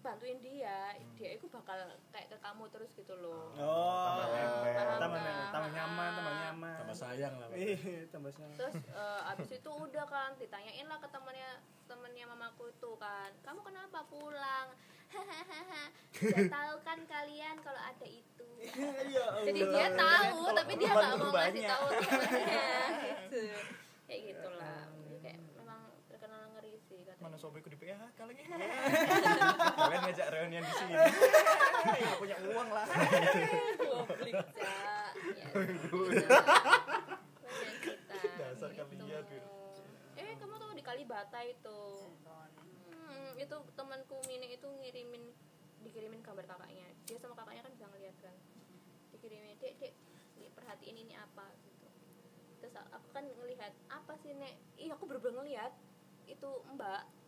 bantuin 0.01 0.37
dia 0.41 0.97
dia 1.13 1.29
itu 1.37 1.45
bakal 1.53 1.77
kayak 2.09 2.27
ke 2.33 2.37
kamu 2.41 2.65
terus 2.73 2.89
gitu 2.97 3.13
loh. 3.21 3.53
Oh. 3.53 4.01
Tambah 4.09 4.27
Tambah 4.97 5.19
nempel. 5.21 5.49
tambah 5.53 5.69
nyaman, 5.71 6.09
tambah 6.17 6.35
nyaman. 6.41 6.77
Tambah 6.81 6.97
sayang 6.97 7.33
lah. 7.37 7.47
Iya, 7.53 8.09
tambah 8.09 8.31
sayang. 8.33 8.57
terus 8.57 8.75
eh, 8.81 9.21
abis 9.31 9.49
itu 9.61 9.69
udah 9.71 10.05
kan 10.09 10.33
ditanyain 10.41 10.85
lah 10.89 10.97
ke 10.97 11.07
temennya 11.13 11.61
temennya 11.85 12.25
mamaku 12.25 12.73
itu 12.73 12.91
kan 12.97 13.29
kamu 13.45 13.59
kenapa 13.61 13.99
pulang? 14.09 14.67
Hahaha 15.11 15.91
tahu 16.47 16.73
kan 16.87 16.99
kalian 17.03 17.55
kalau 17.61 17.81
ada 17.83 18.07
itu. 18.07 18.47
Jadi 19.43 19.59
dia 19.59 19.87
tahu 19.91 20.55
tapi 20.55 20.73
dia 20.79 20.91
nggak 20.95 21.13
mau 21.19 21.29
ngasih 21.29 21.63
tahu 21.67 21.85
temennya. 21.99 22.67
Gitu. 23.31 23.47
Kayak 24.11 24.21
gitulah 24.27 24.79
Jadi 24.91 25.17
kayak 25.23 25.39
memang 25.55 25.81
terkenal 26.11 26.41
ngeri 26.51 26.75
sih 26.83 26.99
mana 27.31 27.39
sobiku 27.39 27.71
di 27.71 27.79
PHK 27.79 28.19
lagi 28.27 28.43
kalian 29.87 30.01
ngajak 30.03 30.27
reunian 30.35 30.67
di 30.67 30.73
sini 30.75 30.93
ya 32.03 32.11
punya 32.19 32.35
uang 32.43 32.69
lah. 32.75 32.83
Ya, 32.91 33.31
gitu. 33.39 33.87
Bagian 34.19 34.43
kita. 37.79 38.03
Dasar 38.35 38.67
Gitu. 38.75 38.99
kalian, 38.99 39.23
Wir. 39.31 39.43
Eh, 40.19 40.35
kamu 40.35 40.59
tahu 40.59 40.75
di 40.75 40.83
Kalibata 40.83 41.39
itu. 41.47 41.79
Hmm, 42.91 43.31
itu 43.39 43.55
temanku 43.79 44.19
Mini 44.27 44.51
itu 44.51 44.67
ngirimin 44.67 45.23
dikirimin 45.87 46.19
gambar 46.19 46.43
kakaknya. 46.43 46.91
Dia 47.07 47.15
sama 47.15 47.39
kakaknya 47.39 47.63
kan 47.63 47.71
bisa 47.71 47.87
ngeliat 47.95 48.15
kan. 48.19 48.35
Dikirimin, 49.15 49.55
"Dek, 49.55 49.79
Dek, 49.79 49.95
perhatiin 50.51 50.99
ini 50.99 51.15
apa?" 51.15 51.47
gitu. 51.63 51.87
Terus 52.59 52.75
aku 52.75 53.07
kan 53.15 53.23
ngelihat, 53.23 53.71
"Apa 53.87 54.19
sih, 54.19 54.35
Nek?" 54.35 54.59
Ih, 54.75 54.91
aku 54.91 55.07
bener-bener 55.07 55.47
ngelihat 55.47 55.71
itu 56.27 56.49
Mbak 56.75 57.20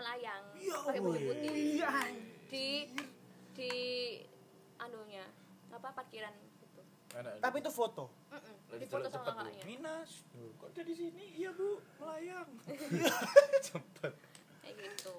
melayang. 0.00 0.42
Ya 0.56 0.76
pakai 0.80 1.00
baju 1.04 1.20
putih. 1.20 1.52
Iya. 1.76 1.92
di 2.48 2.66
di 3.54 3.72
anunya. 4.80 5.26
Apa 5.70 5.94
parkiran 5.94 6.34
gitu 6.58 6.82
Enak. 7.14 7.44
Tapi 7.44 7.56
itu 7.60 7.70
foto. 7.70 8.04
Di 8.72 8.86
foto 8.88 9.06
sama 9.06 9.14
cepet 9.20 9.32
kakaknya. 9.36 9.64
Minas 9.68 10.10
kok 10.32 10.68
ada 10.72 10.82
di 10.82 10.94
sini? 10.96 11.24
Iya 11.36 11.50
bu. 11.52 11.78
Melayang. 12.00 12.48
Cepet 13.68 14.12
kayak 14.64 14.74
gitu. 14.80 15.18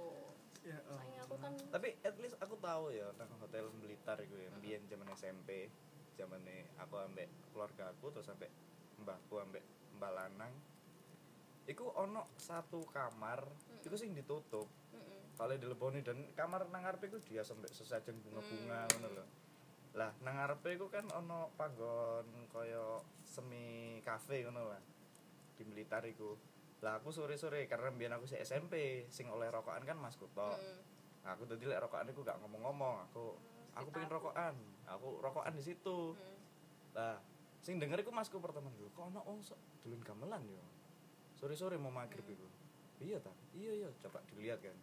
Ya, 0.62 0.78
oh. 0.86 0.94
soalnya 0.94 1.20
aku 1.26 1.36
kan 1.42 1.54
tapi 1.74 1.98
at 2.06 2.16
least 2.22 2.38
aku 2.38 2.54
tahu 2.62 2.94
ya 2.94 3.10
nang 3.18 3.30
hotel 3.42 3.70
Blitar 3.82 4.18
itu 4.22 4.36
ya. 4.36 4.50
Biyen 4.60 4.82
zaman 4.90 5.08
SMP 5.14 5.70
zaman 6.20 6.42
aku 6.78 6.96
ambek 7.02 7.30
keluarga 7.50 7.90
aku 7.90 8.14
terus 8.14 8.28
sampai 8.30 8.46
mbahku 9.02 9.42
ambek 9.42 9.64
mbak 9.98 10.12
lanang 10.14 10.54
iku 11.70 11.94
ono 11.94 12.34
satu 12.38 12.82
kamar 12.90 13.46
iku 13.86 13.94
sing 13.98 14.18
ditutup 14.18 14.66
mm-mm, 14.94 15.38
kalau 15.38 15.54
dileboni 15.58 16.02
dan 16.02 16.30
kamar 16.34 16.66
nang 16.70 16.86
ngarepe 16.86 17.10
iku 17.10 17.20
dia 17.22 17.46
sampai 17.46 17.70
sesajen 17.70 18.18
bunga-bunga 18.22 18.86
Hmm. 18.86 18.90
ngono 18.98 19.10
lho. 19.22 19.26
Lah 19.98 20.12
nang 20.26 20.36
ngarepe 20.38 20.78
iku 20.78 20.88
kan 20.90 21.06
ono 21.12 21.54
panggon 21.60 22.26
kaya 22.50 23.02
semi 23.26 24.00
kafe 24.02 24.46
ngono 24.46 24.72
lah 24.74 24.82
di 25.62 25.86
iku. 25.86 26.34
Lah 26.82 26.98
aku 26.98 27.14
sore-sore 27.14 27.70
karena 27.70 27.94
biyen 27.94 28.14
aku 28.18 28.26
si 28.26 28.34
SMP 28.42 29.06
sing 29.14 29.30
oleh 29.30 29.54
rokokan 29.54 29.86
kan 29.86 29.98
Mas 30.02 30.18
Kuto. 30.18 30.58
Nah, 31.22 31.38
aku 31.38 31.46
tadi 31.46 31.70
lek 31.70 31.78
rokokan 31.86 32.10
aku 32.10 32.26
gak 32.26 32.42
ngomong-ngomong 32.42 33.06
aku 33.06 33.38
aku 33.78 33.88
pengen 33.94 34.10
rokokan 34.10 34.58
aku 34.90 35.22
rokokan 35.22 35.54
di 35.54 35.64
situ. 35.64 36.18
Mm. 36.18 36.40
lah 36.92 37.16
sing 37.64 37.80
denger 37.80 38.04
iku 38.04 38.12
masku 38.12 38.36
pertama 38.44 38.68
dulu 38.76 38.92
kok 38.92 39.08
ono 39.14 39.24
wong 39.24 39.40
sok 39.40 39.56
dulun 39.86 40.04
gamelan 40.04 40.44
yo 40.50 40.60
sore-sore 41.42 41.76
mau 41.76 41.90
maghrib 41.90 42.22
iku. 42.24 42.46
Iya 43.02 43.18
ta? 43.18 43.34
Iya 43.58 43.72
iya. 43.82 43.90
Coba 43.98 44.22
dilihat 44.30 44.62
kan. 44.62 44.78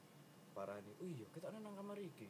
Parah 0.51 0.75
ini 0.83 0.91
oh 0.99 1.07
iya 1.07 1.27
kita 1.31 1.55
nang 1.55 1.71
kamar 1.73 1.95
iki. 1.97 2.27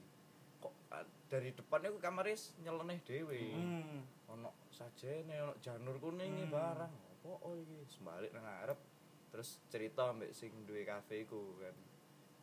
Kok 0.61 0.75
ah, 0.93 1.01
dari 1.33 1.57
depannya 1.57 1.89
aku 1.89 1.97
kamar 1.99 2.29
is 2.29 2.53
nyeleneh 2.61 3.01
dhewe. 3.01 3.41
Hmm. 3.57 4.05
ono 4.29 4.53
sajene 4.69 5.33
ono 5.41 5.57
janur 5.65 5.97
kuning 5.97 6.45
Hmm. 6.45 6.53
barang. 6.53 6.93
Apa 6.93 7.29
oh 7.41 7.57
iki? 7.57 7.89
Sembalik 7.89 8.37
nang 8.37 8.45
ngarep. 8.45 8.77
Terus 9.33 9.65
cerita 9.73 10.13
ambek 10.13 10.37
sing 10.37 10.53
duwe 10.69 10.85
kafe 10.85 11.25
iku 11.25 11.57
kan. 11.57 11.73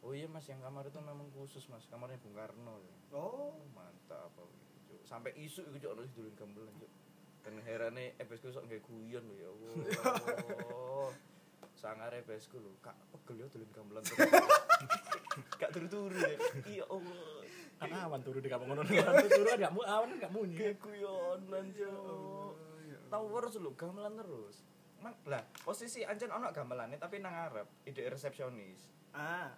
Oh 0.02 0.14
iya 0.14 0.26
mas 0.26 0.46
yang 0.46 0.62
kamar 0.62 0.90
itu 0.90 0.98
memang 0.98 1.30
khusus 1.34 1.70
mas. 1.70 1.86
Kamarnya 1.86 2.18
Bung 2.18 2.34
Karno 2.34 2.82
Oh. 3.14 3.54
oh 3.54 3.54
mantap 3.78 4.26
apa 4.34 4.42
sampai 5.06 5.38
isu 5.38 5.62
cok 5.70 5.92
ono 5.94 6.02
sing 6.02 6.14
dulun 6.18 6.34
gamelan 6.34 6.74
cuk. 6.82 6.90
Dan 7.46 7.62
herane 7.62 8.18
ebesku 8.18 8.50
sok 8.50 8.66
nggae 8.66 8.82
guyon 8.82 9.26
ya 9.38 9.46
Allah 9.46 11.14
sangar 11.76 12.12
ebesku 12.16 12.58
lho 12.58 12.72
kak 12.80 12.96
pegel 13.12 13.44
yo 13.44 13.48
dulun 13.52 13.70
gamelan 13.76 14.04
terus. 14.04 14.26
Gak 15.60 15.76
turu-turu 15.76 16.16
ya. 16.16 16.40
Iya 16.64 16.84
Allah. 16.88 17.44
Kan 17.76 17.92
awan 17.92 18.22
turu 18.24 18.40
di 18.40 18.48
kampung 18.48 18.72
ngono. 18.72 18.88
Turu 18.88 19.44
kan 19.44 19.60
gak 19.60 19.74
mu 19.76 19.84
awan 19.84 20.08
kan 20.16 20.28
gak 20.28 20.34
munyi. 20.34 20.72
Guyonan 20.80 21.66
cok 21.76 22.52
tahu 23.12 23.26
terus 23.40 23.56
lho 23.62 23.72
gamelan 23.76 24.14
terus. 24.16 24.64
Man, 25.04 25.14
lah 25.28 25.44
posisi 25.62 26.02
ancen 26.02 26.32
ono 26.32 26.50
gamelane 26.50 26.98
tapi 26.98 27.20
nang 27.20 27.36
ngarep 27.36 27.68
ide 27.86 28.08
resepsionis. 28.10 28.90
Ah. 29.12 29.52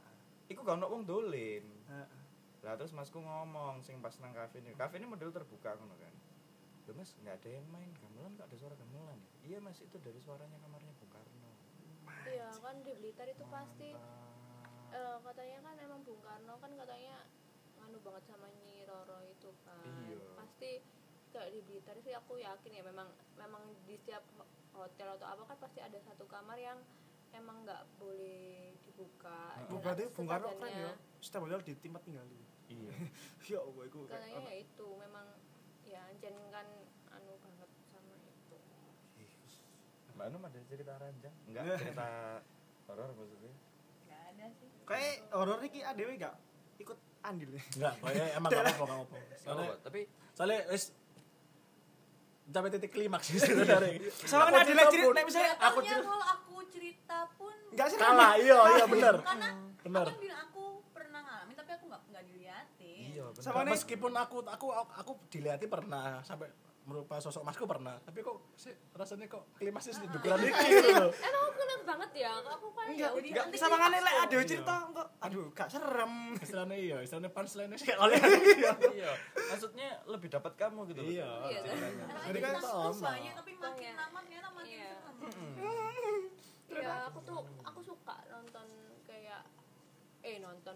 iku 0.47 0.63
gak 0.63 0.79
ono 0.81 0.87
wong 0.89 1.03
dolin 1.05 1.65
Ah. 1.87 2.07
lah 2.65 2.73
terus 2.75 2.91
masku 2.91 3.21
ngomong 3.21 3.85
sing 3.85 4.01
pas 4.01 4.17
nang 4.19 4.33
kafe 4.33 4.59
ini. 4.59 4.73
Kafe 4.73 4.97
ini 4.97 5.05
model 5.05 5.29
terbuka 5.29 5.77
ngono 5.77 5.93
kan. 6.01 6.13
Loh 6.89 6.95
mas 6.97 7.13
nggak 7.21 7.37
ada 7.43 7.49
yang 7.61 7.67
main. 7.69 7.89
Gamelan 8.01 8.33
nggak 8.33 8.49
ada 8.49 8.57
suara 8.57 8.75
gamelan 8.75 9.17
ya? 9.21 9.29
Iya 9.45 9.57
mas 9.61 9.77
itu 9.79 9.95
dari 10.01 10.17
suaranya 10.19 10.57
kamarnya 10.57 10.91
iya 12.27 12.47
kan 12.57 12.75
di 12.79 12.91
Blitar 12.93 13.27
itu 13.27 13.45
pasti 13.47 13.89
eh, 14.89 15.17
katanya 15.21 15.59
kan 15.61 15.75
emang 15.77 15.99
Bung 16.01 16.19
Karno 16.19 16.55
kan 16.57 16.71
katanya 16.73 17.17
nganu 17.77 17.99
banget 17.99 18.23
sama 18.25 18.47
Nyi 18.57 18.83
Roro 18.83 19.19
itu 19.23 19.49
kan 19.61 19.79
Iya. 20.03 20.19
pasti 20.35 20.71
kayak 21.29 21.49
di 21.51 21.61
Blitar 21.61 21.95
sih 21.99 22.11
aku 22.11 22.39
yakin 22.39 22.71
ya 22.71 22.83
memang 22.83 23.07
memang 23.35 23.63
di 23.83 23.95
setiap 23.95 24.23
ho- 24.33 24.49
hotel 24.75 25.13
atau 25.13 25.27
apa 25.27 25.43
kan 25.45 25.57
pasti 25.59 25.79
ada 25.79 25.99
satu 25.99 26.25
kamar 26.25 26.57
yang 26.57 26.79
emang 27.31 27.61
nggak 27.61 27.83
boleh 27.95 28.71
dibuka 28.81 29.53
Nah, 29.59 29.77
Berarti 29.77 30.03
Bung 30.09 30.25
Karno 30.25 30.47
keren 30.47 30.57
sesajennya. 30.57 30.87
ya. 30.87 30.93
Setiap 31.19 31.41
hotel 31.43 31.61
di 31.61 31.73
tempat 31.75 32.01
tinggali. 32.01 32.39
iya 32.67 32.91
Ya 33.51 33.59
Allah, 33.59 33.83
kayak 33.85 34.07
katanya 34.09 34.41
ya 34.41 34.53
itu 34.57 34.87
memang 34.97 35.25
ya 35.83 36.03
Jen 36.17 36.35
kan 36.49 36.67
anu 37.09 37.31
banget 37.37 37.69
sama 37.87 38.11
itu 38.17 38.57
mbak 40.17 40.27
Num 40.27 40.41
ada 40.41 40.59
cerita 40.65 40.93
ranjang 40.95 41.35
enggak 41.45 41.63
cerita 41.77 42.07
horor 42.85 43.09
maksudnya 43.13 43.53
Gak 44.03 44.21
ada 44.33 44.45
sih. 44.51 44.67
Kayak 44.83 45.13
horor 45.29 45.59
iki 45.61 45.79
adewe 45.81 46.13
gak 46.15 46.35
ikut 46.77 46.97
andil. 47.21 47.49
Enggak, 47.53 47.93
pokoknya 47.97 48.25
emang 48.33 48.49
gak 48.49 48.63
apa-apa, 48.63 48.77
gak 48.79 48.87
apa-apa. 48.87 49.17
Soalnya, 49.37 49.69
tapi 49.79 49.99
soalnya 50.31 50.59
wis 50.69 50.83
sampai 52.47 52.69
titik 52.71 52.91
klimaks 52.91 53.27
sih 53.27 53.39
sebenarnya. 53.39 53.99
Sama 54.23 54.47
kan 54.47 54.63
adil 54.63 54.79
cerita 54.87 55.11
nek 55.11 55.25
misalnya 55.27 55.53
aku 55.53 55.67
aku 55.67 55.79
cerita 55.83 56.01
kalau 56.01 56.25
aku 56.25 56.55
cerita 56.69 57.17
pun 57.35 57.55
enggak 57.69 57.87
sih 57.91 57.97
Kalah, 57.99 58.31
iya, 58.39 58.57
iya 58.73 58.85
bener. 58.87 59.15
karena 59.19 59.49
Bener. 59.83 60.05
aku 60.05 60.17
bilang 60.17 60.39
aku 60.41 60.63
pernah 60.89 61.19
ngalamin 61.21 61.55
tapi 61.55 61.71
aku 61.73 61.85
nggak 61.87 62.01
nggak 62.07 62.23
diliatin 62.25 63.07
iya 63.11 63.23
nih- 63.27 63.67
Meskipun 63.69 64.11
aku 64.15 64.37
aku 64.45 64.67
aku 64.71 65.11
dilihat 65.27 65.59
pernah 65.65 66.23
sampai 66.23 66.47
merupa 66.87 67.19
sosok 67.19 67.43
masku 67.43 67.63
pernah, 67.63 67.99
tapi 67.99 68.23
kok 68.23 68.55
sih 68.55 68.71
rasanya 68.91 69.27
kok 69.27 69.43
klimaksnya 69.53 69.91
Ah. 69.93 69.99
di 69.99 70.07
dukuran 70.09 70.39
iki 70.41 70.67
gitu 70.71 70.89
loh. 70.95 71.11
emang 71.11 71.43
aku 71.45 71.59
enak 71.61 71.81
banget 71.83 72.11
ya 72.17 72.31
aku 72.39 72.67
kan 72.71 72.85
Enggak, 72.87 72.95
ya 73.03 73.09
Jadi 73.13 73.27
enggak 73.27 73.43
kan 73.43 73.51
klimaks 73.51 73.91
lek 73.99 74.07
tuh. 74.07 74.23
ada 74.23 74.37
cerita 74.47 74.73
kok 74.87 75.07
aduh 75.19 75.45
gak 75.51 75.67
serem. 75.67 76.13
Istilahnya 76.37 76.77
iya, 76.77 76.97
istilahnya 77.01 77.29
punchline 77.29 77.75
sih 77.75 77.91
oleh 77.93 78.17
iya 78.93 79.11
maksudnya 79.35 79.89
lebih 80.05 80.29
dapat 80.29 80.53
kamu 80.55 80.79
gitu 80.87 80.99
loh. 81.01 81.11
Iya. 81.11 81.29
Iya, 81.45 81.59
Jadi 82.25 82.39
kan 82.39 82.55
banyak 83.03 83.33
tapi 83.35 83.51
makin 83.53 83.83
Iya. 83.83 83.93
lama 83.99 84.17
ternyata 84.17 84.49
makin 84.49 84.71
Iya. 84.71 84.91
serem 85.59 86.19
ya 86.77 86.93
aku 87.05 87.19
tuh 87.21 87.39
aku 87.61 87.79
suka 87.81 88.15
nonton 88.27 88.67
kayak 89.03 89.43
eh 90.21 90.39
nonton 90.39 90.75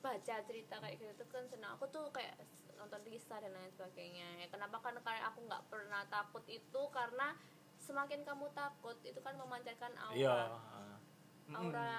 baca 0.00 0.34
cerita 0.40 0.74
kayak 0.76 0.96
gitu 0.96 1.12
tuh 1.14 1.26
kan 1.28 1.44
senang 1.44 1.76
aku 1.76 1.86
tuh 1.86 2.08
kayak 2.10 2.34
nonton 2.80 3.00
kisah 3.04 3.38
dan 3.38 3.52
lain 3.52 3.68
sebagainya 3.70 4.26
ya, 4.40 4.46
kenapa 4.48 4.80
kan 4.80 4.96
karena 4.98 5.28
aku 5.28 5.44
nggak 5.44 5.62
pernah 5.68 6.02
takut 6.08 6.44
itu 6.48 6.82
karena 6.90 7.36
semakin 7.76 8.24
kamu 8.24 8.48
takut 8.50 8.96
itu 9.00 9.20
kan 9.20 9.36
memancarkan 9.36 9.92
aura 10.00 10.16
Iya. 10.16 10.36
aura 11.52 11.92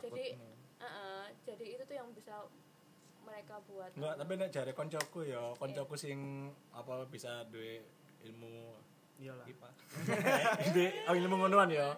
jadi 0.00 0.36
Takutmu. 0.36 0.52
eh, 0.80 1.24
jadi 1.42 1.66
itu 1.72 1.82
tuh 1.84 1.96
yang 1.96 2.08
bisa 2.12 2.34
mereka 3.22 3.58
buat 3.66 3.90
Enggak, 3.92 4.14
tapi 4.16 4.32
nek 4.36 4.50
jare 4.50 4.72
koncoku 4.72 5.20
ya, 5.24 5.42
koncoku 5.56 5.94
sing 5.98 6.18
apa 6.70 7.02
bisa 7.06 7.42
duwe 7.48 7.82
ilmu 8.22 8.76
Iyalah. 9.16 9.48
IPA. 9.48 9.68
Duwe 10.76 10.88
oh, 11.08 11.14
ilmu 11.16 11.34
ngonoan 11.40 11.72
ya. 11.72 11.88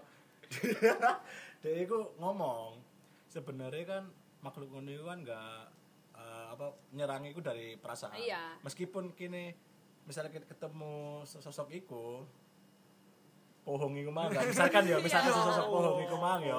Dia 1.62 1.74
iku 1.82 2.14
ngomong 2.16 2.78
sebenarnya 3.26 3.84
kan 3.84 4.02
makhluk 4.40 4.70
ngono 4.70 4.88
iku 4.88 5.04
kan 5.04 5.18
enggak 5.26 5.66
eh, 5.66 5.77
apa 6.58 6.66
nyerang 6.90 7.22
iku 7.24 7.38
dari 7.38 7.74
perasaan. 7.74 8.18
Iya. 8.18 8.58
Meskipun 8.60 9.14
kini 9.14 9.54
misalnya 10.02 10.32
kita 10.32 10.46
ketemu 10.48 11.22
sosok 11.22 11.70
iku 11.70 12.26
pohong 13.60 13.92
iku 13.94 14.08
mang 14.08 14.32
kan. 14.32 14.42
misalkan 14.42 14.80
ya 14.82 14.96
misalkan 15.04 15.28
Iya. 15.28 15.44
sosok 15.44 15.66
pohong 15.68 15.98
iku 16.00 16.16
mang 16.16 16.40
ya 16.40 16.56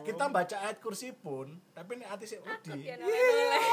kita 0.00 0.24
baca 0.30 0.56
ayat 0.62 0.78
kursi 0.78 1.10
pun 1.10 1.58
tapi 1.74 1.98
nek 1.98 2.06
ati 2.08 2.24
sik 2.24 2.40
takut 2.40 2.70
wedi 2.70 2.86
ya 2.86 2.94
namanya 2.96 3.26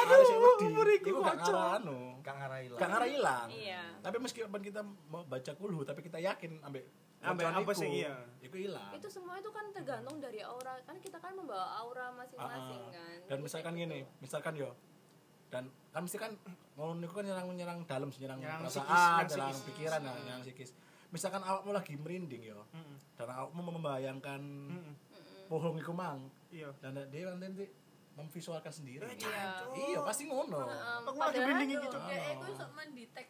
ati 0.09 0.23
sik 0.25 0.37
wedi 0.41 0.65
iku 0.99 1.19
gak 1.21 1.37
ngarah 1.37 1.69
anu 1.77 1.99
Gak 2.19 2.35
ngarah 2.35 2.59
ilang. 2.59 2.79
gak 2.81 2.89
ngarah 2.89 3.07
ilang 3.07 3.47
Iya. 3.53 3.83
tapi 4.01 4.17
meskipun 4.17 4.59
kita 4.59 4.81
mau 5.05 5.21
baca 5.23 5.51
kulhu 5.53 5.85
tapi 5.85 6.01
kita 6.01 6.17
yakin 6.17 6.57
ambek 6.61 6.83
Ambek 7.19 7.45
bacaan 7.45 7.57
apa 7.59 7.65
iku, 7.67 7.81
sih, 7.81 7.89
iya. 7.99 8.13
iku 8.41 8.57
ilang 8.59 8.89
itu 8.91 9.07
semua 9.07 9.37
itu 9.37 9.49
kan 9.49 9.65
tergantung 9.69 10.17
dari 10.17 10.41
aura 10.41 10.81
kan 10.81 10.97
kita 10.97 11.17
kan 11.17 11.33
membawa 11.33 11.77
aura 11.77 12.09
masing-masing 12.11 12.77
Ah, 12.79 12.89
ah. 12.89 12.91
kan 12.91 13.17
dan 13.27 13.37
misalkan 13.39 13.71
kayak 13.71 13.81
gini 13.83 13.97
gitu. 14.01 14.09
misalkan 14.19 14.53
yo 14.55 14.69
dan 15.47 15.63
kan 15.89 16.01
mesti 16.01 16.17
kan 16.17 16.31
ngono 16.73 16.93
niku 16.97 17.13
kan 17.13 17.25
nyerang 17.25 17.47
nyerang 17.49 17.79
dalam 17.83 18.09
nyerang 18.11 18.37
Nyerang 18.37 18.61
perasaan 18.61 18.83
psikis, 18.83 18.91
nyerang 18.93 19.25
nyerang 19.25 19.51
psikis. 19.53 19.67
pikiran 19.67 19.99
nah, 19.99 20.13
nyerang 20.19 20.43
psikis 20.43 20.69
misalkan 21.07 21.41
awakmu 21.41 21.71
lagi 21.71 21.93
merinding 21.95 22.43
yo 22.45 22.59
Heeh. 22.69 22.97
dan 23.15 23.27
awakmu 23.29 23.61
membayangkan 23.71 24.41
Heeh. 24.69 24.93
pohong 25.47 25.77
iku 25.77 25.91
mang 25.91 26.27
Iya. 26.47 26.71
dan 26.77 26.95
dia 27.07 27.27
nanti 27.29 27.65
memvisualkan 28.13 28.69
sendiri 28.69 29.07
Iya. 29.09 29.71
iya 29.73 29.99
pasti 30.01 30.25
ngono 30.25 30.67
Aku 31.03 31.15
lagi 31.15 31.39
merinding 31.39 31.79
gitu. 31.79 31.97
ya 32.05 32.35
itu 32.35 32.51
sok 32.53 32.71
mendetek 32.73 33.27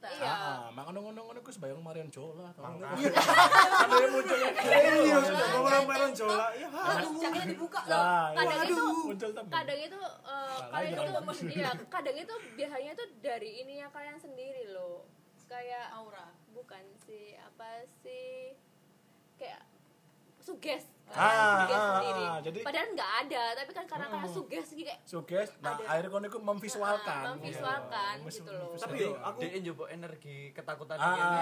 kita 0.00 0.16
Iya. 0.16 0.32
Ah, 0.32 0.66
mak 0.72 0.88
ngono-ngono 0.88 1.38
ku 1.44 1.52
sebayang 1.52 1.84
Marion 1.84 2.08
Jola 2.08 2.48
tau. 2.56 2.64
Makanya. 2.64 3.12
Kan 3.12 3.88
dia 3.92 4.08
munculnya 4.08 4.48
Iya, 4.56 5.16
sudah 5.20 5.46
ngomong 5.52 5.84
melon 5.84 6.12
jola. 6.16 6.46
Ya, 6.56 6.68
aduh. 6.72 7.12
jaketnya 7.20 7.46
dibuka 7.52 7.80
loh. 7.84 8.00
Nah, 8.00 8.26
kadang 8.32 8.60
iya. 8.64 8.72
itu 8.72 8.84
muncul 9.04 9.30
kadang 9.36 9.80
itu 9.84 10.00
eh, 10.24 10.58
kalian 10.72 10.92
itu 10.96 11.12
iya 11.52 11.70
kadang 11.92 12.16
itu 12.16 12.34
biasanya 12.56 12.92
tuh 12.96 13.08
dari 13.20 13.50
ininya 13.60 13.86
kalian 13.92 14.16
sendiri 14.16 14.72
loh. 14.72 15.04
Kayak 15.44 15.92
aura. 15.92 16.32
bukan 16.50 16.82
sih 17.06 17.38
apa 17.38 17.86
sih 18.02 18.58
kayak 19.38 19.62
suges 20.42 20.82
Ah, 21.12 21.66
ah, 21.66 21.66
sendiri 21.66 22.24
ah, 22.24 22.38
jadi- 22.38 22.62
padahal 22.62 22.88
nggak 22.90 23.10
ada 23.20 23.42
tapi 23.52 23.70
kan 23.72 23.84
karena 23.84 24.06
karena 24.06 24.24
Hmm. 24.24 24.36
suges 24.36 24.66
gitu 24.68 24.84
kayak 24.84 25.00
Suges, 25.02 25.48
nah 25.58 25.74
Ada. 25.74 25.84
akhirnya 25.88 26.10
kono 26.10 26.24
iku 26.24 26.38
memvisualkan. 26.40 27.22
Ah, 27.24 27.34
memvisualkan 27.34 28.14
Iya. 28.16 28.30
gitu 28.32 28.50
loh. 28.52 28.70
Tapi 28.72 28.96
yo, 28.96 29.10
aku- 29.18 29.40
dia 29.40 29.58
njupuk 29.60 29.88
energi 29.88 30.38
ketakutan 30.50 30.96
Ah, 30.96 31.06
dia. 31.08 31.22
ah, 31.22 31.38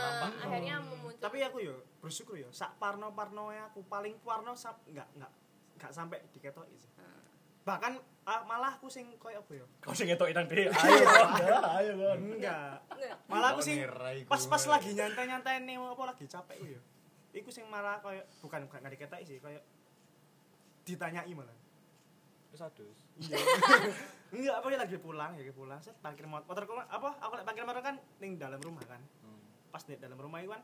nampak. 0.00 0.30
akhirnya 0.40 0.74
memuncul 0.80 1.18
tapi 1.18 1.38
aku 1.40 1.58
yo 1.60 1.74
bersyukur 1.98 2.34
yo 2.36 2.48
sak 2.50 2.78
parno 2.78 3.10
parno 3.10 3.50
aku 3.50 3.82
paling 3.84 4.14
parno 4.20 4.54
sap 4.54 4.78
enggak 4.84 5.10
enggak 5.12 5.32
enggak 5.74 5.90
sampai 5.90 6.22
diketoki 6.30 6.76
sih 6.76 6.90
Ah. 6.94 7.18
bahkan 7.64 7.98
ah, 8.22 8.40
malah 8.44 8.70
aku 8.72 8.86
sing 8.86 9.10
koyo 9.16 9.40
apa 9.40 9.52
yo 9.52 9.66
Kau 9.78 9.90
sing 9.92 10.06
ngetok 10.06 10.28
idang 10.28 10.46
dhewe. 10.46 10.68
Ayo, 10.68 10.78
Kon. 11.02 11.26
Ya, 11.42 11.58
Ayo, 11.74 11.92
Kon. 11.96 12.18
enggak 12.32 12.76
Nggak. 12.88 13.16
malah 13.26 13.48
aku 13.50 13.60
sing 13.60 13.82
pas-pas 14.24 14.62
lagi 14.68 14.90
nyantai-nyantai 14.92 15.58
nih 15.60 15.74
apa 15.76 16.02
lagi 16.04 16.24
capek 16.24 16.56
ku 16.56 16.66
yo 16.68 16.80
iku 17.38 17.50
sing 17.54 17.64
malah 17.70 18.02
koyo 18.02 18.22
bukan 18.42 18.66
bukan 18.66 18.78
enggak 18.82 18.94
diketoki 18.98 19.24
sih 19.24 19.38
koyo 19.38 19.60
ditanyai 20.84 21.32
malah. 21.32 21.54
Terus 22.48 22.62
adus. 22.64 22.98
enggak 24.34 24.54
apa 24.60 24.66
ya 24.72 24.78
lagi 24.80 24.96
pulang 24.98 25.30
ya 25.36 25.40
lagi 25.42 25.54
pulang. 25.54 25.78
Set 25.80 25.96
parkir 26.02 26.26
motor 26.26 26.48
motorku 26.50 26.74
apa 26.76 27.08
aku 27.22 27.32
lek 27.38 27.46
parkir 27.46 27.64
motor 27.64 27.82
kan 27.84 27.96
ning 28.18 28.36
dalam 28.36 28.58
rumah 28.58 28.84
kan. 28.84 29.00
Hmm. 29.22 29.40
pas 29.68 29.84
di 29.84 30.00
dalam 30.00 30.16
rumah 30.16 30.40
itu 30.40 30.48
kan 30.48 30.62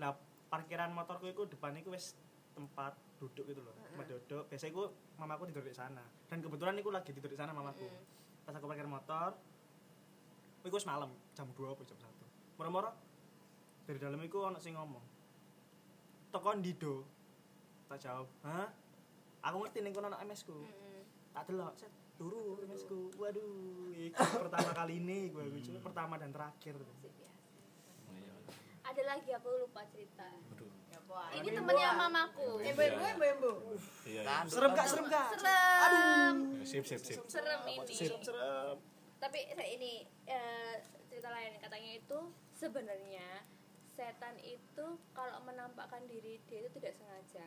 lah 0.00 0.16
parkiran 0.48 0.88
motorku 0.96 1.28
itu 1.28 1.44
depan 1.44 1.76
itu 1.76 1.92
wes 1.92 2.16
tempat 2.56 2.96
duduk 3.20 3.44
gitu 3.50 3.60
loh 3.62 3.74
tempat 3.94 4.06
duduk. 4.08 4.44
Biasanya 4.50 4.72
aku 4.74 4.84
mamaku 5.20 5.42
tidur 5.52 5.64
di 5.64 5.74
sana. 5.76 6.02
Dan 6.26 6.40
kebetulan 6.40 6.74
aku 6.80 6.90
lagi 6.90 7.10
tidur 7.12 7.30
di 7.30 7.38
sana 7.38 7.52
mamaku. 7.52 7.86
Mm. 7.86 8.02
pas 8.48 8.56
aku 8.56 8.64
parkir 8.64 8.88
motor 8.88 9.36
itu 10.64 10.74
wis 10.74 10.88
malam 10.88 11.12
jam 11.36 11.46
2 11.52 11.64
apa 11.68 11.82
jam 11.84 11.96
1 11.96 12.58
moro-moro 12.58 12.90
dari 13.86 13.98
dalam 14.00 14.20
itu 14.20 14.36
ono 14.36 14.58
sing 14.60 14.76
ngomong 14.76 15.17
toko 16.28 16.50
ndido. 16.56 17.04
Tak 17.88 17.98
jawab. 18.04 18.28
Hah? 18.44 18.68
Aku 19.48 19.56
ngerti 19.64 19.80
ning 19.80 19.92
kono 19.96 20.12
ono 20.12 20.18
MS 20.20 20.44
ku 20.44 20.60
tak 21.32 21.46
delok 21.46 21.72
set 21.78 21.92
turu 22.18 22.58
MS 22.66 22.82
ku 22.90 23.14
waduh 23.14 23.94
iki 23.94 24.10
pertama 24.12 24.70
kali 24.74 24.98
ini 24.98 25.30
gue 25.30 25.44
gue 25.48 25.80
pertama 25.80 26.18
dan 26.18 26.34
terakhir. 26.34 26.74
Ya. 26.74 27.32
ada 28.82 29.02
lagi 29.04 29.30
aku 29.36 29.48
lupa 29.64 29.86
cerita. 29.88 30.26
Aduh. 30.26 30.68
ya 30.98 31.40
ini 31.40 31.48
temennya 31.54 31.88
mamaku. 31.96 32.60
Embo 32.60 32.82
embo 32.82 33.04
embo 33.06 33.24
embo 33.24 33.52
Iya. 34.04 34.22
Kan. 34.26 34.44
iya. 34.44 34.52
serem 34.52 34.70
gak 34.74 34.86
serem 34.90 35.06
gak? 35.08 35.28
Serem. 35.38 36.36
Sip, 36.66 36.84
sip, 36.84 37.00
sip. 37.00 37.18
serem 37.30 37.60
ini. 37.68 37.94
Serem 37.94 38.20
serem. 38.20 38.76
Tapi 39.22 39.38
saya 39.54 39.68
ini 39.70 40.04
eh, 40.28 40.74
cerita 41.08 41.32
lain. 41.32 41.56
Katanya 41.62 41.90
itu 41.96 42.18
sebenarnya 42.52 43.46
setan 43.98 44.38
itu 44.38 44.86
kalau 45.10 45.42
menampakkan 45.42 46.06
diri 46.06 46.38
dia 46.46 46.62
itu 46.62 46.70
tidak 46.72 46.94
sengaja. 46.94 47.46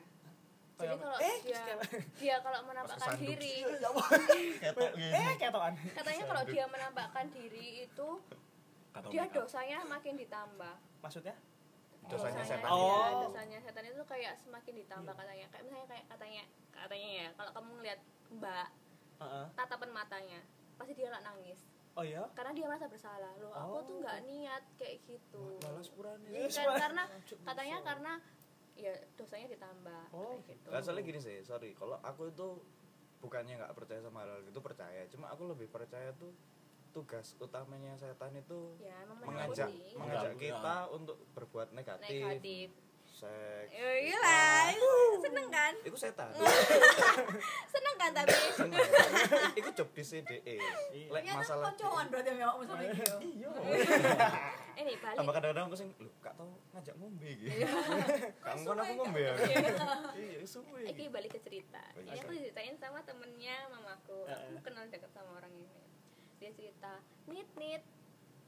Jadi 0.75 0.95
kalau 0.97 1.17
Eh, 1.17 1.37
dia 1.45 1.63
dia 2.17 2.35
kalau 2.41 2.59
menampakkan 2.65 3.15
diri 3.15 3.63
Ketok 4.63 4.91
gini. 4.91 5.13
eh 5.13 5.33
ketokan. 5.37 5.73
katanya 5.93 6.23
kalau 6.25 6.43
dia 6.43 6.65
menampakkan 6.67 7.25
diri 7.29 7.67
itu 7.85 8.07
dia 9.07 9.23
dosanya 9.29 9.85
makin 9.85 10.19
ditambah. 10.19 10.75
Maksudnya? 10.99 11.35
Dosanya 12.03 12.43
setan. 12.43 12.67
iya, 12.67 12.75
Oh. 12.75 13.23
dosanya 13.23 13.57
setan 13.61 13.85
itu 13.85 14.03
kayak 14.03 14.35
semakin 14.35 14.73
ditambah 14.75 15.13
katanya. 15.15 15.45
Kayak 15.47 15.63
misalnya 15.63 15.87
kayak 15.87 16.05
katanya 16.09 16.43
katanya 16.73 17.09
ya 17.15 17.27
kalau 17.31 17.51
kamu 17.53 17.69
ngelihat 17.77 17.99
mbak 18.31 18.67
Heeh. 19.21 19.45
tatapan 19.53 19.91
matanya 19.93 20.39
pasti 20.75 20.91
dia 20.91 21.07
lah 21.07 21.21
nangis 21.21 21.61
oh 21.93 22.03
iya? 22.03 22.23
Karena 22.31 22.51
dia 22.51 22.65
merasa 22.65 22.87
bersalah. 22.87 23.31
Loh 23.37 23.51
aku 23.51 23.73
Oh. 23.73 23.81
tuh 23.83 23.95
nggak 23.99 24.19
niat 24.23 24.63
kayak 24.75 24.97
gitu. 25.01 25.43
Balas 25.59 25.87
purane. 25.89 26.27
Iya, 26.27 26.47
kan, 26.47 26.65
karena 26.89 27.03
katanya 27.43 27.77
karena 27.83 28.13
ya 28.73 28.93
dosanya 29.13 29.47
ditambah 29.49 30.03
Oh. 30.11 30.39
kayak 30.41 30.57
gitu. 30.57 30.67
Gak 30.71 30.81
soalnya 30.81 31.03
gini 31.03 31.19
sih, 31.19 31.37
sorry. 31.43 31.71
Kalau 31.73 31.99
aku 31.99 32.27
itu 32.27 32.47
bukannya 33.19 33.53
nggak 33.55 33.73
percaya 33.75 34.01
sama 34.01 34.25
hal 34.25 34.41
itu 34.41 34.59
percaya, 34.59 35.01
cuma 35.07 35.29
aku 35.29 35.45
lebih 35.45 35.69
percaya 35.69 36.09
tuh 36.15 36.33
tugas 36.91 37.39
utamanya 37.39 37.95
setan 37.95 38.35
itu 38.35 38.75
ya 38.77 38.91
mengajak 39.07 39.71
mengajak 39.95 40.35
kita 40.35 40.75
untuk 40.91 41.23
berbuat 41.31 41.71
negatif, 41.71 42.19
negatif 42.19 42.67
seks. 43.21 43.69
ya 43.71 43.89
iyalah 44.01 44.65
seneng 45.21 45.47
kan 45.47 45.73
Itu 45.81 45.93
setan. 45.95 46.29
seneng 47.73 47.95
kan 47.95 48.11
tapi. 48.11 48.33
Iku 49.55 49.69
job 49.71 49.89
di 49.91 50.01
CDE. 50.01 50.57
Lek 51.07 51.21
ya 51.21 51.31
kan 51.31 51.37
masalah 51.39 51.69
koncoan 51.69 52.05
berarti 52.09 52.29
yang 52.31 52.49
awakmu 52.49 52.63
sama 52.65 52.81
iki 52.83 53.03
Iya. 53.37 53.49
ini 54.81 54.97
balik 54.97 55.13
tambah 55.13 55.33
kadang-kadang 55.35 55.65
aku 55.69 55.77
sing 55.77 55.89
lho 55.93 56.09
gak 56.23 56.33
tau 56.33 56.47
ngajak 56.73 56.95
ngombe 56.97 57.27
iki 57.27 57.45
Iya. 57.53 57.67
kamu 58.45 58.61
kan 58.65 58.77
aku 58.79 58.93
ngombe 58.97 59.19
ya 59.21 59.33
Iya. 59.37 59.59
iya 60.17 60.41
suwe 60.43 60.81
Iki 60.89 61.03
balik 61.07 61.31
ke 61.31 61.39
cerita. 61.39 61.83
Ini 61.93 62.17
aku 62.17 62.31
diceritain 62.33 62.75
sama 62.75 62.99
temennya 63.01 63.69
mamaku. 63.69 64.25
Aku 64.25 64.59
kenal 64.61 64.89
deket 64.89 65.11
sama 65.11 65.37
orang 65.37 65.53
ini. 65.53 65.69
Dia 66.41 66.49
cerita, 66.51 66.97
nit 67.29 67.45
nit, 67.53 67.85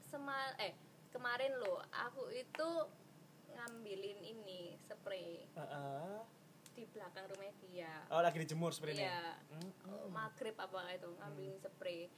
semal 0.03 0.49
eh 0.57 0.73
kemarin 1.13 1.53
loh 1.55 1.77
aku 1.93 2.25
itu 2.33 2.69
ngambilin 3.53 4.19
ini 4.21 4.75
spray 4.81 5.45
Heeh. 5.53 6.17
di 6.73 6.83
belakang 6.89 7.29
rumah 7.29 7.53
dia. 7.61 7.93
Oh 8.09 8.21
lagi 8.25 8.37
dijemur 8.41 8.73
sebenarnya. 8.73 9.05
Iya, 9.05 9.19
maghrib 10.09 10.57
apa 10.57 10.79
itu 10.93 11.09
ngambilin 11.21 11.57
spray. 11.61 12.09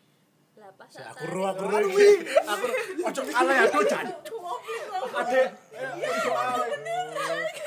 Lah 0.55 0.71
pas 0.79 0.87
Si 0.87 1.03
aku 1.03 1.23
ro 1.27 1.51
aku 1.51 1.63
ro 1.67 1.77
iki. 1.83 2.07
Aku 2.47 2.65
ojo 3.03 3.21
ala 3.35 3.51
ya 3.51 3.65
do 3.67 3.81
jan. 3.83 4.05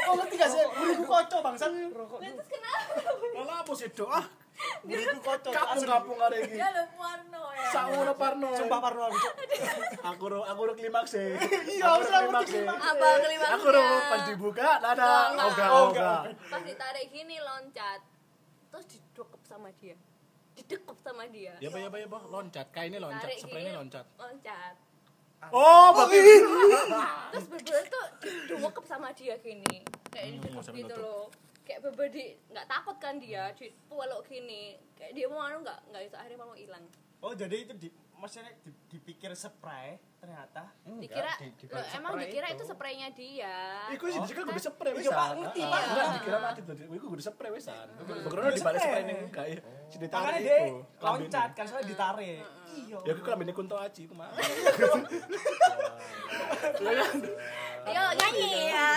Oh 0.09 0.15
ngerti 0.17 0.35
gak 0.41 0.49
sih? 0.49 0.65
Buriku 0.73 1.05
kocok 1.05 1.41
bangsat. 1.45 1.71
Rokok. 1.93 2.19
Terus 2.25 2.49
kenapa? 2.49 2.93
Ala 3.37 3.55
apa 3.61 3.73
sih 3.77 3.93
do 3.93 4.09
ah? 4.09 4.25
Buriku 4.83 5.19
kocok. 5.21 5.53
asli. 5.53 5.87
Kapung-kapung 5.87 6.19
arek 6.21 6.41
iki. 6.45 6.57
Ya 6.57 6.69
lo 6.71 6.83
Warno 6.95 7.43
ya. 7.53 7.69
Sakmono 7.69 8.13
parno. 8.15 8.49
Sumpah 8.55 8.79
parno 8.79 9.03
aku. 9.07 9.19
Aku 10.05 10.25
ro 10.27 10.41
aku 10.43 10.61
ro 10.65 10.73
klimaks 10.75 11.13
e. 11.15 11.25
Iya, 11.69 11.85
Aku 11.89 12.03
ro 12.03 12.19
klimaks 12.25 12.49
e. 12.49 12.53
klimaks. 12.57 12.83
Apa 12.85 13.07
klimaksnya? 13.21 13.55
Aku 13.55 13.67
ro 13.69 13.83
pas 14.05 14.21
dibuka 14.25 14.69
nada. 14.81 15.05
Oh, 15.05 15.25
enggak. 15.31 15.47
Oga 15.49 15.67
Oh, 15.69 15.85
oga. 15.89 16.13
Pas 16.49 16.63
ditarik 16.63 17.07
gini 17.09 17.37
loncat. 17.39 18.01
Terus 18.69 18.85
didekep 18.89 19.43
sama 19.43 19.69
dia. 19.75 19.97
Didekep 20.55 20.97
sama 20.99 21.23
dia. 21.27 21.55
Ya 21.59 21.69
ba 21.69 21.79
ya 21.79 21.89
ba 21.89 21.99
ya 21.99 22.07
ba 22.07 22.19
loncat. 22.25 22.67
Kainnya 22.71 22.99
loncat, 22.99 23.29
spraynya 23.37 23.73
loncat. 23.75 24.07
Loncat. 24.15 24.75
Oh, 25.49 25.95
berarti 25.95 26.19
terus 27.31 27.47
bener 27.47 27.83
tuh 27.87 28.07
didungkep 28.19 28.83
sama 28.83 29.15
dia 29.15 29.39
gini 29.39 29.87
kayak 30.11 30.35
Hmm, 30.35 30.43
didekep 30.43 30.75
gitu 30.75 30.95
loh 30.99 31.31
kayak 31.69 31.85
beber 31.85 32.09
di 32.09 32.25
nggak 32.49 32.65
takut 32.67 32.97
kan 32.97 33.15
dia 33.17 33.53
di 33.53 33.69
peluk 33.87 34.25
gini 34.25 34.63
kayak 34.95 35.13
dia 35.13 35.27
mau 35.27 35.39
anu 35.39 35.61
nggak 35.61 35.79
nggak 35.87 36.03
bisa 36.03 36.17
akhirnya 36.17 36.41
mau 36.41 36.57
hilang 36.57 36.85
Oh 37.19 37.35
jadi 37.35 37.51
itu 37.61 37.75
di 37.77 37.89
maksudnya 38.15 38.55
di- 38.63 38.79
dipikir 38.89 39.35
spray 39.35 39.99
ternyata. 40.17 40.71
Enggak, 40.83 41.03
dikira 41.03 41.33
di- 41.35 41.51
di 41.53 41.67
balik 41.67 41.91
emang 41.93 42.13
dikira 42.17 42.47
itu 42.49 42.63
spraynya 42.65 43.09
dia 43.11 43.59
Iku 43.91 44.07
sih 44.07 44.19
dicekal 44.21 44.47
gue 44.47 44.55
spray 44.57 44.91
Iya, 44.93 44.99
wisan. 45.03 45.19
Pak, 45.19 45.29
ngerti, 45.37 45.61
Pak. 45.61 45.81
Enggak 45.83 46.07
dikira 46.15 46.39
mati 46.39 46.61
tuh. 46.63 46.75
Iku 46.89 47.07
gue 47.09 47.19
spray 47.21 47.51
wisan. 47.51 47.87
Bekerja 47.99 48.23
di 48.49 48.55
Iya, 48.55 48.63
balik 48.65 48.81
spray. 48.81 49.03
ning 49.03 49.19
enggak 49.25 49.47
ya. 49.49 49.59
Si 49.85 49.97
Makanya 49.97 49.99
ditarik 50.01 50.39
dia 50.39 50.59
iku. 50.61 50.79
loncat 51.01 51.51
kan 51.53 51.65
soalnya 51.67 51.87
ditarik. 51.89 52.39
Iya. 52.71 52.97
Ya 53.01 53.11
aku 53.11 53.21
kelambine 53.21 53.51
kunto 53.53 53.75
aji 53.77 54.03
ku 54.05 54.15
mah. 54.15 54.31
yo 57.89 58.05
nyanyi 58.15 58.49
ya 58.69 58.89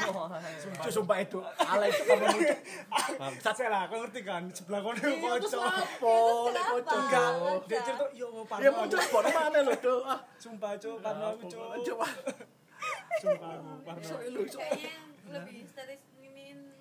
Sumpah 0.60 0.88
sumpah 0.90 1.16
itu 1.18 1.38
ala 1.58 1.84
itu 1.86 2.02
kamu 2.02 2.24
muncul. 2.26 2.56
Bangsat 3.16 3.54
Saya 3.54 3.68
lah, 3.68 3.82
kau 3.86 4.00
ngerti 4.00 4.20
kan 4.20 4.42
sebelah 4.50 4.80
kau 4.80 4.92
Iya, 4.92 5.12
kocok. 5.38 5.62
apa 5.62 6.14
nek 6.50 6.64
kocok. 6.66 6.98
Enggak, 6.98 7.30
dia 7.64 7.80
cerita 7.80 8.04
yo 8.12 8.26
mau 8.30 8.44
parno. 8.44 8.62
Ya 8.62 8.70
muncul 8.70 8.98
kok 8.98 9.22
mana 9.26 9.58
lo 9.60 9.74
tuh. 9.76 10.00
Ah, 10.02 10.18
Sumpah 10.36 10.72
cuk, 10.76 10.96
parno 10.98 11.26
aku 11.30 11.44
cuk. 11.46 11.68
coba. 11.86 12.06
Sumpah 13.16 13.50
aku 13.52 13.70
parno. 13.82 14.08
Kayaknya 14.10 14.92
lebih 15.30 15.58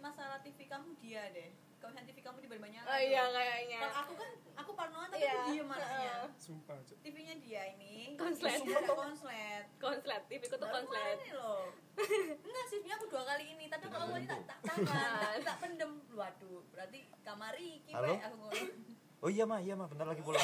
masalah 0.10 0.41
TV 0.41 0.66
kamu 0.66 0.89
dia 0.97 1.22
deh. 1.30 1.53
Kalau 1.80 1.95
misalnya 1.95 2.10
TV 2.12 2.20
kamu 2.20 2.38
diberi 2.43 2.60
banyak. 2.60 2.84
oh 2.84 2.99
iya 2.99 3.24
kayaknya 3.30 3.80
Kalau 3.80 3.97
aku 4.03 4.14
kan 4.18 4.30
aku 4.57 4.72
parnoan 4.76 5.07
tapi 5.07 5.22
Iya. 5.22 5.32
aku 5.32 5.47
diem 5.47 5.70
anaknya. 5.70 6.14
Sumpah 6.36 6.76
cuk. 6.84 6.97
TV-nya 6.99 7.36
dia 7.39 7.62
ini. 7.72 8.18
Konslet. 8.18 8.60
Ada 8.60 8.91
konslet. 8.91 9.64
konslet 9.78 10.22
TV 10.28 10.41
ku 10.43 10.57
tuh 10.57 10.68
konslet 10.68 11.16
kemarin 11.24 11.38
loh. 11.38 11.64
Enggak 12.47 12.66
sih, 12.68 12.80
aku 12.84 13.05
dua 13.07 13.24
kali 13.24 13.45
ini, 13.53 13.66
tapi 13.68 13.86
kalau 13.88 14.07
aku 14.07 14.20
tak 14.24 14.39
tak 14.43 14.60
tahan, 14.66 14.84
tak, 14.84 15.32
tak 15.47 15.55
pendem. 15.62 15.91
Waduh, 16.10 16.60
berarti 16.68 16.99
kamar 17.22 17.53
iki 17.55 17.91
Halo? 17.91 18.12
Pak, 18.12 18.28
aku 18.28 18.36
ngomong. 18.41 18.68
oh 19.24 19.30
iya 19.30 19.43
mah 19.43 19.60
iya 19.60 19.74
mah 19.76 19.88
bentar 19.88 20.07
lagi 20.07 20.20
pulang 20.20 20.39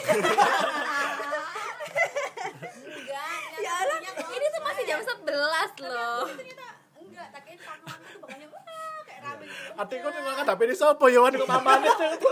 Enggak, 2.75 3.39
ya 3.57 3.71
Allah 3.73 3.97
ini 4.29 4.45
tuh 4.47 4.61
masih 4.61 4.83
jam 4.85 4.99
konslet. 4.99 5.19
11 5.25 5.35
Tapi 5.75 5.83
loh 5.85 6.23
aku 6.23 6.35
ternyata 6.37 6.67
enggak, 6.95 7.27
tak 7.31 7.41
kira 7.43 7.59
parnoan 7.63 7.99
itu 7.99 8.17
makanya 8.19 8.47
Ate 9.75 9.95
kok 9.97 10.09
nggak 10.09 10.45
HP 10.45 10.61
ini 10.61 10.73
sopo 10.73 11.05
ya 11.05 11.19
wan 11.19 11.33
kok 11.33 11.45
mamane 11.45 11.89
tuh. 11.91 12.11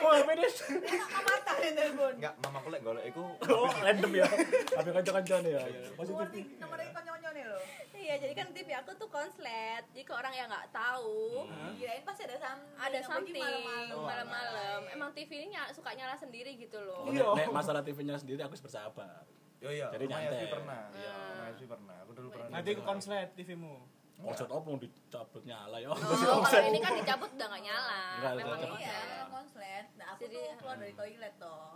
Oh 0.00 0.16
ini. 0.16 0.48
Enak 0.88 1.20
mata 1.20 1.52
yang 1.60 1.76
telepon. 1.76 2.12
enggak 2.16 2.32
mamaku 2.40 2.68
lek 2.70 2.80
golek 2.80 3.04
iku 3.06 3.24
Oh 3.46 3.68
random 3.78 4.12
ya. 4.14 4.24
HP 4.72 4.86
kanca-kancane 4.88 5.48
ya. 5.50 5.60
ya. 5.60 5.80
Nomor 5.92 6.24
Positif. 6.24 6.44
nomornya 6.56 6.88
konyol-konyol 6.90 7.32
nih 7.32 7.44
loh. 7.44 7.62
iya 7.92 8.14
jadi 8.16 8.32
kan 8.32 8.48
TV 8.50 8.72
aku 8.72 8.96
tuh 8.96 9.06
konslet 9.06 9.84
jadi 9.92 10.02
ke 10.02 10.10
orang 10.10 10.32
yang 10.32 10.48
nggak 10.48 10.72
tahu 10.72 11.44
Kirain 11.76 12.00
pasti 12.00 12.24
ada 12.24 12.38
something. 12.38 12.80
ada 12.80 12.98
something 13.04 13.44
malam-malam. 13.44 14.00
malam-malam 14.02 14.80
emang 14.88 15.10
TV 15.12 15.30
ini 15.38 15.52
suka 15.70 15.92
nyala 15.92 16.16
sendiri 16.16 16.56
gitu 16.56 16.80
loh 16.80 17.04
Iya. 17.06 17.28
Nek 17.36 17.52
masalah 17.52 17.84
TV-nya 17.84 18.16
sendiri 18.16 18.40
aku 18.40 18.56
bersahabat. 18.58 19.28
yo 19.58 19.68
iya 19.68 19.92
Jadi 19.92 20.04
nyantai. 20.06 20.48
Pernah 20.48 20.80
iya 20.96 21.12
Hmm. 21.50 21.68
pernah 21.68 21.96
aku 22.00 22.12
dulu 22.16 22.28
pernah 22.32 22.48
Nanti 22.50 22.68
aku 22.72 22.82
konslet 22.82 23.28
TV-mu. 23.36 23.84
Maksud 24.20 24.48
apa 24.52 24.66
yang 24.68 24.80
dicabut 24.80 25.42
nyala 25.48 25.76
ya? 25.80 25.88
Oh, 25.88 25.96
kalau 26.44 26.64
ini 26.68 26.78
kan 26.78 26.92
dicabut 26.92 27.30
udah 27.32 27.46
nggak 27.48 27.62
nyala. 27.64 28.00
Nggak, 28.20 28.32
Memang 28.36 28.58
udah 28.60 28.70
iya. 28.76 28.98
Iya, 29.00 29.24
konslet. 29.32 29.86
Nah, 29.96 30.06
aku 30.12 30.20
Jadi, 30.28 30.36
tuh 30.36 30.56
keluar 30.60 30.76
dari 30.76 30.94
toilet 30.94 31.34
toh. 31.40 31.70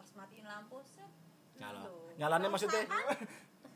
Pas 0.00 0.10
matiin 0.16 0.46
lampu, 0.48 0.78
set. 0.88 1.12
Nyala. 1.60 1.80
Nyalanya 2.16 2.48
maksudnya? 2.48 2.82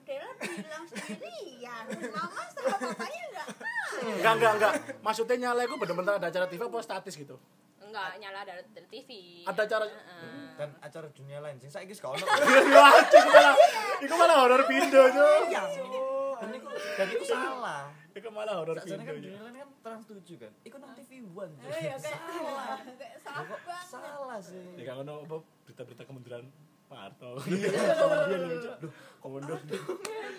Dela 0.04 0.28
bilang 0.36 0.84
sendirian. 0.84 1.84
Mama 2.12 2.42
sama 2.52 2.76
papanya 2.76 3.20
enggak 3.32 3.48
tahu. 3.56 4.04
Enggak, 4.04 4.32
enggak, 4.36 4.52
enggak. 4.52 4.72
Maksudnya 5.00 5.36
nyala 5.48 5.60
itu 5.64 5.76
bener-bener 5.80 6.12
ada 6.20 6.26
acara 6.28 6.46
TV 6.48 6.60
apa 6.60 6.78
statis 6.84 7.14
gitu? 7.16 7.36
Enggak 7.80 8.20
nyala 8.20 8.40
dari, 8.44 8.62
dari 8.76 8.88
TV. 8.92 9.10
Ada 9.48 9.60
acara 9.64 9.84
Heeh. 9.88 10.44
dan 10.60 10.70
acara 10.84 11.06
dunia 11.10 11.38
lain 11.40 11.56
sing 11.58 11.72
saiki 11.72 11.96
gak 11.98 12.14
ono 12.14 12.22
iku 14.06 14.14
malah 14.14 14.36
horor 14.46 14.62
Pindo, 14.70 15.02
Cuk. 15.10 16.13
Iya. 16.46 16.52
dan 16.52 16.58
iku 16.58 16.68
dan 16.94 17.08
iku 17.10 17.24
salah 17.24 17.82
Iku 18.10 18.28
malah 18.30 18.54
horor 18.56 18.76
kan 18.76 18.86
Cuk. 18.86 19.00
dunia 19.00 19.40
lain 19.40 19.56
kan 19.56 19.68
trans 19.80 20.04
7 20.06 20.22
kan 20.38 20.52
iku 20.60 20.76
nang 20.76 20.92
TV 20.94 21.10
One. 21.26 21.54
Eh, 21.60 21.80
ya 21.84 21.96
salah, 21.96 22.78
salah 23.18 23.48
salah 23.82 24.38
sih 24.38 24.62
Ya 24.74 24.84
kan 24.86 25.02
ono 25.02 25.14
apa 25.22 25.36
berita-berita 25.64 26.02
kementerian 26.04 26.46
Pak 26.84 26.98
Harto. 27.00 27.40
Kemudian 27.40 28.40
lho, 28.44 28.56
Cuk. 28.60 28.76
Komando. 29.18 29.56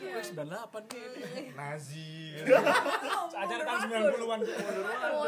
Wes 0.08 0.30
98 0.30 0.46
nih. 0.86 1.50
Nazi 1.52 2.38
Acara 3.34 3.62
tahun 3.66 3.80
90-an. 3.84 4.40
Oh, 5.12 5.26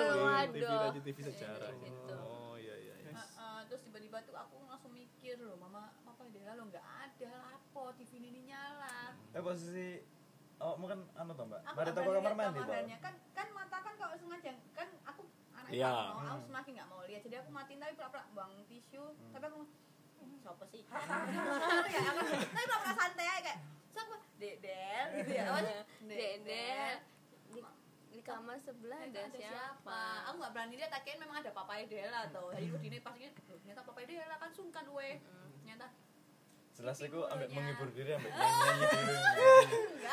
TV 0.48 0.62
radio 0.62 1.02
TV 1.02 1.18
sejarah. 1.20 1.74
Gitu. 1.76 2.16
Oh 2.16 2.54
iya 2.56 2.76
iya. 2.78 2.94
iya. 3.02 3.12
Heeh, 3.12 3.60
terus 3.66 3.82
tiba-tiba 3.82 4.22
tuh 4.22 4.36
aku 4.36 4.62
langsung 4.64 4.94
mikir 4.94 5.42
loh, 5.42 5.58
Mama, 5.58 5.90
Papa 6.02 6.30
Dela 6.30 6.54
lo 6.54 6.64
enggak 6.66 6.86
ada 6.86 7.32
lapo 7.44 7.92
TV 7.98 8.12
ini 8.24 8.42
nyala. 8.46 9.18
eh 9.28 9.42
posisi 9.42 9.88
oh 10.58 10.74
mungkin 10.76 11.00
anu 11.14 11.32
toh 11.34 11.46
mbak? 11.46 11.62
Mari 11.68 11.92
toko 11.94 12.10
kamar 12.12 12.34
mandi 12.34 12.60
toh? 12.60 12.74
kan 12.98 13.14
kan 13.34 13.48
mata 13.54 13.78
kan 13.78 13.94
kalau 13.96 14.16
sengaja 14.18 14.52
kan 14.74 14.88
aku 15.06 15.22
anak 15.54 15.70
Iya. 15.70 15.94
mau 16.14 16.26
aku 16.34 16.44
semakin 16.46 16.72
nggak 16.78 16.90
mau 16.90 17.02
lihat. 17.06 17.22
Jadi 17.22 17.36
aku 17.38 17.50
matiin 17.52 17.78
tapi 17.78 17.94
pura-pura 17.94 18.24
buang 18.34 18.54
tisu. 18.66 19.04
Tapi 19.34 19.46
aku 19.46 19.60
"Hmm, 20.18 20.36
siapa 20.42 20.64
sih? 20.74 20.82
Ya 21.94 22.00
aku 22.10 22.20
tapi 22.24 22.66
pura-pura 22.66 22.94
santai 22.96 23.28
aja 23.28 23.42
kayak 23.44 23.60
siapa? 23.94 24.16
Dedel 24.38 25.06
gitu 25.16 25.32
ya. 25.34 25.44
Sih? 25.58 26.08
Dedel. 26.10 26.94
Di, 27.48 27.62
di 28.10 28.20
kamar 28.22 28.58
sebelah 28.58 28.98
ada 29.00 29.20
ada 29.24 29.38
siapa? 29.38 30.02
aku 30.26 30.36
nggak 30.42 30.52
berani 30.52 30.76
lihat 30.76 30.90
akhirnya 30.92 31.22
memang 31.22 31.38
ada 31.38 31.52
papa 31.54 31.78
Dela 31.86 32.26
tuh 32.28 32.50
jadi 32.52 32.66
aku 32.68 32.78
dini 32.82 32.98
pastinya 32.98 33.30
"Loh, 33.46 33.58
ternyata 33.62 33.82
papa 33.86 34.00
Dela 34.04 34.36
kan 34.36 34.50
sungkan 34.52 34.86
we 34.90 35.22
ternyata 35.62 35.86
jelas 36.78 36.98
aku 37.02 37.20
ambek 37.26 37.50
Tipenya. 37.50 37.58
menghibur 37.58 37.90
diri 37.90 38.12
ambek 38.14 38.32
nyanyi 38.38 38.86
diri 38.86 39.16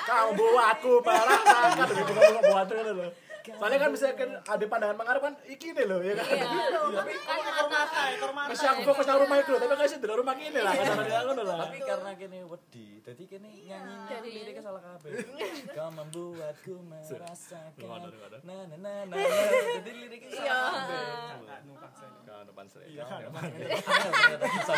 Kamu 0.05 0.31
buatku 0.33 0.93
merasakan 1.01 1.69
gitu 1.77 1.95
kamu 2.09 2.41
buat 2.43 2.69
kan 2.69 2.87
lho. 2.89 3.09
Soalnya 3.45 3.77
kan 3.77 3.91
misalkan 3.93 4.31
ada 4.41 4.65
pandangan 4.65 4.97
mengharap 4.97 5.23
kan 5.23 5.35
iki 5.45 5.71
nih 5.71 5.85
loh 5.85 6.01
ya 6.01 6.17
kan. 6.17 6.25
Iya. 6.25 7.03
kan 7.29 7.67
mata. 7.69 8.01
Ekor 8.11 8.31
mata. 8.33 8.49
Masih 8.49 8.67
aku 8.67 8.81
fokus 8.85 9.05
nang 9.05 9.21
rumah 9.21 9.37
itu, 9.37 9.53
tapi 9.53 9.75
kasih 9.75 9.99
di 9.99 10.07
rumah 10.07 10.35
kini 10.35 10.61
lah 10.61 10.73
kasarnya 10.73 11.21
ngono 11.23 11.43
lah. 11.43 11.57
tapi 11.61 11.79
karena 11.79 12.11
kene 12.15 12.39
wedi 12.43 12.87
jadi 13.01 13.23
kene 13.27 13.49
nyanyi 13.51 13.95
Jadi- 14.09 14.33
liriknya 14.35 14.63
salah 14.63 14.81
kabeh 14.81 15.11
kau 15.77 15.89
membuatku 15.93 16.75
merasakan 16.81 18.01
na 18.43 18.57
na 18.65 18.77
na 18.81 18.93
na 19.05 19.15
jadi 19.77 19.91
liriknya 19.93 20.29
Iya. 20.33 20.41
salah 20.41 20.73
kabeh. 20.73 21.05
Kan. 21.45 21.63
Iya, 22.89 23.05
kan. 23.05 23.21
Ternyata 23.29 24.47
bisa. 24.49 24.73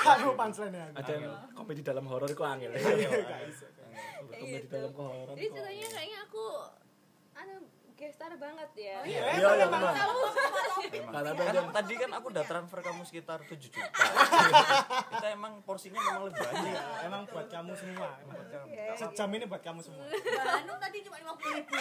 Kan 0.00 0.16
numpak 0.24 0.48
saya 0.50 0.68
nih 0.70 0.80
aku. 0.80 0.94
Ada 0.96 1.12
yang 1.12 1.24
komedi 1.52 1.80
dalam 1.84 2.04
horor 2.08 2.28
itu 2.28 2.40
angel. 2.40 2.70
Komedi 4.30 4.66
dalam 4.68 4.92
horor. 4.94 5.34
Jadi 5.36 5.46
ceritanya 5.50 5.88
kayaknya 5.90 6.18
aku 6.24 6.44
anu 7.36 7.54
gestar 8.00 8.32
banget 8.34 8.70
ya 8.74 8.96
Oh 8.96 9.04
Iya, 9.04 9.20
iya, 9.30 9.48
semua 9.60 9.92
topik. 9.92 10.90
Emang. 10.90 11.12
Kata 11.12 11.30
Kan 11.30 11.52
Bang. 11.54 11.68
tadi 11.70 11.94
kan 11.94 12.10
aku 12.10 12.26
udah 12.28 12.44
transfer 12.44 12.80
kamu 12.80 13.02
sekitar 13.04 13.38
7 13.44 13.60
juta. 13.60 13.84
kita 15.12 15.26
emang 15.30 15.60
porsinya 15.60 16.00
memang 16.00 16.22
lebih 16.26 16.40
banyak. 16.40 16.64
Iya, 16.66 16.82
emang 17.04 17.22
buat 17.26 17.46
kamu 17.46 17.72
semua 17.74 18.08
emang 18.18 18.34
buat 18.34 18.48
kamu 18.48 18.66
Iya. 18.70 18.92
sejam 18.96 19.28
ini 19.30 19.44
buat 19.44 19.60
kamu 19.60 19.80
semua 19.80 20.02
Mbak 20.02 20.44
Hanum 20.56 20.76
tadi 20.78 20.98
cuma 21.02 21.16
50 21.20 21.54
ribu. 21.54 21.74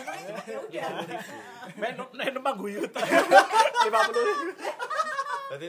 Ya 0.70 0.84
udah. 0.92 1.22
Men 1.74 1.94
men 2.14 2.32
numpang 2.34 2.56
guyut. 2.58 2.92
50. 2.92 3.00
Berarti 5.50 5.68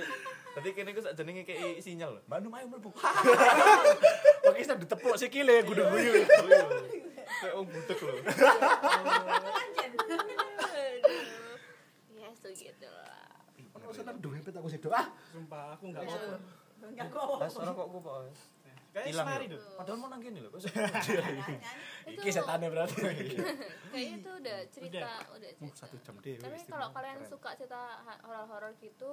berarti 0.51 0.69
kene 0.75 0.91
ku 0.91 1.01
sak 1.01 1.15
jenenge 1.15 1.43
kayak 1.43 1.79
sinyal 1.79 2.11
lho. 2.13 2.21
Mbak 2.27 2.39
Num 2.41 2.53
ayo 2.53 2.67
mlebu. 2.69 2.91
Oke, 4.43 4.61
sudah 4.61 4.77
ditepuk 4.77 5.15
sikile 5.15 5.63
gudu 5.63 5.87
guyut. 5.87 6.27
Kayak 7.31 7.55
wong 7.55 7.67
budek 7.67 7.99
lho. 7.99 8.15
Gitu 12.63 12.89
lah 12.89 13.25
Ono 13.71 13.87
pet 14.41 14.55
aku 14.55 14.69
sih 14.69 14.79
doa. 14.79 15.03
sumpah 15.31 15.77
aku 15.77 15.85
nggak 15.89 16.03
apa 16.03 16.37
Enggak 16.81 17.07
kok. 17.13 17.39
Las 17.39 17.55
ora 17.55 17.73
kok 17.73 17.87
ku 17.87 17.99
kok. 17.99 18.19
kayak 18.91 19.07
Hilang 19.07 19.23
semari 19.23 19.47
lho. 19.47 19.55
tuh 19.55 19.77
Padahal 19.77 19.97
mau 19.97 20.09
nang 20.09 20.19
kene 20.19 20.39
lho. 20.41 20.49
Kok 20.49 20.61
itu 20.61 22.19
Iki 22.19 22.31
setane 22.33 22.67
berarti. 22.67 23.01
kayaknya 23.87 24.17
itu 24.17 24.31
udah 24.33 24.59
cerita 24.67 25.11
udah 25.31 25.51
Uh, 25.51 25.57
cerita 25.61 25.77
satu 25.79 25.97
jam 26.01 26.15
deh. 26.19 26.35
tapi 26.37 26.59
kalau 26.67 26.89
kalian 26.91 27.21
suka 27.23 27.51
cerita 27.55 27.81
horor-horor 28.19 28.73
gitu 28.77 29.11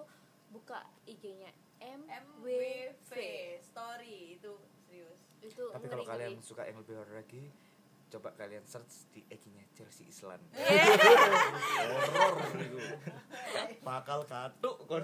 buka 0.48 0.80
IG-nya 1.04 1.52
MWV 1.78 3.12
story 3.62 4.39
itu 4.39 4.54
serius. 4.82 5.20
itu 5.39 5.64
Tapi 5.70 5.86
kalau 5.86 6.04
kalian 6.04 6.39
suka 6.39 6.64
yang 6.64 6.80
lebih 6.80 6.98
horor 6.98 7.14
lagi, 7.14 7.52
coba 8.08 8.32
kalian 8.34 8.64
search 8.64 9.12
di 9.12 9.22
IG-nya 9.26 9.68
Chelsea 9.72 10.05
Islan. 10.05 10.39
Horor 11.78 12.55
itu. 12.58 12.80
Bakal 13.82 14.20
katuk 14.24 14.78
kon. 14.86 15.03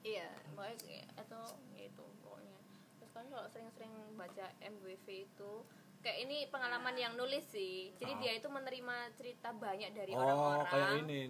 Iya 0.00 0.26
pokoknya 0.48 0.74
kayak- 0.78 1.10
atau 1.18 1.42
gitu 1.74 2.04
pokoknya 2.20 2.54
terus 2.96 3.10
kan 3.12 3.26
kalau 3.26 3.46
sering-sering 3.46 3.90
baca 4.14 4.46
MWV 4.60 5.06
itu 5.26 5.52
kayak 5.98 6.18
ini 6.22 6.46
pengalaman 6.46 6.94
yang 6.94 7.12
nulis 7.14 7.42
sih 7.44 7.90
jadi 7.94 8.12
Ah. 8.12 8.18
dia 8.18 8.32
itu 8.34 8.48
menerima 8.48 8.96
cerita 9.12 9.50
banyak 9.50 9.90
dari 9.92 10.12
Oh, 10.12 10.22
orang-orang 10.22 10.66
kayak 10.66 10.90
ini. 11.02 11.20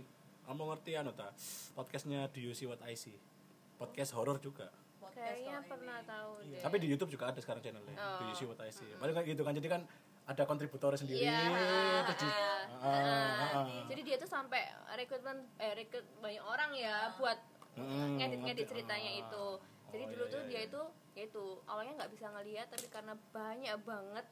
Kamu 0.44 0.62
ngerti 0.66 0.90
anu 0.94 1.12
ta? 1.12 1.28
Podcastnya 1.74 2.24
Do 2.26 2.38
You 2.38 2.52
See 2.52 2.64
What 2.64 2.80
I 2.82 2.92
See? 2.92 3.16
Podcast 3.74 4.12
horor 4.12 4.36
juga. 4.38 4.68
Kayaknya 5.08 5.60
pernah 5.62 5.98
ini. 5.98 6.06
tahu 6.06 6.30
deh 6.46 6.60
Tapi 6.62 6.76
di 6.78 6.86
YouTube 6.86 7.10
juga 7.10 7.24
ada 7.26 7.36
sekarang 7.36 7.58
channelnya. 7.58 7.92
Oh. 7.94 8.20
Do 8.20 8.24
You 8.26 8.34
See 8.34 8.46
What 8.46 8.56
I 8.58 8.70
See? 8.70 8.88
Paling 8.94 9.12
kayak 9.12 9.28
gitu 9.28 9.42
kan. 9.42 9.52
Jadi 9.52 9.66
kan 9.66 9.82
ada 10.28 10.42
kontributornya 10.44 10.98
sendiri. 10.98 11.24
Iya, 11.24 11.40
terus 12.04 12.20
di- 12.20 12.28
ah, 12.28 12.62
Ah, 12.78 12.84
ah, 12.84 13.48
ah. 13.58 13.84
jadi 13.88 14.00
dia 14.04 14.16
tuh 14.16 14.28
sampai 14.28 14.60
rekrutmen 14.92 15.48
eh 15.56 15.72
rekrut 15.74 16.04
banyak 16.18 16.44
orang 16.44 16.70
ya 16.72 17.16
buat 17.16 17.38
Mm, 17.74 18.18
ngedit-ngedit 18.18 18.44
ngerti. 18.60 18.72
ceritanya 18.76 19.10
Ah. 19.10 19.20
itu. 19.20 19.46
Jadi 19.88 20.04
Oh, 20.04 20.10
dulu 20.10 20.22
iya, 20.22 20.28
tuh 20.28 20.40
iya, 20.40 20.46
dia 20.46 20.54
iya. 20.54 20.68
itu 20.68 20.82
ya 21.14 21.22
itu 21.24 21.44
awalnya 21.64 21.92
nggak 21.96 22.12
bisa 22.12 22.26
ngelihat 22.28 22.66
tapi 22.68 22.86
karena 22.88 23.14
banyak 23.32 23.76
banget 23.82 24.26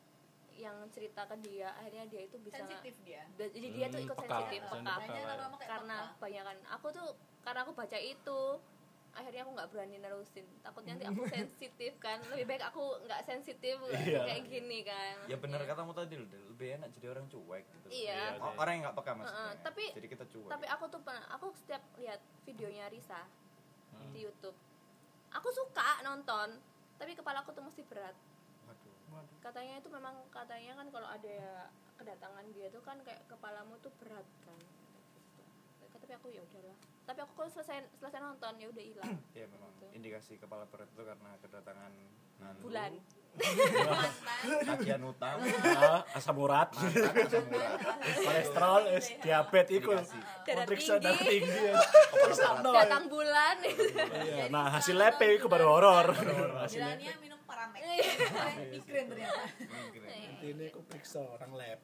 yang 0.55 0.76
cerita 0.88 1.20
ke 1.24 1.36
dia 1.38 1.68
akhirnya 1.74 2.05
dia 2.07 2.22
itu 2.22 2.36
bisa 2.38 2.57
sensitif 2.59 2.94
dia. 3.03 3.22
Jadi 3.34 3.68
dia 3.70 3.86
tuh 3.86 3.99
Hmm, 3.99 4.07
ikut 4.07 4.16
peka. 4.16 4.28
sensitif 4.30 4.61
Sen- 4.62 4.72
peka 4.74 4.82
peka 4.82 4.92
Makanya 4.99 5.16
lah 5.16 5.26
kalau 5.26 5.42
sama 5.42 5.57
kayak 5.57 5.70
karena 5.70 5.97
peka. 5.97 6.18
banyak 6.18 6.42
kan 6.44 6.59
aku 6.70 6.86
tuh 6.90 7.09
karena 7.40 7.61
aku 7.62 7.72
baca 7.72 7.99
itu 7.99 8.40
akhirnya 9.17 9.43
aku 9.43 9.53
nggak 9.53 9.69
berani 9.69 9.97
nerusin 9.97 10.45
takutnya 10.61 10.93
nanti 10.93 11.07
aku 11.09 11.23
sensitif 11.35 11.93
kan 11.97 12.21
lebih 12.29 12.45
baik 12.47 12.62
aku 12.64 13.01
nggak 13.03 13.21
sensitif 13.23 13.81
Iya. 13.83 14.21
kayak 14.23 14.43
gini 14.47 14.79
kan 14.83 15.17
Ya 15.25 15.37
benar 15.37 15.59
Iya. 15.59 15.69
katamu 15.69 15.91
tadi 15.91 16.14
loh, 16.14 16.29
lebih 16.29 16.77
enak 16.77 16.89
jadi 16.93 17.07
orang 17.09 17.27
cuek 17.27 17.64
gitu. 17.67 17.87
Iya. 17.89 18.37
Iya. 18.37 18.53
Orang 18.55 18.73
yang 18.73 18.83
nggak 18.85 18.97
peka 18.97 19.12
maksudnya. 19.14 19.41
Heeh, 19.43 19.53
tapi- 19.62 19.93
jadi 19.93 20.09
kita 20.09 20.25
cuek. 20.27 20.49
tapi 20.49 20.67
aku 20.69 20.85
tuh 20.87 21.01
pernah 21.01 21.25
aku 21.29 21.47
setiap 21.57 21.83
lihat 21.97 22.19
videonya 22.45 22.87
Risa 22.87 23.25
Hmm. 23.91 24.12
di 24.12 24.21
YouTube 24.21 24.57
aku 25.29 25.49
suka 25.51 26.01
nonton 26.03 26.61
tapi 26.95 27.12
kepala 27.12 27.41
aku 27.41 27.51
tuh 27.51 27.61
mesti 27.61 27.81
berat 27.83 28.12
Waduh. 28.62 29.41
katanya 29.41 29.75
itu 29.77 29.89
memang 29.89 30.12
katanya 30.29 30.77
kan 30.77 30.87
kalau 30.91 31.07
ada 31.07 31.69
kedatangan 31.97 32.45
dia 32.51 32.69
tuh 32.69 32.81
kan 32.81 33.01
kayak 33.01 33.25
kepalamu 33.27 33.73
tuh 33.79 33.89
berat 33.97 34.25
kan 34.43 34.61
tapi 35.97 36.12
aku 36.12 36.29
ya 36.29 36.39
udahlah 36.41 36.77
tapi 37.07 37.18
aku 37.22 37.32
kalau 37.34 37.46
selesai 37.48 37.86
selesai 37.94 38.18
nonton 38.20 38.52
ya 38.57 38.66
udah 38.66 38.84
hilang 38.84 39.14
Iya 39.36 39.46
memang 39.46 39.70
Gitu. 39.76 39.86
indikasi 39.94 40.32
kepala 40.36 40.64
berat 40.66 40.88
itu 40.88 41.00
karena 41.00 41.30
kedatangan 41.38 41.92
anu, 42.38 42.59
bulan 42.61 42.92
tagihan 44.62 45.02
utang, 45.12 45.36
Ah, 45.76 46.00
asam 46.11 46.36
urat. 46.36 46.72
asam 46.72 47.44
urat. 47.46 47.76
kolesterol, 48.16 48.82
es, 48.90 49.12
diabetes 49.20 49.76
iku. 49.76 49.92
Indikasi. 49.92 50.16
Darah 50.42 50.64
Periksa 50.64 50.92
tinggi. 50.94 51.04
darah 51.04 51.20
tinggi. 51.20 51.59
ya. 51.68 51.74
Datang 52.80 53.04
bulan 53.07 53.57
Iya, 54.24 54.48
nah 54.48 54.72
hasil 54.72 54.96
lab 54.96 55.20
iku 55.20 55.46
baru 55.46 55.68
horor. 55.68 56.16
Hasil 56.59 56.80
lab. 56.80 56.96
Bilangnya 56.96 57.12
minum 57.20 57.40
paramek. 57.44 57.80
Iya. 57.84 58.09
Migrain 58.72 59.07
ternyata. 59.07 59.44
Ini 60.40 60.64
aku 60.72 60.80
periksa 60.82 61.20
orang 61.20 61.52
lab. 61.52 61.80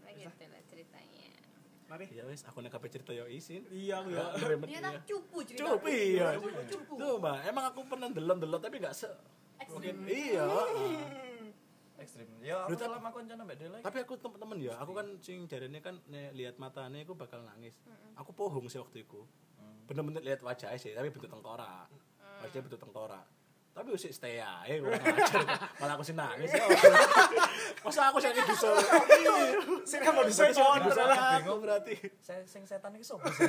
Nah, 0.00 0.10
gitu 0.10 0.44
lah 0.48 0.62
ceritanya 0.64 1.28
mari 1.88 2.04
Ya 2.10 2.24
wis, 2.24 2.44
aku 2.44 2.60
nek 2.60 2.70
kabeh 2.70 2.88
cerita 2.88 3.10
yo 3.10 3.24
isin. 3.26 3.64
iya 3.68 3.98
aku 3.98 4.12
ya 4.12 4.24
ngeremet 4.36 4.66
Ternyata 4.68 4.90
iya. 4.90 5.00
cupu 5.02 5.38
cerita. 5.42 5.60
Cukup 5.66 5.82
iya. 5.88 6.26
Cupu, 6.36 6.48
cupu. 6.68 6.92
Tuh, 6.94 7.14
Mbak, 7.16 7.38
emang 7.46 7.64
aku 7.66 7.80
pernah 7.84 8.08
delon-delon 8.08 8.60
tapi 8.60 8.76
gak 8.78 8.92
se 8.92 9.08
mungkin 9.66 9.96
iya. 10.06 10.46
ekstrim 11.98 12.30
ya 12.38 12.62
aku 12.62 12.72
tak- 12.72 12.86
selama 12.86 13.10
konco 13.10 13.34
nambah 13.34 13.56
dia 13.56 13.68
lagi 13.68 13.82
Tapi 13.82 13.98
aku 13.98 14.14
temen-temen 14.16 14.58
ya, 14.62 14.74
aku 14.78 14.92
kan 14.92 15.06
sing 15.18 15.44
jarene 15.44 15.78
kan 15.78 15.98
nek 16.06 16.30
lihat 16.32 16.54
matanya 16.56 17.02
aku 17.02 17.12
bakal 17.12 17.42
nangis. 17.42 17.74
Aku 18.14 18.30
pohong 18.30 18.66
sih 18.66 18.78
waktu 18.78 19.02
itu. 19.02 19.18
Hmm. 19.56 19.82
Bener-bener 19.84 20.22
lihat 20.22 20.40
wajahnya 20.40 20.76
sih, 20.76 20.94
tapi 20.94 21.10
bentuk 21.10 21.26
tengkorak. 21.26 21.90
Wajahnya 22.38 22.62
bentuk 22.64 22.80
tengkorak. 22.80 23.26
Tapi 23.78 23.94
usik 23.94 24.10
stay 24.10 24.42
ae 24.42 24.82
kok 24.82 24.90
ngajar. 24.90 25.42
Malah 25.78 25.94
aku 25.94 26.02
sih 26.02 26.10
nangis 26.12 26.50
ya. 26.50 26.66
Masa 27.86 28.10
aku 28.10 28.18
sih 28.18 28.34
bisa. 28.34 28.70
sini 29.90 30.02
mau 30.04 30.18
Berarti 30.18 30.34
disek 30.34 30.50
sing 30.50 30.66
kon 30.66 30.82
disalah 30.82 31.38
aku 31.38 31.52
berarti. 31.62 31.94
saya 32.18 32.42
sing 32.42 32.66
setan 32.66 32.90
iki 32.92 33.06
sopo 33.06 33.30
sih 33.30 33.46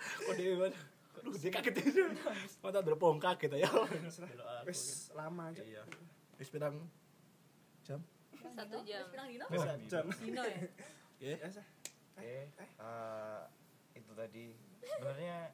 Kok 0.00 0.32
dia 0.32 0.56
kan 0.56 0.72
Aduh, 1.20 1.36
dia 1.36 1.52
kaget 1.52 1.74
itu. 1.84 2.00
Mata 2.58 2.80
dulu 2.80 2.96
pohon 2.96 3.20
kaget 3.20 3.52
ya. 3.54 3.68
wis 4.64 5.12
lama 5.12 5.52
aja 5.52 5.60
Iya. 5.60 5.84
Wis 6.40 6.48
pirang 6.48 6.80
jam? 7.84 8.00
satu 8.56 8.80
jam 8.82 9.04
bilang 9.12 9.28
Dino. 9.28 9.44
wis 9.52 9.60
jam 9.86 10.04
Dino 10.16 10.40
ya. 10.40 10.56
Ya. 11.20 11.36
oke 12.16 12.24
eh, 12.24 13.40
itu 13.92 14.12
tadi 14.16 14.44
sebenarnya 14.80 15.52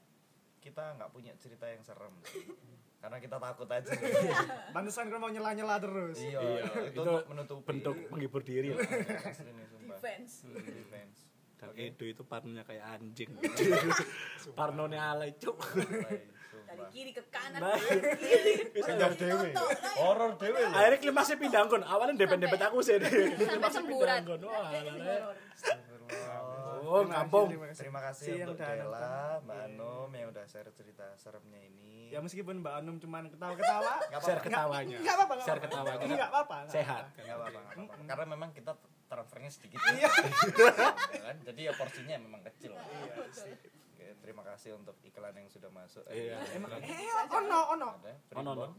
kita 0.66 0.98
nggak 0.98 1.10
punya 1.14 1.32
cerita 1.38 1.70
yang 1.70 1.82
serem 1.86 2.10
karena 3.02 3.22
kita 3.22 3.36
takut 3.38 3.68
aja 3.70 3.90
pantesan 4.74 5.06
kan 5.14 5.18
mau 5.22 5.30
nyela-nyela 5.30 5.78
terus 5.78 6.18
iya 6.18 6.42
Iya, 6.42 6.62
itu, 6.66 6.80
itu 6.90 7.00
untuk 7.06 7.26
menutupi 7.30 7.66
Bentuk 7.70 7.96
menghibur 8.10 8.42
diri 8.42 8.74
lah. 8.74 8.82
Nih, 8.82 9.66
sumpah. 9.70 9.96
Defense. 10.00 10.32
defense 10.50 11.18
Dan 11.56 11.72
Oke. 11.72 11.88
Edo 11.88 12.04
itu 12.04 12.22
parnonya 12.28 12.64
kayak 12.68 12.84
anjing. 12.84 13.30
Parnonya 14.58 15.16
alay, 15.16 15.32
cuk. 15.40 15.56
Dari 15.56 16.84
kiri 16.92 17.16
ke 17.16 17.24
kanan. 17.32 17.64
Nah. 17.64 17.80
kiri. 17.80 18.76
Sadar 18.84 19.16
dewe. 19.16 19.56
Horor 19.96 20.36
dewe 20.36 20.60
Akhirnya 20.68 20.98
klimaksnya 21.00 21.36
pindah 21.40 21.64
kon. 21.64 21.80
Awalnya 21.80 22.12
dempet-dempet 22.20 22.60
aku 22.60 22.84
sih. 22.84 23.00
Pindah 23.00 24.20
kon. 24.20 24.40
Wah, 24.44 24.68
kayak 26.88 27.02
alah, 27.02 27.18
ini 27.18 27.18
Rek. 27.18 27.28
horor. 27.28 27.42
Astagfirullah. 27.42 27.66
Oh, 27.66 27.66
kampung. 27.66 27.76
Terima 27.76 28.00
kasih 28.00 28.22
Si 28.22 28.30
yang 28.32 28.38
untuk 28.44 28.56
udah 28.56 28.68
Dela. 28.68 28.98
Mbak 29.38 29.56
Iya. 29.56 29.66
Anum 29.68 30.10
yang 30.12 30.28
udah 30.30 30.44
share 30.44 30.70
cerita 30.72 31.06
seremnya 31.14 31.60
ini. 31.60 31.94
ya 32.06 32.18
meskipun 32.20 32.54
Mbak 32.58 32.74
Anum 32.76 32.96
cuman 32.96 33.22
ketawa-ketawa 33.28 33.92
Share 34.22 34.38
apa-apa. 34.38 34.40
ketawanya. 34.40 34.96
nggak 34.96 35.14
apa-apa 35.16 35.34
Share 35.36 35.58
apa-apa. 35.58 35.66
ketawanya. 35.66 36.06
nggak 36.08 36.30
apa-apa 36.30 36.56
Sehat. 36.68 37.04
apa-apa. 37.04 37.20
Nggak 37.20 37.36
apa-apa. 37.36 37.60
Karena 38.06 38.24
memang 38.28 38.50
kita 38.52 38.72
transfernya 39.06 39.50
sedikit. 39.50 39.78
Iya. 39.88 40.10
Ya 41.10 41.22
kan? 41.24 41.36
Jadi 41.42 41.60
ya 41.62 41.72
porsinya 41.72 42.14
memang 42.16 42.40
kecil. 42.44 42.72
Oke, 42.74 44.06
terima 44.20 44.42
kasih 44.44 44.74
untuk 44.74 44.94
iklan 45.00 45.32
yang 45.32 45.46
sudah 45.46 45.66
masuk. 45.68 46.06
Iya. 46.06 46.38
Emang 46.52 46.70
eh 46.76 47.10
ono 47.28 47.58
ono 47.72 47.88
Ono, 48.32 48.50
ono. 48.52 48.66
Primbon. 48.68 48.70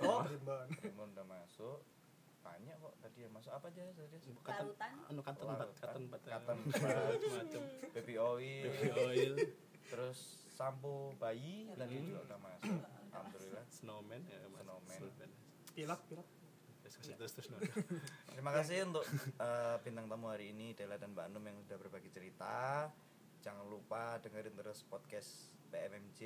oh 0.00 0.20
Primbon. 0.22 0.66
Primbon 0.72 1.08
udah 1.10 1.26
masuk. 1.26 1.78
Banyak 2.46 2.76
kok 2.78 2.94
tadi 3.02 3.18
yang 3.26 3.32
masuk 3.34 3.52
apa 3.52 3.66
aja 3.74 3.82
tadi? 3.90 4.16
Larutan. 4.30 4.92
anu 5.10 5.20
katan 5.26 5.46
bat, 5.50 5.70
katan 5.82 6.02
bat. 6.06 6.22
Katan 6.22 6.56
macam. 6.62 7.62
Baby 7.90 8.14
oil. 8.22 8.64
Baby 8.70 8.90
oil, 8.94 9.32
Terus 9.86 10.18
sampo 10.54 11.10
bayi 11.18 11.68
tadi 11.74 11.98
juga 11.98 12.22
udah 12.22 12.38
masuk. 12.38 12.78
Alhamdulillah. 13.10 13.64
snowman 13.72 14.22
ya, 14.30 14.38
Mas. 14.48 14.62
Snowman. 14.94 15.30
pilot 15.76 16.00
pilot 16.08 16.28
Terus 16.86 17.02
terus 17.18 17.32
terus. 17.34 17.48
no. 17.50 17.58
Terima 18.38 18.52
kasih 18.54 18.86
untuk 18.86 19.02
eh, 19.42 19.76
bintang 19.82 20.06
tamu 20.06 20.30
hari 20.30 20.54
ini 20.54 20.70
Dela 20.72 20.96
dan 20.96 21.12
Mbak 21.18 21.26
Anum 21.28 21.42
yang 21.42 21.58
sudah 21.66 21.78
berbagi 21.82 22.10
cerita. 22.14 22.86
Jangan 23.42 23.66
lupa 23.66 24.22
dengerin 24.22 24.54
terus 24.54 24.86
podcast 24.86 25.50
PMMJ. 25.74 26.22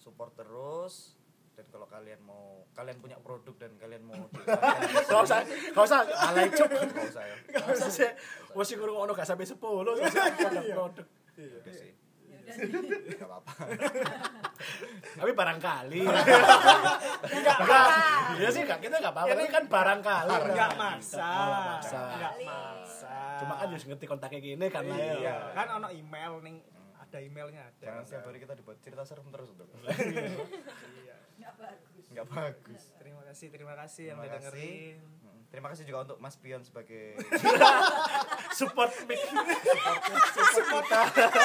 Support 0.00 0.40
terus 0.40 1.14
dan 1.56 1.66
kalau 1.72 1.88
kalian 1.88 2.20
mau 2.20 2.68
kalian 2.76 3.00
punya 3.00 3.16
produk 3.16 3.56
dan 3.56 3.72
kalian 3.80 4.04
mau 4.04 4.20
Gak 5.08 5.20
usah, 5.24 5.40
gak 5.72 5.84
usah 5.88 6.04
alay 6.04 6.52
cuk. 6.52 6.68
nggak 6.68 7.08
usah 7.08 7.24
ya 7.24 7.36
Gak 7.56 7.64
usah 7.72 7.88
sih. 7.88 8.10
Wes 8.52 8.68
iku 8.76 8.84
ngono 8.84 9.16
gak 9.16 9.24
sampai 9.24 9.48
10 9.48 9.56
sih 9.56 10.04
ada 10.44 10.60
produk. 10.68 11.06
udah 11.36 11.74
sih 11.74 11.92
nggak 12.46 13.26
apa-apa 13.26 13.52
Tapi 15.18 15.30
barangkali. 15.34 16.02
Enggak, 17.26 17.56
enggak. 17.58 17.88
Iya 18.38 18.48
sih 18.54 18.62
enggak, 18.62 18.78
kita 18.86 18.96
enggak 19.02 19.14
apa-apa. 19.18 19.34
Ini 19.34 19.44
kan 19.50 19.64
barangkali. 19.66 20.30
Enggak 20.54 20.70
maksa. 20.78 21.26
Enggak 21.90 22.34
maksa. 22.46 23.14
Cuma 23.42 23.54
kan 23.58 23.66
harus 23.66 23.84
ngerti 23.84 24.06
kontaknya 24.06 24.38
gini 24.38 24.66
kan 24.70 24.86
lah 24.86 24.94
ya. 24.94 25.14
Iya, 25.18 25.36
kan 25.58 25.66
ono 25.74 25.88
email 25.90 26.38
ning 26.40 26.62
ada 27.06 27.18
emailnya 27.22 27.62
ada. 27.62 27.80
jangan 27.86 28.02
setiap 28.02 28.24
hari 28.28 28.38
kita 28.42 28.54
dibuat 28.58 28.76
cerita 28.82 29.02
serem 29.06 29.26
terus 29.30 29.54
dong 29.54 29.70
Iya. 29.86 31.05
Nggak 31.36 31.54
bagus. 31.56 32.04
nggak 32.06 32.26
bagus 32.28 32.82
Terima 32.96 33.22
kasih, 33.24 33.46
terima 33.50 33.74
kasih 33.74 34.04
yang 34.06 34.16
Terima 34.16 34.26
udah 34.26 34.40
kasih. 34.40 34.50
dengerin. 34.50 34.98
Terima 35.46 35.68
kasih 35.68 35.84
juga 35.84 35.98
untuk 36.02 36.18
Mas 36.18 36.34
Pion 36.34 36.60
sebagai 36.60 37.04
Support 38.58 38.92
mic. 39.04 39.20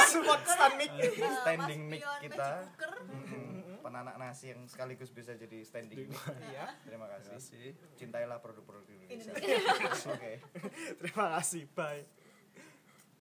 Support 0.08 0.42
stand 0.44 0.76
mic. 0.76 0.92
standing 1.38 1.82
mic 1.88 2.02
kita 2.20 2.66
penanak 3.82 4.16
nasi 4.16 4.50
yang 4.50 4.64
sekaligus 4.66 5.10
bisa 5.10 5.34
jadi 5.34 5.62
standing 5.62 6.08
mic 6.08 6.18
Iya. 6.48 6.66
terima 6.82 7.08
kasih 7.10 7.76
cintailah 7.94 8.40
produk-produk 8.40 8.86
Indonesia 8.88 9.36
Indonesia. 9.36 10.10
oke 10.10 10.34
Terima 11.02 11.26
kasih. 11.36 11.64
Bye. 11.70 12.04